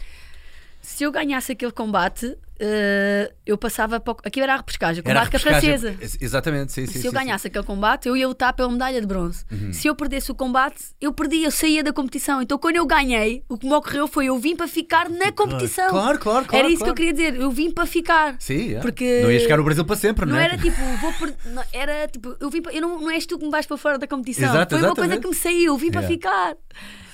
[0.82, 4.12] Se eu ganhasse aquele combate, eh, eu passava para.
[4.12, 5.96] o- Aquilo era a repescagem, a combate com a francesa.
[6.00, 6.92] Ex- Exatamente, sim, sim.
[6.92, 7.16] Se sim, eu sim.
[7.16, 7.24] Uhum.
[7.24, 9.44] ganhasse aquele combate, eu ia lutar pela medalha de bronze.
[9.72, 12.42] Se eu perdesse o combate, eu perdia, eu saía da competição.
[12.42, 15.88] Então, quando eu ganhei, o que me ocorreu foi eu vim para ficar na competição.
[15.88, 16.64] Claro, claro, claro.
[16.64, 16.94] Era isso claro.
[16.94, 18.36] que eu queria dizer, eu vim para ficar.
[18.38, 18.80] Sim, é.
[18.80, 20.44] Porque não ia chegar no Brasil para sempre, não, Não é?
[20.44, 21.34] era tipo, vou per...
[21.46, 22.72] não, era tipo, eu vim para...
[22.74, 24.50] eu não, não és tu que me vais para fora da competição.
[24.50, 25.22] Exato, Foi uma coisa exatamente.
[25.22, 26.14] que me saiu, vim para Yeah.
[26.14, 26.56] ficar.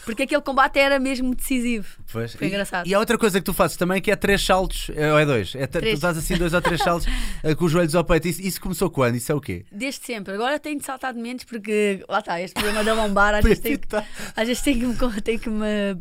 [0.07, 1.87] Porque aquele combate era mesmo decisivo.
[2.11, 2.33] Pois.
[2.35, 2.87] Foi E- engraçado.
[2.87, 5.27] E há outra coisa que tu fazes também que é três saltos, é, ou é
[5.27, 5.55] dois?
[5.55, 6.01] É, t- tu Três.
[6.01, 7.07] dás assim dois ou três saltos
[7.43, 8.29] eh, com os joelhos ao peito.
[8.29, 9.17] Isso, isso começou quando?
[9.17, 9.67] Isso é o quê?
[9.71, 10.33] Desde sempre.
[10.35, 13.59] Agora tenho de saltar de menos porque lá está, este problema da lombar, às vezes
[13.59, 15.97] tenho, que- às vezes tenho que me, tenho que me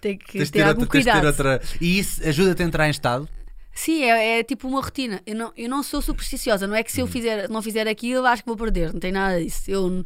[0.00, 1.26] tenho que ter, ter algum outra, de ter cuidado.
[1.26, 1.60] outra.
[1.80, 3.28] E isso ajuda-te a entrar em estado?
[3.72, 5.22] Sim, é, é tipo uma rotina.
[5.26, 7.10] Eu não, eu não sou supersticiosa, não é que se eu Uhum.
[7.12, 8.92] fizer, não fizer aquilo, acho que vou perder.
[8.92, 9.62] Não tem nada disso.
[9.70, 10.04] Eu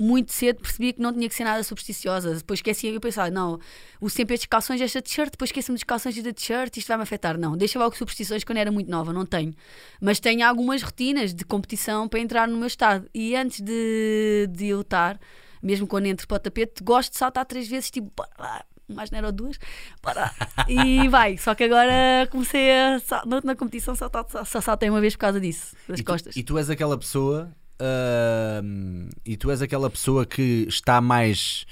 [0.00, 2.34] muito cedo percebi que não tinha que ser nada supersticiosa.
[2.34, 3.60] Depois esqueci eu pensava, não,
[4.00, 7.02] uso sempre estes calções, esta t-shirt, depois esqueço-me dos calções e da t-shirt, isto vai-me
[7.02, 7.38] afetar.
[7.38, 9.54] Não, deixa logo superstições quando era muito nova, não tenho.
[10.00, 13.08] Mas tenho algumas rotinas de competição para entrar no meu estado.
[13.14, 15.20] E antes de, de eu lutar,
[15.62, 19.10] mesmo quando entro para o tapete, gosto de saltar três vezes, tipo, bora lá, mais
[19.10, 19.58] não era duas,
[20.02, 20.34] lá.
[20.66, 21.36] E vai.
[21.36, 23.00] Só que agora comecei a.
[23.26, 26.34] Na última competição só, só, só saltei uma vez por causa disso, das e, costas.
[26.34, 27.54] Tu, e tu és aquela pessoa.
[27.80, 31.64] Ahm, e tu és aquela pessoa que está mais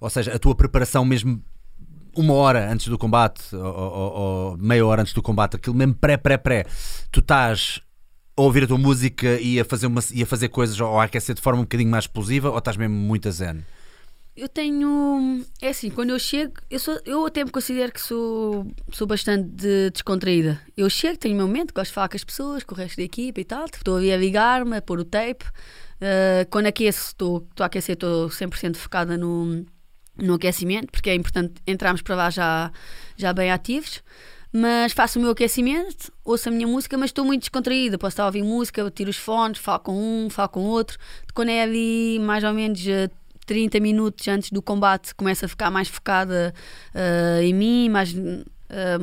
[0.00, 1.42] Ou seja, a tua preparação mesmo
[2.14, 5.94] uma hora antes do combate, ou, ou- ou meia hora antes do combate, aquilo mesmo
[5.94, 6.64] pré-pré-pré,
[7.10, 7.80] tu estás
[8.36, 11.04] a ouvir a tua música e a fazer, uma, e a fazer coisas ou a
[11.04, 13.64] aquecer de forma um bocadinho mais explosiva ou estás mesmo muito a zen?
[14.36, 15.44] Eu tenho.
[15.62, 19.48] É assim, quando eu chego, eu, sou, eu até me considero que sou, sou bastante
[19.48, 20.60] de- descontraída.
[20.76, 22.98] Eu chego, tenho o meu momento, gosto de falar com as pessoas, com o resto
[22.98, 23.64] da equipa e tal.
[23.64, 25.44] tipo, Estou ali a ligar-me, a pôr o tape.
[25.96, 29.64] Uh, quando aqueço, estou estou a aquecer, estou 100% focada no,
[30.18, 32.70] no aquecimento, porque é importante entrarmos para lá já,
[33.16, 34.02] já bem ativos.
[34.52, 37.96] Mas faço o meu aquecimento, ouço a minha música, mas estou muito descontraída.
[37.98, 39.94] Posso estar a ouvir música, tiro os fones, falo com
[40.26, 40.98] um, falo com outro.
[41.34, 43.10] Quando é ali mais ou menos eh,
[43.46, 46.52] 30 minutos antes do combate, começo a ficar mais focada
[46.94, 48.14] eh, em mim, mais.
[48.68, 48.98] eh,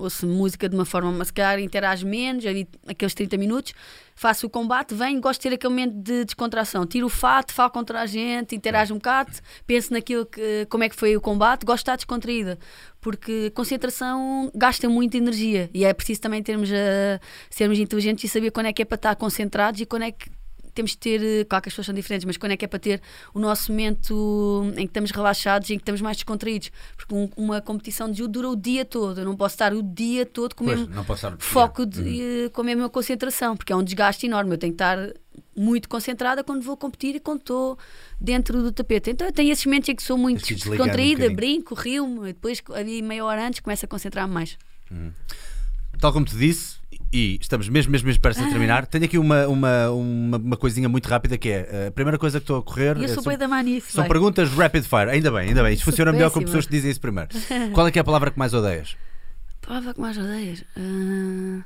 [0.00, 1.58] ouço música de uma forma, mas se calhar
[2.04, 3.74] menos, ali, aqueles 30 minutos,
[4.14, 6.86] faço o combate, venho, gosto de ter aquele momento de descontração.
[6.86, 9.32] Tiro o fato, falo contra a gente, interajo um bocado,
[9.66, 12.58] penso naquilo que, como é que foi o combate, gosto de estar descontraída,
[13.00, 17.20] porque concentração gasta muita energia e é preciso também termos a,
[17.50, 20.37] sermos inteligentes e saber quando é que é para estar concentrados e quando é que
[20.78, 22.68] temos de ter, eh, claro que as pessoas são diferentes, mas quando é que é
[22.68, 23.00] para ter
[23.34, 26.70] o nosso momento em que estamos relaxados e em que estamos mais descontraídos?
[26.96, 29.82] Porque um- uma competição de judo dura o dia todo, eu não posso estar o
[29.82, 30.94] dia todo com o mesmo
[31.52, 34.52] foco de, eh, com a mesma concentração, porque é um desgaste enorme.
[34.54, 34.98] Eu tenho que estar
[35.56, 37.78] muito concentrada quando vou competir e quando estou
[38.20, 39.10] dentro do tapete.
[39.10, 41.36] Então eu tenho esses momentos em que sou muito um descontraída, bocadinho.
[41.36, 44.56] brinco, rio-me, e depois ali meia hora antes começo a concentrar-me mais.
[46.00, 46.76] Tal como te disse,
[47.12, 50.88] e estamos mesmo, mesmo, mesmo perto de terminar, tenho aqui uma, uma, uma, uma coisinha
[50.88, 52.96] muito rápida que é eh, a primeira coisa que estou a correr.
[52.96, 53.92] Eu eh, sou bem da manice.
[53.92, 55.72] São perguntas rapid fire, ainda bem, ainda bem.
[55.72, 56.46] Isto funciona melhor com péssima.
[56.46, 57.30] pessoas que dizem isso primeiro.
[57.72, 58.96] Qual é que é a palavra que mais odeias?
[59.66, 60.64] Palavra que mais odeias.
[60.76, 61.62] Ah,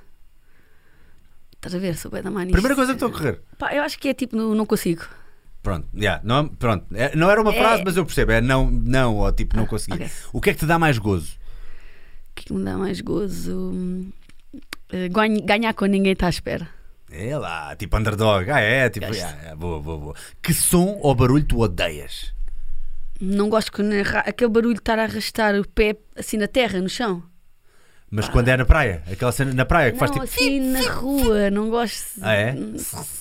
[1.55, 1.97] Estás a ver?
[1.97, 2.52] Sou bem da manice.
[2.52, 3.40] Primeira coisa que estou a correr.
[3.59, 5.05] Pá, eu acho que é tipo, não, não consigo.
[5.62, 6.85] Pronto, yeah, não, pronto.
[6.93, 7.59] É, não era uma É.
[7.59, 8.32] frase, mas eu percebo.
[8.32, 9.94] É não, não, ou tipo, não consegui.
[9.94, 10.10] ok.
[10.32, 11.35] O que é que te dá mais gozo?
[12.31, 13.73] O que me dá mais gozo?
[14.93, 16.69] Eh, ganha- ganhar quando ninguém está à espera.
[17.10, 18.48] É lá, tipo underdog.
[18.51, 20.14] Ah, é, tipo, yeah, yeah, boa, boa, boa.
[20.43, 22.32] Que som ou barulho tu odeias?
[23.20, 23.70] Não gosto
[24.01, 27.23] arra- aquele barulho de estar a arrastar o pé assim na terra, no chão.
[28.14, 30.43] Mas quando é na praia, aquela cena na praia que faz não, tipo.
[30.43, 32.05] assim na rua, não gosto.
[32.20, 32.55] Ah, é?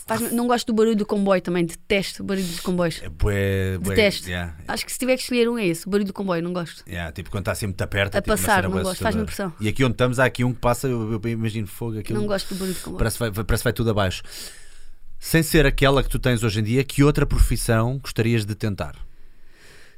[0.06, 3.02] Faz- não gosto do barulho do comboio também, detesto o barulho dos comboios.
[3.02, 4.28] É bué, bué, Detesto.
[4.28, 6.52] yeah, Acho que se tiver que escolher um é esse, o barulho do comboio, não
[6.52, 6.84] gosto.
[6.86, 8.18] yeah, tipo quando está assim muito perto.
[8.18, 9.54] A tipo, passar, não gosto, faz-me impressão.
[9.62, 11.98] E aqui onde estamos, há aqui um que passa, eu, eu imagino fogo.
[11.98, 12.98] Aquilo Não gosto do barulho do comboio.
[12.98, 14.22] parece, que vai, parece vai tudo abaixo.
[15.18, 18.96] Sem ser aquela que tu tens hoje em dia, que outra profissão gostarias de tentar?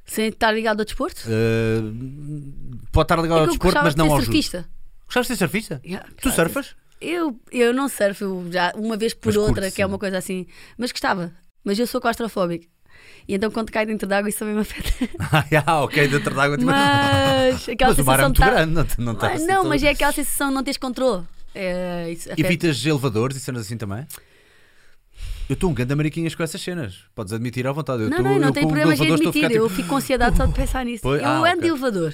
[0.05, 1.21] Sem estar ligado ao desporto?
[1.27, 4.65] Uh, pode estar ligado É ao desporto, mas de não ser ao judo.
[5.05, 5.81] Gostavas de ser surfista?
[5.85, 6.75] Yeah, Tu ser- surfas?
[7.01, 10.45] Eu, eu não surfo já uma vez por Mas outra, que é uma coisa assim.
[10.77, 11.31] Mas gostava.
[11.63, 12.65] Mas eu sou claustrofóbica.
[13.27, 14.89] E então quando cai dentro d'água isso também me afeta.
[15.31, 16.57] Ah, yeah, ok, dentro da água.
[16.57, 19.63] tipo- Mas aquela Mas o mar é muito tá- grande, não, não Ah, assim Não,
[19.65, 21.23] mas é aquela sensação de não teres controle.
[21.55, 22.13] É.
[22.37, 24.05] Evitas elevadores e cenas assim também?
[25.49, 27.03] Eu estou um grande mariquinhas com essas cenas.
[27.13, 28.03] Podes admitir à vontade.
[28.03, 29.33] Eu Não, tô- não, não tenho problemas em admitir.
[29.33, 31.01] ficar, Eu tipo, fico com ansiedade só de pensar nisso.
[31.03, 31.61] Pois- eu ah, ando ok.
[31.61, 32.13] de elevador.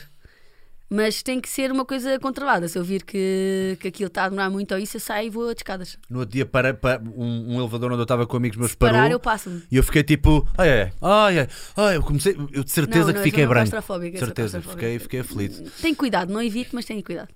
[0.90, 2.68] Mas tem que ser uma coisa controlada.
[2.68, 5.30] Se eu vir que, que aquilo está a demorar muito ou isso, eu saio e
[5.30, 5.98] vou de escadas.
[6.10, 8.78] No outro dia, para, para um, um elevador onde eu estava com amigos meus Se
[8.78, 9.62] parar, parou eu passo-me.
[9.72, 10.92] e eu fiquei tipo, ai, ai,
[11.40, 11.48] ai,
[11.78, 13.70] ai, eu comecei, eu de certeza Não, que não, fiquei eu sou branco.
[13.86, 15.72] sou Certeza, fiquei, fiquei aflito.
[15.80, 17.30] Tenho cuidado, não evito, mas tenho cuidado.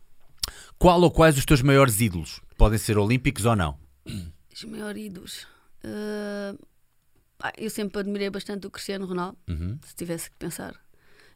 [0.80, 2.42] Qual ou quais os teus maiores ídolos?
[2.58, 3.78] Podem ser olímpicos ou não?
[4.52, 5.48] Os maiores ídolos.
[7.38, 9.78] Pá, eu sempre admirei bastante o Cristiano Ronaldo, Uhum.
[9.86, 10.74] se tivesse que pensar.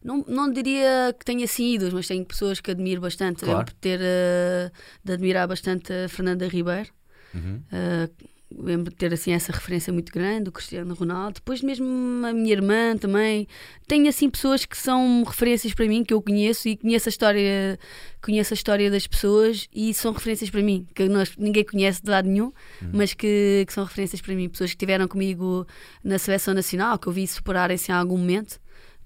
[0.08, 3.44] Não, não diria que tenha assim ídolos, mas tenho pessoas que admiro bastante.
[3.44, 3.58] Claro.
[3.58, 4.72] Lembro de, ter, ah,
[5.04, 6.90] de admirar bastante a Fernanda Ribeiro.
[7.36, 7.62] Uhum.
[7.70, 8.10] Ah,
[8.50, 11.36] lembro de ter assim essa referência muito grande, o Cristiano Ronaldo.
[11.36, 11.86] Depois mesmo
[12.26, 13.50] a minha irmã também.
[13.86, 17.78] Tenho assim pessoas que são referências para mim, que eu conheço e conheço a história,
[18.22, 22.10] conheço a história das pessoas e são referências para mim, que nós, ninguém conhece de
[22.10, 22.54] lado nenhum,
[22.94, 24.48] mas que, que são referências para mim.
[24.48, 25.68] Pessoas que estiveram comigo
[26.02, 28.58] na seleção nacional, que eu vi superarem-se em algum momento.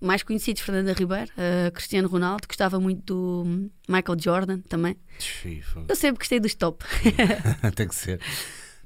[0.01, 4.97] Mais conhecidos, Fernanda Ribeiro, ah, Cristiano Ronaldo, gostava muito do Michael Jordan também.
[5.87, 6.83] Eu sempre gostei dos top.
[7.75, 8.19] Tem que ser.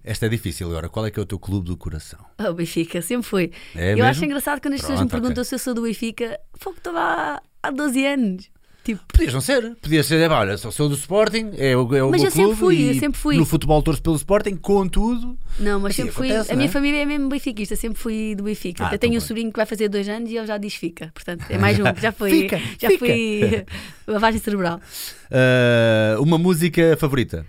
[0.04, 0.88] Esta é difícil agora.
[0.88, 2.20] Qual é que é o teu clube do coração?
[2.38, 3.52] O Benfica, sempre foi.
[3.74, 4.10] É eu mesmo?
[4.10, 5.46] acho engraçado quando as pessoas Pronto, me perguntam ok.
[5.46, 6.40] se eu sou do Benfica.
[6.60, 8.50] Fogo, lá há 12 anos.
[8.86, 9.76] Tipo, Podias não ser.
[9.82, 12.44] Podias ser, olha, só sou do Sporting, é o, é o Mas meu eu sempre
[12.44, 13.36] clube fui, e eu sempre fui.
[13.36, 15.36] No futebol torço pelo Sporting, contudo.
[15.60, 16.28] não, mas Assim sempre fui.
[16.30, 16.72] acontece, a minha é?
[16.72, 18.84] família é mesmo benfiquista, sempre fui do Benfica.
[18.84, 19.28] Ah, Até então tenho um pronto.
[19.28, 21.10] sobrinho que vai fazer dois anos e ele já diz fica.
[21.16, 22.30] Portanto, é mais um que já foi.
[22.30, 22.99] Fica, já fica.
[23.06, 23.66] foi
[24.06, 24.80] lavagem cerebral.
[25.32, 27.44] Ah, uma música favorita?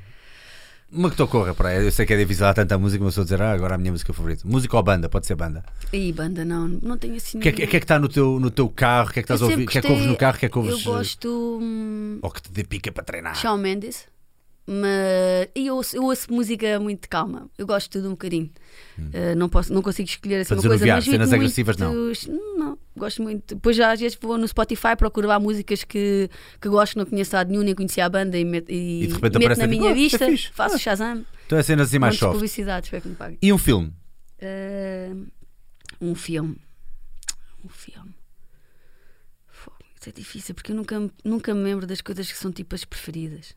[0.90, 3.22] Uma que te ocorra, para Eu sei que é difícil há tanta música, mas estou
[3.22, 4.42] a dizer, ah, agora a minha música favorita.
[4.46, 5.08] Música ou banda?
[5.08, 5.64] Pode ser banda.
[5.92, 7.38] E banda, não, não tenho assim.
[7.38, 9.10] O que, é, que é que está no teu, no teu carro?
[9.10, 9.64] O que é que estás a ouvir?
[9.64, 10.36] O que é que ouves no carro?
[10.36, 10.72] O que é que ouves?
[10.72, 11.58] Eu gosto.
[11.60, 13.34] Hum, ou que te dê pica para treinar?
[13.34, 14.06] Shawn Mendes.
[14.66, 17.48] Mas e eu, ouço, eu ouço música muito calma.
[17.56, 18.50] Eu gosto de tudo um bocadinho.
[18.98, 19.10] Hum.
[19.14, 21.94] Uh, não, posso, não consigo escolher assim Para uma coisa mas cenas agressivas, não.
[22.58, 23.54] Não, gosto muito.
[23.54, 26.28] Depois já às vezes vou no Spotify procuro lá músicas que,
[26.60, 29.06] que gosto, que não conheço lado nenhum, nem conhecia a banda e, met- e, E
[29.06, 30.78] de repente meto na tipo, minha "Ah, isto é vista, fixe." faço Ah.
[30.78, 32.32] Shazam, Então é cenas assim mais de soft.
[32.34, 33.38] publicidade, espero que me paguem.
[33.40, 33.92] E um filme?
[34.42, 35.26] Uh,
[36.00, 36.56] um filme.
[37.64, 38.05] Um filme.
[40.06, 42.84] Isso é difícil porque eu nunca, nunca me lembro das coisas que são tipo as
[42.84, 43.54] preferidas.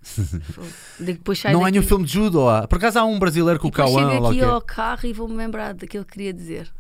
[1.00, 2.50] Depois Não há daqui- nenhum filme de judo?
[2.50, 2.68] Há?
[2.68, 4.10] Por acaso há um brasileiro com o Cauã?
[4.12, 6.72] chego o aqui ao carro e vou-me lembrar daquilo que queria dizer.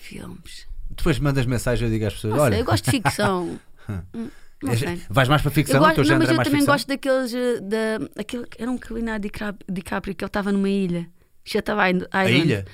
[0.00, 0.66] Filmes.
[0.90, 3.60] Depois mandas mensagem e eu digo às pessoas: Não sei, olha, eu gosto de ficção.
[4.14, 4.28] Hum,
[4.76, 5.00] sei.
[5.08, 5.80] vais mais para Eu ficção?
[5.80, 6.74] o gosto, não, mas é eu também ficção?
[6.74, 7.34] gosto daqueles.
[7.34, 11.08] eh, Da, aquele, era um Leonardo DiCap- DiCaprio que ele estava numa ilha.
[11.44, 12.06] Shutter Island.
[12.12, 12.66] A ilha?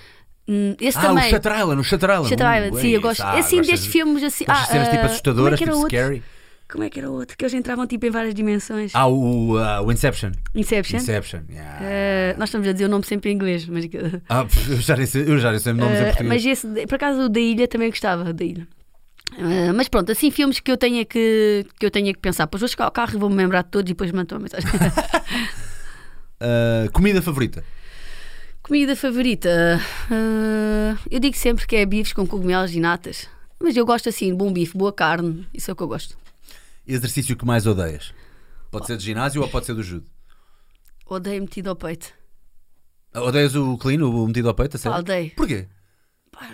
[0.49, 1.27] Hum, esse Ah, também.
[1.27, 2.29] o Shutter Island, o Shutter Island.
[2.29, 3.21] Shutter Uh, Island, sim, eu gosto.
[3.23, 4.45] Ah, assim, gostas destes de- filmes assim.
[4.45, 5.97] de cenas ah, tipo ah, assustadoras, é que era tipo outro?
[5.99, 6.23] scary?
[6.69, 7.37] Como é que era outro?
[7.37, 8.91] Que eles entravam tipo em várias dimensões.
[8.95, 10.33] Ah, o, ah, o Inception.
[10.55, 10.99] Inception.
[10.99, 11.79] Inception, yeah.
[11.81, 13.85] Eh, nós estamos a dizer o nome sempre em inglês, mas,
[14.29, 16.29] Ah, eu já nem sei, eu já nem sei nomes em português.
[16.29, 18.67] mas esse, por acaso o da ilha também gostava da ilha.
[19.39, 22.45] Eh, mas pronto, assim filmes que eu tenha que, que eu tenha que pensar.
[22.47, 24.69] Depois vou chegar ao carro e vou-me lembrar de todos e depois mando uma mensagem.
[26.41, 27.65] Ah, comida favorita?
[28.67, 29.81] Comida favorita?
[30.11, 33.29] eh, eu digo sempre que é bifes com cogumelos e natas.
[33.61, 36.19] Mas eu gosto assim, bom bife, boa carne, isso é o que eu gosto.
[36.87, 38.13] Exercício que mais odeias?
[38.71, 40.07] Pode ser de ginásio ou pode ser do judo?
[41.07, 42.13] Odeio metido ao peito.
[43.15, 44.99] Odeias o clean, o metido ao peito, a Pá, sério?
[44.99, 45.31] odeio.
[45.37, 45.69] Porquê?
[46.33, 46.51] Pá,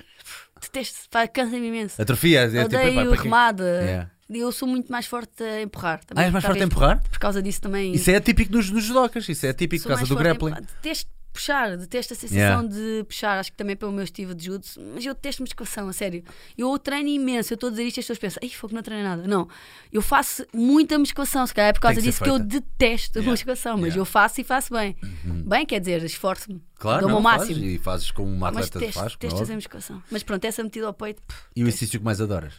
[0.60, 2.01] Detesto, pá, cansa-me imenso.
[2.01, 2.43] Atrofia?
[2.43, 3.22] É, tipo, Odeio epá, para quê?
[3.24, 3.64] remada.
[3.82, 4.10] Yeah.
[4.30, 6.01] Eu sou muito mais forte a empurrar.
[6.02, 7.02] Ah, Também, és mais forte a empurrar?
[7.10, 7.93] Por causa disso também.
[7.94, 10.52] Isso é típico nos, nos judocas, isso é típico por causa do grappling.
[10.52, 10.62] empurrar.
[10.82, 12.68] Detesto puxar, detesto a sensação Yeah.
[12.68, 13.38] de puxar.
[13.38, 14.66] Acho que também pelo meu estilo de judo.
[14.94, 16.22] Mas eu detesto musculação, a sério.
[16.56, 17.52] Eu treino imenso.
[17.52, 19.26] Eu estou a dizer isto e as pessoas pensam, ei, fogo, não treino nada.
[19.26, 19.48] Não.
[19.92, 21.46] Eu faço muita musculação.
[21.46, 23.30] Se calhar é por causa que disso que eu detesto a Yeah.
[23.32, 23.72] musculação.
[23.74, 23.96] Mas Yeah.
[23.96, 24.02] Uhum.
[24.02, 24.96] eu faço e faço bem.
[25.24, 26.62] Bem, quer dizer, esforço-me.
[26.76, 27.54] Claro, não, o máximo.
[27.54, 29.06] fazes, e fazes como uma Mas atleta faz.
[29.06, 29.54] é detesto fazer óbvio.
[29.56, 30.02] musculação.
[30.10, 32.54] Mas pronto, essa metida ao peito pff, E o exercício que mais adoras?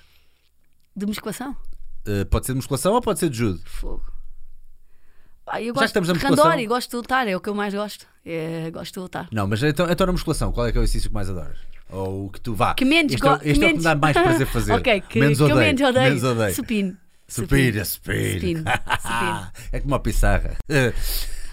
[0.95, 1.55] de musculação.
[2.07, 3.61] Uh, pode ser de musculação ou pode ser de judo?
[3.65, 4.03] Fogo.
[5.45, 6.45] Ah, eu Já estamos na musculação.
[6.45, 8.05] randor e gosto de lutar, é o que eu mais gosto.
[8.25, 9.27] É, gosto de lutar.
[9.31, 11.57] Não, mas então, então na musculação, qual é que é o exercício que mais adoras?
[11.89, 12.73] Ou o que tu vá?
[12.73, 14.71] Que menos este é, este é o que me menos- dá mais prazer fazer.
[14.73, 15.57] ok, que, menos que odeio.
[15.57, 16.05] eu menos odeio.
[16.05, 16.55] Menos odeio.
[16.55, 16.97] Supino.
[17.27, 17.85] Supino, supino.
[17.85, 18.63] Supino, supino.
[19.71, 20.55] é como uma pissarra.
[20.69, 20.93] Uh,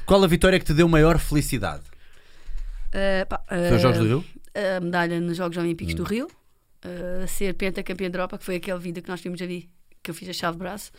[0.07, 1.83] qual a vitória que te deu maior felicidade?
[2.95, 4.25] Uh, pá, Foi os uh, Jogos do Rio?
[4.77, 5.97] A medalha nos Jogos Olímpicos Hum.
[5.99, 6.27] do Rio.
[6.85, 9.69] Uh, ser pentacampeã de Europa, que foi aquele vídeo que nós vimos ali,
[10.03, 10.91] que eu fiz a chave de braço.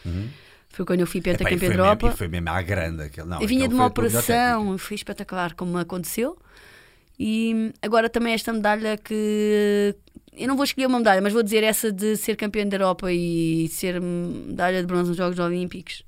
[0.72, 2.08] Foi quando eu fui pentacampeã mesmo- Europa.
[2.14, 3.04] E foi mesmo à grande.
[3.04, 6.38] Aquele, não, eu vinha de uma operação, foi espetacular como aconteceu.
[7.20, 9.96] E agora também esta medalha que.
[10.34, 13.12] Eu não vou escolher uma medalha, mas vou dizer essa de ser campeã da Europa
[13.12, 16.04] e ser medalha de bronze nos Jogos Olímpicos.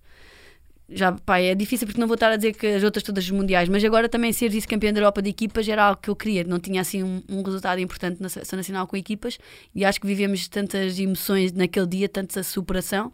[0.90, 3.32] Já, pá, é difícil porque não vou estar a dizer que as outras todas os
[3.32, 6.44] mundiais, mas agora também ser vice-campeã da Europa de equipas era algo que eu queria.
[6.44, 9.38] Não tinha assim um, um resultado importante na seleção nacional com equipas
[9.76, 13.12] e acho que vivemos tantas emoções naquele dia, tanta superação,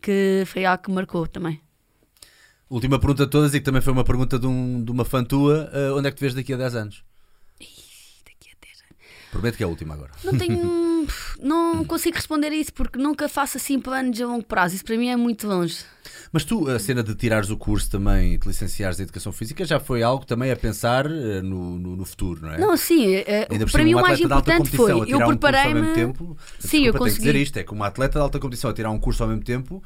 [0.00, 1.60] que foi algo que marcou também.
[2.68, 5.24] Última pergunta de todas e que também foi uma pergunta de, um- de uma fã
[5.24, 5.70] tua.
[5.74, 7.04] uh, onde é que te vês daqui a 10 anos?
[7.58, 8.82] Daqui a 10
[9.32, 10.12] Prometo que é a última agora.
[10.22, 11.06] Não tenho.
[11.42, 14.76] não consigo responder a isso porque nunca faço assim planos a longo prazo.
[14.76, 15.84] Isso para mim é muito longe.
[16.32, 19.64] Mas tu, a cena de tirares o curso também e te licenciares em Educação Física
[19.64, 22.58] já foi algo também a pensar uh, no, no, no futuro, não é?
[22.58, 24.92] Não, sim, é- Ainda para mim um o mais importante foi.
[24.92, 25.92] Eu um curso ao mesmo preparei-me.
[25.92, 26.36] tempo.
[26.58, 27.18] Sim, Desculpa, eu consegui.
[27.18, 29.42] dizer isto: é que uma atleta de alta competição a tirar um curso ao mesmo
[29.42, 29.82] tempo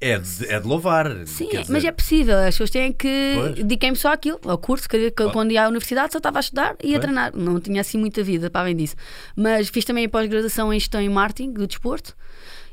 [0.00, 1.26] é de, é de louvar.
[1.26, 2.36] Sim, quer mas dizer, é possível.
[2.38, 3.34] As pessoas têm que.
[3.56, 6.76] Dediquei-me só àquilo, ao curso, que, que quando ia à universidade só estava a estudar
[6.84, 7.00] e a Pois.
[7.00, 7.32] treinar.
[7.34, 8.94] Não tinha assim muita vida para além disso.
[9.34, 12.14] Mas fiz também a pós-graduação em gestão em marketing do desporto.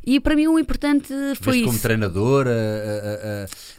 [0.06, 1.08] E para mim o importante
[1.42, 1.82] foi vês como isso.
[1.84, 2.54] treinador a, a-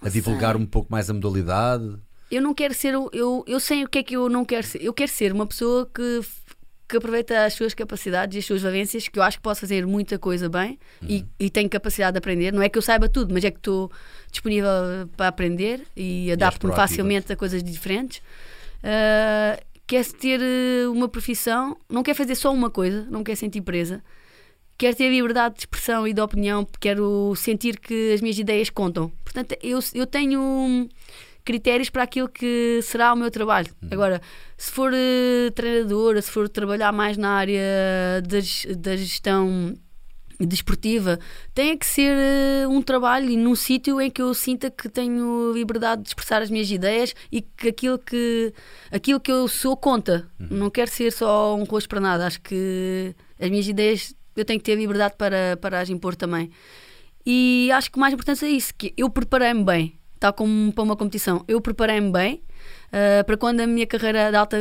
[0.03, 1.97] a- a divulgar um pouco mais a modalidade.
[2.31, 2.93] eu não quero ser.
[3.13, 4.83] Eu, eu sei o que é que eu não quero ser.
[4.83, 6.21] Eu quero ser uma pessoa que,
[6.89, 9.87] que aproveita as suas capacidades e as suas valências, que eu acho que posso fazer
[9.87, 12.53] muita coisa bem e, e tenho capacidade de aprender.
[12.53, 13.91] Não é que eu saiba tudo, mas é que estou
[14.31, 14.71] disponível
[15.17, 18.21] para aprender e adapto-me facilmente a coisas diferentes.
[18.83, 23.61] Ah, quer ter eh, uma profissão, não quer fazer só uma coisa, não quer sentir
[23.61, 24.03] presa.
[24.79, 29.11] Quero ter liberdade de expressão e de opinião, quero sentir que as minhas ideias contam.
[29.25, 30.89] Portanto, eu, eu tenho hum,
[31.45, 33.75] critérios para aquilo que será o meu trabalho.
[33.91, 34.21] Agora,
[34.59, 37.63] se for eh, treinadora, se for trabalhar mais na área
[38.23, 38.39] da,
[38.77, 39.75] da gestão
[40.39, 41.19] desportiva,
[41.55, 42.15] tem que ser
[42.67, 46.43] uh, um trabalho e num sítio em que eu sinta que tenho liberdade de expressar
[46.43, 48.53] as minhas ideias e que aquilo que,
[48.91, 50.29] aquilo que eu sou conta.
[50.39, 50.49] Uhum.
[50.51, 52.27] Não quero ser só um rosto para nada.
[52.27, 56.51] Acho que as minhas ideias eu tenho que ter liberdade para, para as impor também.
[57.25, 60.85] E acho que o mais importante é isso, que eu preparei-me bem, tal como para
[60.85, 61.45] uma competição.
[61.49, 62.43] Eu preparei-me bem
[62.89, 64.57] uh, para quando a minha carreira de alta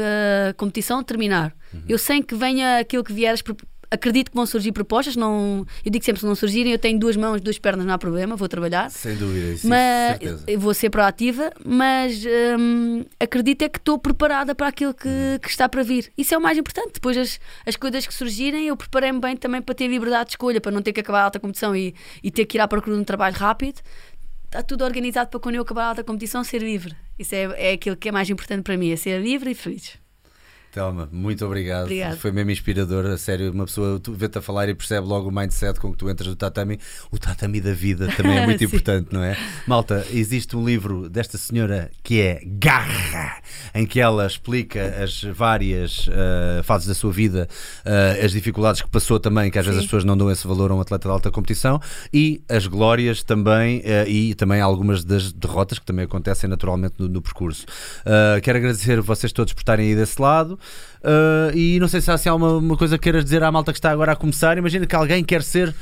[0.57, 1.55] competição terminar.
[1.73, 1.83] Uhum.
[1.87, 3.43] Eu sei que venha aquilo que vieres
[3.89, 5.15] acredito que vão surgir propostas.
[5.15, 7.97] Não, eu digo sempre se não surgirem, eu tenho duas mãos, duas pernas, não há
[7.97, 8.89] problema, vou trabalhar.
[8.89, 12.23] Sem dúvida, isso, mas, eu vou ser proativa, mas
[12.59, 15.39] hum, acredito é que estou preparada para aquilo que, hum.
[15.41, 16.11] que, está para vir.
[16.17, 16.93] Isso é o mais importante.
[16.93, 20.59] Depois as, as coisas que surgirem, eu preparei-me bem também para ter liberdade de escolha,
[20.61, 21.93] para não ter que acabar a alta competição e,
[22.23, 23.81] e ter que ir à procura de um trabalho rápido.
[24.45, 26.95] Está tudo organizado para quando eu acabar a alta competição ser livre.
[27.19, 30.04] Isso é, é aquilo que é mais importante para mim, é ser livre e feliz.
[30.75, 31.87] Telma, muito obrigado.
[32.17, 33.49] Foi mesmo inspirador, a sério.
[33.49, 36.35] Uma pessoa vê-te a falar e percebe logo o mindset com que tu entras no
[36.35, 36.77] tatami.
[37.09, 39.37] O tatami da vida também é muito importante, não é?
[39.65, 43.37] Malta, existe um livro desta senhora que é Garra,
[43.73, 47.47] em que ela explica as várias uh, fases da sua vida,
[47.85, 49.71] uh, as dificuldades que passou também, que às Sim.
[49.71, 51.79] vezes as pessoas não dão esse valor a um atleta de alta competição,
[52.11, 57.07] e as glórias também, uh, e também algumas das derrotas que também acontecem naturalmente no,
[57.07, 57.65] no percurso.
[58.43, 60.59] quero agradecer a vocês todos por estarem aí desse lado.
[61.05, 63.71] Uh, e não sei se há, se há uma, coisa que queiras dizer à malta
[63.71, 64.57] que está agora a começar.
[64.57, 65.73] Imagina que alguém quer ser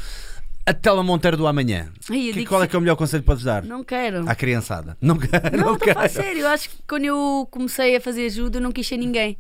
[0.66, 1.92] a Tela Monteiro do amanhã.
[2.10, 3.64] Ai, que, qual é que é o melhor conselho que podes dar?
[3.64, 4.30] Não quero.
[4.30, 4.98] À criançada.
[5.02, 5.58] Não quero.
[5.58, 6.10] Não, não quero.
[6.10, 6.42] sério.
[6.42, 9.38] Eu acho que quando eu comecei a fazer ajuda, eu não quis ser ninguém.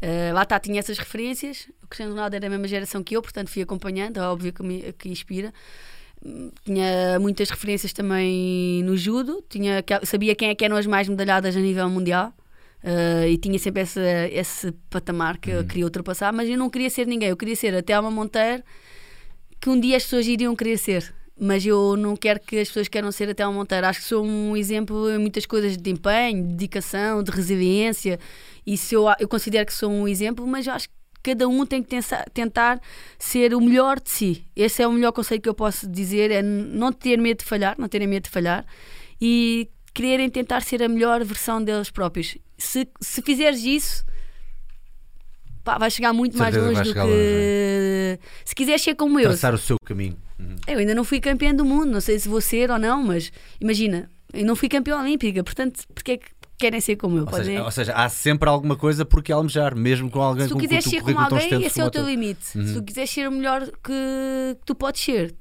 [0.00, 1.68] Uh, lá está, tinha essas referências.
[1.82, 4.18] O Cristiano Ronaldo era da mesma geração que eu, portanto fui acompanhando.
[4.18, 5.52] É óbvio que, me, que inspira.
[6.64, 9.42] Tinha muitas referências também no judo.
[9.48, 12.32] Tinha, sabia quem é que eram as mais medalhadas a nível mundial.
[12.82, 14.00] Uh, e tinha sempre esse,
[14.30, 15.56] esse patamar que uhum.
[15.58, 18.62] eu queria ultrapassar, mas eu não queria ser ninguém, eu queria ser até uma Monteiro
[19.60, 21.14] que um dia as pessoas iriam querer ser.
[21.40, 23.86] Mas eu não quero que as pessoas queiram ser até uma Monteiro.
[23.86, 28.18] Acho que sou um exemplo em muitas coisas de empenho, de dedicação, de resiliência.
[28.66, 31.82] E se eu, eu considero que sou um exemplo, mas acho que cada um tem
[31.82, 32.80] que tentar, tentar
[33.18, 34.44] ser o melhor de si.
[34.56, 37.76] Esse é o melhor conselho que eu posso dizer: é não ter medo de falhar,
[37.78, 38.64] não terem medo de falhar
[39.20, 42.36] e quererem tentar ser a melhor versão deles próprios.
[42.58, 44.04] Se, se fizeres isso,
[45.62, 46.98] pá, vais chegar muito mais longe do que.
[46.98, 48.18] Longe, é?
[48.44, 49.28] Se quiseres ser como eu.
[49.28, 50.16] Traçar o seu caminho.
[50.38, 50.56] Uhum.
[50.66, 53.32] Eu ainda não fui campeã do mundo, não sei se vou ser ou não, mas
[53.60, 56.28] imagina, eu não fui campeã olímpica, portanto, porque é que
[56.58, 57.24] querem ser como eu?
[57.24, 60.52] Ou seja, ou seja, há sempre alguma coisa por que almejar, mesmo com alguém Se
[60.52, 62.58] tu quiseres ser como alguém, esse é o teu limite.
[62.58, 62.66] Uhum.
[62.66, 65.34] Se tu quiseres ser o melhor que, que tu podes ser,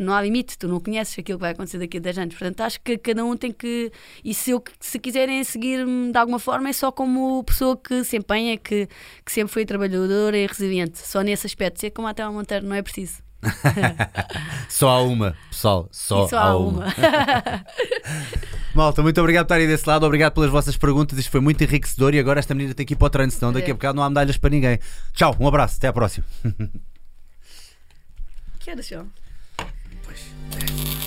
[0.00, 2.34] não há limite, tu não conheces aquilo que vai acontecer daqui a 10 anos.
[2.34, 3.90] Portanto, acho que cada um tem que.
[4.24, 8.16] E se, eu, se quiserem seguir-me de alguma forma, é só como pessoa que se
[8.16, 8.88] empenha, que,
[9.24, 10.98] que sempre foi trabalhadora e resiliente.
[10.98, 11.80] Só nesse aspecto.
[11.80, 13.22] Ser como até ao Monteiro não é preciso.
[14.68, 15.88] só há uma, pessoal.
[15.90, 16.84] Só, só há uma.
[16.84, 16.94] uma.
[18.74, 20.04] Malta, muito obrigado por estarem desse lado.
[20.04, 21.18] Obrigado pelas vossas perguntas.
[21.18, 22.14] Isto foi muito enriquecedor.
[22.14, 24.02] E agora esta menina tem que ir para o treino, senão daqui a bocado não
[24.02, 24.78] há medalhas para ninguém.
[25.14, 25.76] Tchau, um abraço.
[25.78, 26.26] Até à próxima.
[28.60, 29.10] Que horas são?
[30.58, 30.99] Yeah.